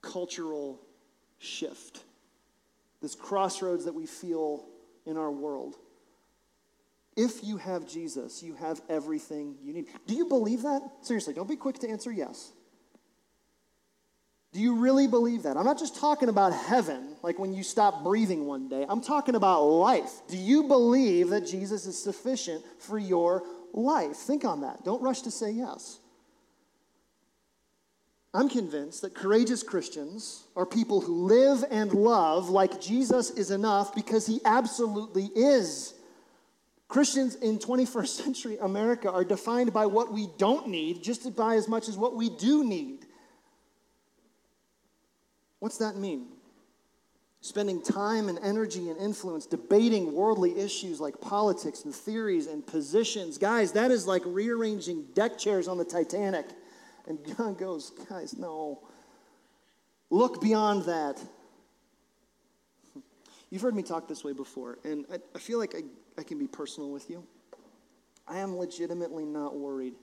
cultural 0.02 0.80
shift, 1.38 2.02
this 3.00 3.14
crossroads 3.14 3.84
that 3.84 3.94
we 3.94 4.06
feel 4.06 4.66
in 5.06 5.16
our 5.16 5.30
world. 5.30 5.76
If 7.16 7.42
you 7.44 7.56
have 7.56 7.86
Jesus, 7.86 8.42
you 8.42 8.54
have 8.54 8.80
everything 8.88 9.56
you 9.62 9.72
need. 9.72 9.86
Do 10.06 10.14
you 10.14 10.26
believe 10.26 10.62
that? 10.62 10.80
Seriously, 11.02 11.34
don't 11.34 11.48
be 11.48 11.56
quick 11.56 11.78
to 11.80 11.88
answer 11.88 12.10
yes. 12.12 12.52
Do 14.52 14.58
you 14.58 14.76
really 14.76 15.06
believe 15.06 15.44
that? 15.44 15.56
I'm 15.56 15.64
not 15.64 15.78
just 15.78 15.96
talking 16.00 16.28
about 16.28 16.52
heaven, 16.52 17.14
like 17.22 17.38
when 17.38 17.52
you 17.52 17.62
stop 17.62 18.02
breathing 18.02 18.46
one 18.46 18.68
day. 18.68 18.84
I'm 18.88 19.00
talking 19.00 19.36
about 19.36 19.62
life. 19.62 20.10
Do 20.28 20.36
you 20.36 20.64
believe 20.64 21.30
that 21.30 21.46
Jesus 21.46 21.86
is 21.86 22.00
sufficient 22.02 22.64
for 22.80 22.98
your 22.98 23.44
life? 23.72 24.16
Think 24.16 24.44
on 24.44 24.62
that. 24.62 24.84
Don't 24.84 25.02
rush 25.02 25.22
to 25.22 25.30
say 25.30 25.52
yes. 25.52 26.00
I'm 28.32 28.48
convinced 28.48 29.02
that 29.02 29.14
courageous 29.14 29.62
Christians 29.62 30.44
are 30.54 30.64
people 30.64 31.00
who 31.00 31.26
live 31.26 31.64
and 31.70 31.92
love 31.92 32.48
like 32.48 32.80
Jesus 32.80 33.30
is 33.30 33.50
enough 33.50 33.94
because 33.94 34.26
he 34.26 34.40
absolutely 34.44 35.30
is. 35.34 35.94
Christians 36.86 37.36
in 37.36 37.58
21st 37.58 38.08
century 38.08 38.58
America 38.60 39.10
are 39.10 39.24
defined 39.24 39.72
by 39.72 39.86
what 39.86 40.12
we 40.12 40.28
don't 40.38 40.68
need 40.68 41.02
just 41.02 41.34
by 41.36 41.56
as 41.56 41.68
much 41.68 41.88
as 41.88 41.96
what 41.96 42.14
we 42.14 42.30
do 42.30 42.64
need. 42.64 43.06
What's 45.58 45.78
that 45.78 45.96
mean? 45.96 46.28
Spending 47.42 47.82
time 47.82 48.28
and 48.28 48.38
energy 48.42 48.90
and 48.90 48.98
influence 48.98 49.46
debating 49.46 50.12
worldly 50.12 50.58
issues 50.58 51.00
like 51.00 51.20
politics 51.20 51.84
and 51.84 51.94
theories 51.94 52.46
and 52.46 52.66
positions. 52.66 53.38
Guys, 53.38 53.72
that 53.72 53.90
is 53.90 54.06
like 54.06 54.22
rearranging 54.24 55.04
deck 55.14 55.38
chairs 55.38 55.66
on 55.66 55.78
the 55.78 55.84
Titanic. 55.84 56.46
And 57.06 57.18
God 57.36 57.58
goes, 57.58 57.90
guys, 58.08 58.36
no. 58.36 58.86
Look 60.10 60.40
beyond 60.40 60.84
that. 60.84 61.20
You've 63.50 63.62
heard 63.62 63.74
me 63.74 63.82
talk 63.82 64.06
this 64.08 64.22
way 64.22 64.32
before, 64.32 64.78
and 64.84 65.06
I, 65.12 65.18
I 65.34 65.38
feel 65.38 65.58
like 65.58 65.74
I, 65.74 65.82
I 66.18 66.22
can 66.22 66.38
be 66.38 66.46
personal 66.46 66.90
with 66.90 67.10
you. 67.10 67.24
I 68.26 68.38
am 68.38 68.56
legitimately 68.56 69.24
not 69.24 69.56
worried 69.56 69.94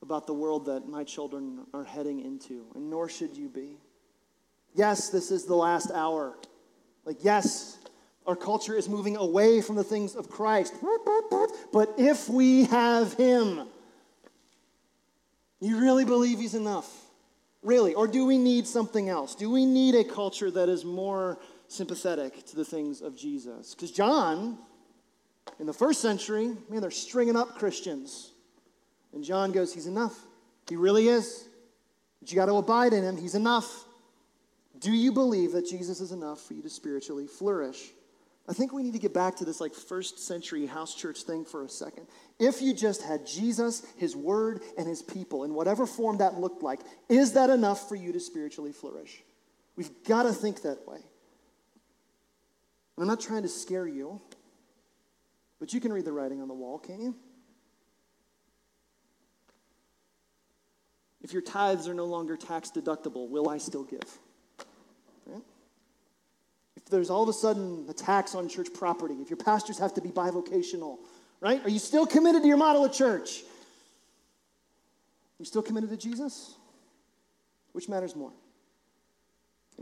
about 0.00 0.26
the 0.26 0.32
world 0.32 0.66
that 0.66 0.88
my 0.88 1.04
children 1.04 1.66
are 1.74 1.84
heading 1.84 2.20
into, 2.20 2.66
and 2.74 2.88
nor 2.88 3.10
should 3.10 3.36
you 3.36 3.50
be. 3.50 3.76
Yes, 4.74 5.10
this 5.10 5.30
is 5.30 5.44
the 5.44 5.54
last 5.54 5.90
hour. 5.90 6.38
Like, 7.04 7.18
yes, 7.20 7.78
our 8.26 8.36
culture 8.36 8.74
is 8.74 8.88
moving 8.88 9.16
away 9.16 9.60
from 9.60 9.76
the 9.76 9.84
things 9.84 10.14
of 10.14 10.30
Christ. 10.30 10.74
But 11.72 11.94
if 11.98 12.28
we 12.28 12.64
have 12.64 13.12
Him, 13.14 13.68
you 15.64 15.80
really 15.80 16.04
believe 16.04 16.38
he's 16.38 16.54
enough? 16.54 16.90
Really? 17.62 17.94
Or 17.94 18.06
do 18.06 18.26
we 18.26 18.38
need 18.38 18.66
something 18.66 19.08
else? 19.08 19.34
Do 19.34 19.50
we 19.50 19.64
need 19.64 19.94
a 19.94 20.04
culture 20.04 20.50
that 20.50 20.68
is 20.68 20.84
more 20.84 21.38
sympathetic 21.68 22.44
to 22.46 22.56
the 22.56 22.64
things 22.64 23.00
of 23.00 23.16
Jesus? 23.16 23.74
Because 23.74 23.90
John, 23.90 24.58
in 25.58 25.66
the 25.66 25.72
first 25.72 26.00
century, 26.00 26.52
man, 26.68 26.80
they're 26.80 26.90
stringing 26.90 27.36
up 27.36 27.56
Christians. 27.56 28.32
And 29.12 29.24
John 29.24 29.52
goes, 29.52 29.72
He's 29.72 29.86
enough. 29.86 30.18
He 30.68 30.76
really 30.76 31.08
is. 31.08 31.48
But 32.20 32.30
you 32.30 32.36
got 32.36 32.46
to 32.46 32.56
abide 32.56 32.92
in 32.92 33.02
him. 33.04 33.16
He's 33.16 33.34
enough. 33.34 33.84
Do 34.78 34.92
you 34.92 35.12
believe 35.12 35.52
that 35.52 35.68
Jesus 35.68 36.00
is 36.00 36.12
enough 36.12 36.40
for 36.40 36.54
you 36.54 36.62
to 36.62 36.70
spiritually 36.70 37.26
flourish? 37.26 37.90
I 38.46 38.52
think 38.52 38.72
we 38.72 38.82
need 38.82 38.92
to 38.92 38.98
get 38.98 39.14
back 39.14 39.36
to 39.36 39.44
this 39.44 39.60
like 39.60 39.74
first 39.74 40.18
century 40.18 40.66
house 40.66 40.94
church 40.94 41.22
thing 41.22 41.44
for 41.44 41.64
a 41.64 41.68
second. 41.68 42.06
If 42.38 42.60
you 42.60 42.74
just 42.74 43.02
had 43.02 43.26
Jesus, 43.26 43.86
his 43.96 44.14
word, 44.14 44.60
and 44.76 44.86
his 44.86 45.02
people 45.02 45.44
in 45.44 45.54
whatever 45.54 45.86
form 45.86 46.18
that 46.18 46.34
looked 46.34 46.62
like, 46.62 46.80
is 47.08 47.32
that 47.32 47.48
enough 47.48 47.88
for 47.88 47.94
you 47.94 48.12
to 48.12 48.20
spiritually 48.20 48.72
flourish? 48.72 49.22
We've 49.76 49.90
got 50.06 50.24
to 50.24 50.32
think 50.32 50.62
that 50.62 50.86
way. 50.86 50.98
I'm 52.98 53.06
not 53.06 53.20
trying 53.20 53.42
to 53.42 53.48
scare 53.48 53.88
you, 53.88 54.20
but 55.58 55.72
you 55.72 55.80
can 55.80 55.92
read 55.92 56.04
the 56.04 56.12
writing 56.12 56.42
on 56.42 56.48
the 56.48 56.54
wall, 56.54 56.78
can't 56.78 57.00
you? 57.00 57.16
If 61.22 61.32
your 61.32 61.42
tithes 61.42 61.88
are 61.88 61.94
no 61.94 62.04
longer 62.04 62.36
tax 62.36 62.70
deductible, 62.70 63.30
will 63.30 63.48
I 63.48 63.56
still 63.56 63.84
give? 63.84 64.18
There's 66.94 67.10
all 67.10 67.24
of 67.24 67.28
a 67.28 67.32
sudden 67.32 67.86
attacks 67.88 68.36
on 68.36 68.48
church 68.48 68.68
property, 68.72 69.14
if 69.14 69.28
your 69.28 69.36
pastors 69.36 69.78
have 69.78 69.94
to 69.94 70.00
be 70.00 70.10
bivocational, 70.10 70.98
right? 71.40 71.60
Are 71.64 71.68
you 71.68 71.80
still 71.80 72.06
committed 72.06 72.42
to 72.42 72.48
your 72.48 72.56
model 72.56 72.84
of 72.84 72.92
church? 72.92 73.42
You 75.40 75.44
still 75.44 75.60
committed 75.62 75.90
to 75.90 75.96
Jesus? 75.96 76.54
Which 77.72 77.88
matters 77.88 78.14
more? 78.14 78.30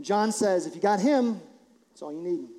John 0.01 0.31
says, 0.31 0.65
if 0.65 0.73
you 0.73 0.81
got 0.81 0.99
him, 0.99 1.39
that's 1.91 2.01
all 2.01 2.11
you 2.11 2.21
need. 2.21 2.49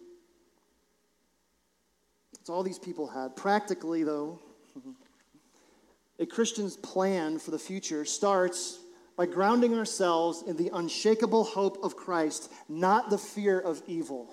It's 2.38 2.48
all 2.48 2.62
these 2.62 2.78
people 2.78 3.08
had. 3.08 3.34
Practically, 3.34 4.04
though, 4.04 4.38
a 6.20 6.26
Christian's 6.26 6.76
plan 6.76 7.40
for 7.40 7.50
the 7.50 7.58
future 7.58 8.04
starts 8.04 8.78
by 9.16 9.26
grounding 9.26 9.76
ourselves 9.78 10.42
in 10.46 10.56
the 10.56 10.70
unshakable 10.72 11.44
hope 11.44 11.82
of 11.82 11.96
Christ, 11.96 12.50
not 12.68 13.10
the 13.10 13.18
fear 13.18 13.58
of 13.58 13.82
evil. 13.86 14.32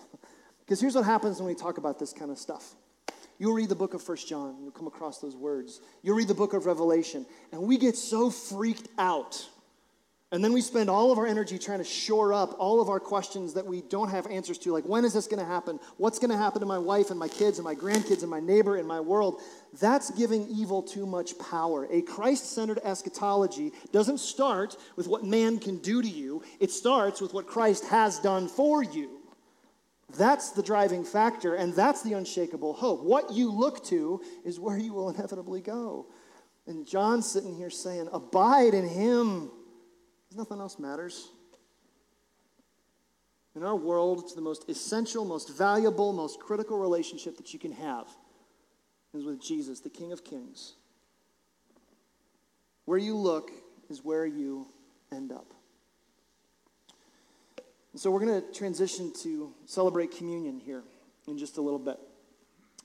Because 0.59 0.81
here's 0.81 0.95
what 0.95 1.05
happens 1.05 1.39
when 1.39 1.47
we 1.47 1.55
talk 1.55 1.77
about 1.77 1.99
this 1.99 2.13
kind 2.13 2.31
of 2.31 2.37
stuff. 2.37 2.75
You'll 3.37 3.53
read 3.53 3.69
the 3.69 3.75
book 3.75 3.93
of 3.93 4.01
First 4.01 4.27
John, 4.27 4.57
you'll 4.61 4.71
come 4.71 4.87
across 4.87 5.19
those 5.19 5.35
words. 5.35 5.81
You'll 6.03 6.15
read 6.15 6.27
the 6.27 6.35
book 6.35 6.53
of 6.53 6.65
Revelation, 6.65 7.25
and 7.51 7.63
we 7.63 7.77
get 7.77 7.95
so 7.95 8.29
freaked 8.29 8.87
out 8.97 9.47
and 10.33 10.41
then 10.41 10.53
we 10.53 10.61
spend 10.61 10.89
all 10.89 11.11
of 11.11 11.17
our 11.17 11.27
energy 11.27 11.59
trying 11.59 11.79
to 11.79 11.83
shore 11.83 12.33
up 12.33 12.55
all 12.57 12.81
of 12.81 12.87
our 12.87 13.01
questions 13.01 13.53
that 13.55 13.65
we 13.65 13.81
don't 13.81 14.09
have 14.09 14.25
answers 14.27 14.57
to, 14.59 14.71
like 14.71 14.85
when 14.85 15.03
is 15.03 15.13
this 15.13 15.27
going 15.27 15.39
to 15.39 15.45
happen? 15.45 15.77
What's 15.97 16.19
going 16.19 16.29
to 16.29 16.37
happen 16.37 16.61
to 16.61 16.65
my 16.65 16.77
wife 16.77 17.09
and 17.09 17.19
my 17.19 17.27
kids 17.27 17.57
and 17.57 17.65
my 17.65 17.75
grandkids 17.75 18.21
and 18.21 18.29
my 18.29 18.39
neighbor 18.39 18.77
and 18.77 18.87
my 18.87 19.01
world? 19.01 19.41
That's 19.81 20.09
giving 20.11 20.47
evil 20.47 20.83
too 20.83 21.05
much 21.05 21.37
power. 21.37 21.85
A 21.91 22.01
Christ 22.01 22.53
centered 22.53 22.79
eschatology 22.81 23.73
doesn't 23.91 24.19
start 24.19 24.77
with 24.95 25.07
what 25.07 25.25
man 25.25 25.59
can 25.59 25.79
do 25.79 26.01
to 26.01 26.07
you, 26.07 26.43
it 26.61 26.71
starts 26.71 27.19
with 27.19 27.33
what 27.33 27.45
Christ 27.45 27.85
has 27.87 28.17
done 28.19 28.47
for 28.47 28.81
you. 28.83 29.19
That's 30.17 30.51
the 30.51 30.63
driving 30.63 31.03
factor, 31.03 31.55
and 31.55 31.73
that's 31.73 32.03
the 32.03 32.13
unshakable 32.13 32.73
hope. 32.73 33.03
What 33.03 33.33
you 33.33 33.51
look 33.51 33.83
to 33.85 34.21
is 34.45 34.59
where 34.61 34.77
you 34.77 34.93
will 34.93 35.09
inevitably 35.13 35.59
go. 35.59 36.05
And 36.67 36.87
John's 36.87 37.29
sitting 37.29 37.53
here 37.53 37.69
saying, 37.69 38.07
Abide 38.13 38.73
in 38.73 38.87
him. 38.87 39.51
Nothing 40.35 40.59
else 40.59 40.79
matters. 40.79 41.29
In 43.55 43.63
our 43.63 43.75
world, 43.75 44.19
it's 44.19 44.33
the 44.33 44.41
most 44.41 44.69
essential, 44.69 45.25
most 45.25 45.49
valuable, 45.49 46.13
most 46.13 46.39
critical 46.39 46.77
relationship 46.77 47.35
that 47.37 47.53
you 47.53 47.59
can 47.59 47.73
have 47.73 48.07
is 49.13 49.25
with 49.25 49.41
Jesus, 49.41 49.81
the 49.81 49.89
King 49.89 50.13
of 50.13 50.23
Kings. 50.23 50.73
Where 52.85 52.97
you 52.97 53.15
look 53.15 53.51
is 53.89 54.05
where 54.05 54.25
you 54.25 54.67
end 55.11 55.33
up. 55.33 55.53
And 57.91 57.99
so 57.99 58.09
we're 58.09 58.25
going 58.25 58.41
to 58.41 58.53
transition 58.53 59.11
to 59.23 59.53
celebrate 59.65 60.15
communion 60.15 60.59
here 60.59 60.83
in 61.27 61.37
just 61.37 61.57
a 61.57 61.61
little 61.61 61.79
bit. 61.79 61.99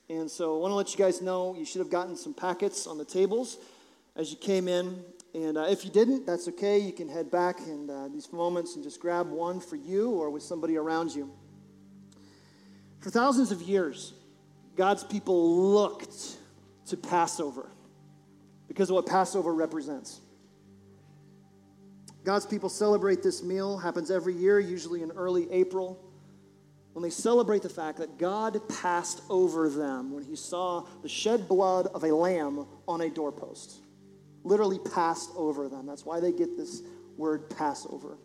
And 0.09 0.29
so 0.29 0.57
I 0.57 0.59
want 0.59 0.71
to 0.71 0.75
let 0.75 0.91
you 0.91 0.97
guys 0.97 1.21
know 1.21 1.55
you 1.57 1.65
should 1.65 1.79
have 1.79 1.89
gotten 1.89 2.17
some 2.17 2.33
packets 2.33 2.87
on 2.87 2.97
the 2.97 3.05
tables 3.05 3.57
as 4.17 4.31
you 4.31 4.37
came 4.37 4.67
in. 4.67 5.01
And 5.33 5.57
uh, 5.57 5.65
if 5.69 5.83
you 5.83 5.91
didn't, 5.91 6.25
that's 6.25 6.47
okay. 6.47 6.79
You 6.79 6.91
can 6.91 7.09
head 7.09 7.29
back 7.29 7.59
in 7.59 7.89
uh, 7.89 8.07
these 8.11 8.31
moments 8.31 8.75
and 8.75 8.83
just 8.83 8.99
grab 8.99 9.29
one 9.29 9.59
for 9.59 9.75
you 9.75 10.11
or 10.11 10.29
with 10.29 10.43
somebody 10.43 10.77
around 10.77 11.13
you. 11.13 11.31
For 12.99 13.09
thousands 13.09 13.51
of 13.51 13.61
years, 13.61 14.13
God's 14.75 15.03
people 15.03 15.71
looked 15.73 16.37
to 16.87 16.97
Passover 16.97 17.69
because 18.67 18.89
of 18.89 18.95
what 18.95 19.05
Passover 19.05 19.53
represents. 19.53 20.21
God's 22.23 22.45
people 22.45 22.69
celebrate 22.69 23.23
this 23.23 23.43
meal, 23.43 23.77
happens 23.77 24.11
every 24.11 24.33
year, 24.33 24.59
usually 24.59 25.01
in 25.01 25.11
early 25.11 25.49
April, 25.51 26.03
when 26.93 27.03
they 27.03 27.09
celebrate 27.09 27.61
the 27.61 27.69
fact 27.69 27.99
that 27.99 28.17
God 28.17 28.59
passed 28.81 29.21
over 29.29 29.69
them 29.69 30.11
when 30.11 30.23
he 30.23 30.35
saw 30.35 30.85
the 31.03 31.07
shed 31.07 31.47
blood 31.47 31.87
of 31.87 32.03
a 32.03 32.13
lamb 32.13 32.65
on 32.87 33.01
a 33.01 33.09
doorpost 33.09 33.81
literally 34.47 34.79
passed 34.79 35.29
over 35.35 35.67
them. 35.67 35.85
That's 35.85 36.05
why 36.05 36.19
they 36.19 36.31
get 36.31 36.57
this 36.57 36.81
word 37.17 37.49
Passover. 37.49 38.17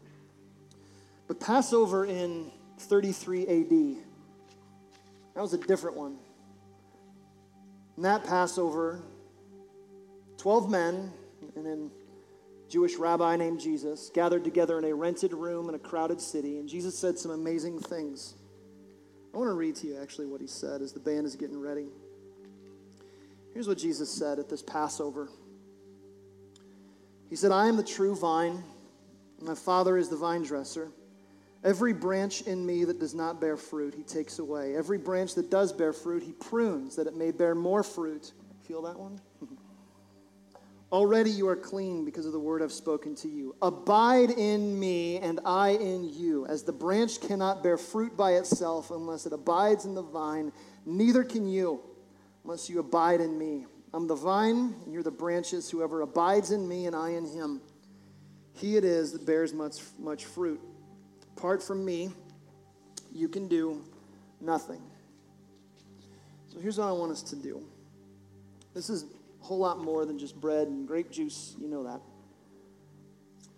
But 1.26 1.40
Passover 1.40 2.04
in 2.04 2.50
33 2.78 3.42
AD, 3.42 3.96
that 5.34 5.40
was 5.40 5.54
a 5.54 5.58
different 5.58 5.96
one. 5.96 6.16
In 7.96 8.02
that 8.04 8.24
Passover, 8.24 9.02
12 10.38 10.70
men 10.70 11.12
and 11.56 11.66
a 11.66 11.88
Jewish 12.70 12.96
rabbi 12.96 13.36
named 13.36 13.60
Jesus 13.60 14.10
gathered 14.14 14.44
together 14.44 14.78
in 14.78 14.84
a 14.84 14.94
rented 14.94 15.32
room 15.32 15.68
in 15.68 15.74
a 15.74 15.78
crowded 15.78 16.20
city, 16.20 16.58
and 16.58 16.68
Jesus 16.68 16.98
said 16.98 17.18
some 17.18 17.30
amazing 17.30 17.78
things. 17.78 18.34
I 19.34 19.38
want 19.38 19.48
to 19.48 19.54
read 19.54 19.76
to 19.76 19.86
you 19.86 19.98
actually 20.00 20.26
what 20.26 20.40
he 20.40 20.46
said 20.46 20.82
as 20.82 20.92
the 20.92 21.00
band 21.00 21.26
is 21.26 21.36
getting 21.36 21.60
ready. 21.60 21.86
Here's 23.52 23.68
what 23.68 23.78
Jesus 23.78 24.10
said 24.10 24.38
at 24.38 24.48
this 24.48 24.62
Passover. 24.62 25.28
He 27.32 27.36
said, 27.36 27.50
I 27.50 27.66
am 27.66 27.78
the 27.78 27.82
true 27.82 28.14
vine, 28.14 28.62
my 29.40 29.54
Father 29.54 29.96
is 29.96 30.10
the 30.10 30.16
vine 30.16 30.42
dresser. 30.42 30.90
Every 31.64 31.94
branch 31.94 32.42
in 32.42 32.66
me 32.66 32.84
that 32.84 32.98
does 32.98 33.14
not 33.14 33.40
bear 33.40 33.56
fruit, 33.56 33.94
he 33.94 34.02
takes 34.02 34.38
away. 34.38 34.76
Every 34.76 34.98
branch 34.98 35.34
that 35.36 35.48
does 35.48 35.72
bear 35.72 35.94
fruit, 35.94 36.22
he 36.22 36.32
prunes 36.32 36.94
that 36.96 37.06
it 37.06 37.16
may 37.16 37.30
bear 37.30 37.54
more 37.54 37.82
fruit. 37.82 38.32
Feel 38.68 38.82
that 38.82 38.98
one? 38.98 39.18
Already 40.92 41.30
you 41.30 41.48
are 41.48 41.56
clean 41.56 42.04
because 42.04 42.26
of 42.26 42.32
the 42.32 42.38
word 42.38 42.60
I've 42.60 42.70
spoken 42.70 43.14
to 43.14 43.28
you. 43.28 43.56
Abide 43.62 44.32
in 44.32 44.78
me 44.78 45.16
and 45.16 45.40
I 45.42 45.70
in 45.70 46.04
you. 46.04 46.44
As 46.48 46.64
the 46.64 46.72
branch 46.72 47.22
cannot 47.22 47.62
bear 47.62 47.78
fruit 47.78 48.14
by 48.14 48.32
itself 48.32 48.90
unless 48.90 49.24
it 49.24 49.32
abides 49.32 49.86
in 49.86 49.94
the 49.94 50.02
vine, 50.02 50.52
neither 50.84 51.24
can 51.24 51.48
you 51.48 51.80
unless 52.44 52.68
you 52.68 52.78
abide 52.78 53.22
in 53.22 53.38
me. 53.38 53.64
I'm 53.94 54.06
the 54.06 54.14
vine, 54.14 54.74
and 54.84 54.92
you're 54.92 55.02
the 55.02 55.10
branches. 55.10 55.70
Whoever 55.70 56.00
abides 56.00 56.50
in 56.50 56.66
me 56.66 56.86
and 56.86 56.96
I 56.96 57.10
in 57.10 57.26
him, 57.26 57.60
he 58.54 58.76
it 58.76 58.84
is 58.84 59.12
that 59.12 59.26
bears 59.26 59.52
much, 59.52 59.80
much 59.98 60.24
fruit. 60.24 60.60
Apart 61.36 61.62
from 61.62 61.84
me, 61.84 62.10
you 63.12 63.28
can 63.28 63.48
do 63.48 63.84
nothing. 64.40 64.80
So 66.48 66.58
here's 66.60 66.78
what 66.78 66.88
I 66.88 66.92
want 66.92 67.12
us 67.12 67.22
to 67.22 67.36
do. 67.36 67.62
This 68.74 68.88
is 68.88 69.04
a 69.04 69.44
whole 69.44 69.58
lot 69.58 69.78
more 69.78 70.06
than 70.06 70.18
just 70.18 70.40
bread 70.40 70.68
and 70.68 70.86
grape 70.86 71.10
juice. 71.10 71.54
You 71.60 71.68
know 71.68 71.84
that. 71.84 72.00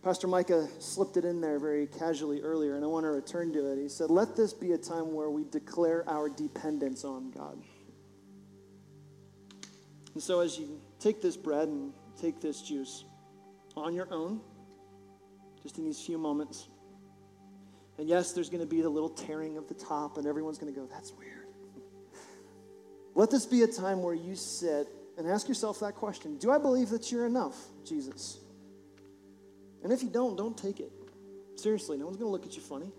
Pastor 0.03 0.26
Micah 0.26 0.68
slipped 0.80 1.16
it 1.16 1.24
in 1.24 1.41
there 1.41 1.59
very 1.59 1.87
casually 1.87 2.43
earlier, 2.43 2.74
and 2.74 2.85
I 2.85 2.89
want 2.89 3.05
to 3.05 3.11
return 3.11 3.53
to 3.55 3.72
it. 3.72 3.78
He 3.80 3.89
said, 3.89 4.11
Let 4.11 4.37
this 4.37 4.53
be 4.53 4.72
a 4.72 4.78
time 4.78 5.14
where 5.14 5.30
we 5.30 5.45
declare 5.45 6.09
our 6.09 6.28
dependence 6.28 7.05
on 7.05 7.30
God. 7.30 7.59
And 10.15 10.23
so, 10.23 10.41
as 10.41 10.59
you 10.59 10.81
take 11.01 11.21
this 11.21 11.37
bread 11.37 11.69
and 11.69 11.93
take 12.21 12.41
this 12.41 12.62
juice 12.62 13.05
on 13.77 13.95
your 13.95 14.12
own, 14.12 14.41
just 15.62 15.79
in 15.79 15.85
these 15.85 16.01
few 16.01 16.19
moments, 16.19 16.69
and 17.99 18.09
yes, 18.09 18.33
there's 18.33 18.49
going 18.49 18.61
to 18.61 18.67
be 18.67 18.81
the 18.81 18.89
little 18.89 19.09
tearing 19.09 19.57
of 19.57 19.69
the 19.69 19.75
top, 19.75 20.17
and 20.17 20.27
everyone's 20.27 20.59
going 20.59 20.73
to 20.73 20.79
go, 20.79 20.87
That's 20.87 21.12
weird. 21.12 21.49
Let 23.15 23.31
this 23.31 23.47
be 23.47 23.62
a 23.62 23.69
time 23.69 24.03
where 24.03 24.15
you 24.15 24.35
sit 24.35 24.89
and 25.17 25.29
ask 25.29 25.49
yourself 25.49 25.81
that 25.81 25.95
question 25.95 26.39
Do 26.39 26.51
I 26.51 26.59
believe 26.59 26.91
that 26.91 27.11
you're 27.11 27.27
enough, 27.27 27.57
Jesus? 27.85 28.39
And 29.83 29.93
if 29.93 30.03
you 30.03 30.09
don't, 30.09 30.37
don't 30.37 30.57
take 30.57 30.81
it. 30.81 30.93
Seriously, 31.57 31.99
no 31.99 32.07
one's 32.07 32.17
going 32.17 32.29
to 32.29 32.33
look 32.33 32.47
at 32.47 32.57
you 32.57 32.62
funny. 32.62 32.91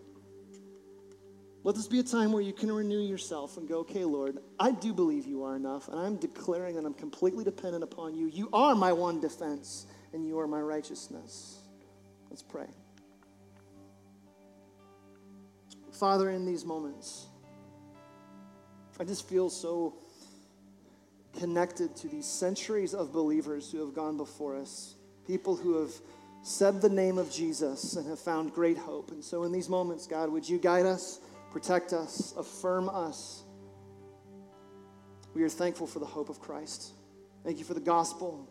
Let 1.66 1.74
this 1.74 1.88
be 1.88 1.98
a 1.98 2.04
time 2.04 2.32
where 2.32 2.44
you 2.44 2.54
can 2.54 2.72
renew 2.72 3.00
yourself 3.00 3.58
and 3.58 3.68
go, 3.68 3.80
okay, 3.80 4.06
Lord, 4.06 4.38
I 4.60 4.70
do 4.70 4.94
believe 4.94 5.26
you 5.26 5.44
are 5.44 5.56
enough, 5.56 5.88
and 5.88 6.00
I'm 6.00 6.16
declaring 6.18 6.76
that 6.76 6.86
I'm 6.86 6.94
completely 6.94 7.44
dependent 7.44 7.84
upon 7.84 8.14
you. 8.14 8.28
You 8.28 8.50
are 8.54 8.76
my 8.76 8.94
one 8.94 9.20
defense, 9.20 9.88
and 10.14 10.24
you 10.28 10.40
are 10.40 10.46
my 10.46 10.62
righteousness. 10.62 11.58
Let's 12.30 12.44
pray. 12.44 12.68
Father, 15.92 16.30
in 16.30 16.46
these 16.46 16.64
moments, 16.64 17.26
I 19.00 19.04
just 19.04 19.28
feel 19.28 19.50
so 19.50 19.96
connected 21.40 21.96
to 21.96 22.08
these 22.08 22.28
centuries 22.28 22.94
of 22.94 23.12
believers 23.12 23.72
who 23.72 23.80
have 23.84 23.96
gone 23.96 24.18
before 24.18 24.56
us 24.56 24.94
people 25.26 25.56
who 25.56 25.82
have 25.82 25.92
said 26.44 26.80
the 26.80 26.90
name 26.90 27.18
of 27.18 27.32
Jesus 27.32 27.96
and 27.96 28.08
have 28.08 28.20
found 28.20 28.54
great 28.54 28.78
hope. 28.78 29.10
And 29.10 29.24
so, 29.24 29.44
in 29.44 29.52
these 29.52 29.68
moments, 29.68 30.06
God, 30.06 30.30
would 30.30 30.48
you 30.48 30.60
guide 30.60 30.86
us, 30.86 31.20
protect 31.56 31.94
us, 31.94 32.34
affirm 32.38 32.90
us? 32.90 33.44
We 35.34 35.42
are 35.44 35.48
thankful 35.48 35.88
for 35.88 36.00
the 36.00 36.06
hope 36.06 36.28
of 36.28 36.42
Christ. 36.42 36.92
Thank 37.46 37.60
you 37.60 37.64
for 37.64 37.74
the 37.74 37.80
gospel. 37.80 38.46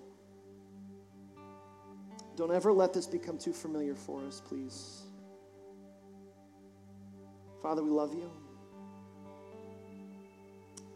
Don't 2.34 2.50
ever 2.50 2.72
let 2.72 2.94
this 2.94 3.06
become 3.06 3.36
too 3.36 3.52
familiar 3.52 3.94
for 3.94 4.24
us, 4.24 4.40
please. 4.40 5.02
Father, 7.62 7.82
we 7.82 7.90
love 7.90 8.14
you. 8.14 8.30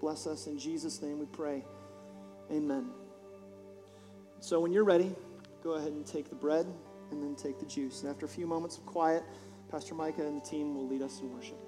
Bless 0.00 0.26
us 0.26 0.46
in 0.46 0.58
Jesus' 0.58 1.02
name 1.02 1.18
we 1.18 1.26
pray. 1.26 1.62
Amen. 2.50 2.88
So 4.40 4.60
when 4.60 4.72
you're 4.72 4.82
ready, 4.82 5.14
go 5.62 5.72
ahead 5.72 5.92
and 5.92 6.06
take 6.06 6.30
the 6.30 6.36
bread 6.36 6.64
and 7.10 7.22
then 7.22 7.36
take 7.36 7.60
the 7.60 7.66
juice. 7.66 8.00
And 8.00 8.10
after 8.10 8.24
a 8.24 8.30
few 8.30 8.46
moments 8.46 8.78
of 8.78 8.86
quiet, 8.86 9.22
Pastor 9.70 9.94
Micah 9.94 10.26
and 10.26 10.40
the 10.40 10.46
team 10.46 10.74
will 10.74 10.88
lead 10.88 11.02
us 11.02 11.20
in 11.20 11.30
worship. 11.34 11.67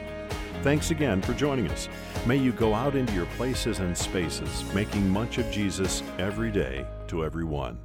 Thanks 0.63 0.91
again 0.91 1.23
for 1.23 1.33
joining 1.33 1.67
us. 1.69 1.89
May 2.27 2.37
you 2.37 2.51
go 2.51 2.75
out 2.75 2.95
into 2.95 3.13
your 3.13 3.25
places 3.37 3.79
and 3.79 3.97
spaces, 3.97 4.63
making 4.75 5.09
much 5.09 5.39
of 5.39 5.49
Jesus 5.49 6.03
every 6.19 6.51
day 6.51 6.85
to 7.07 7.25
everyone. 7.25 7.79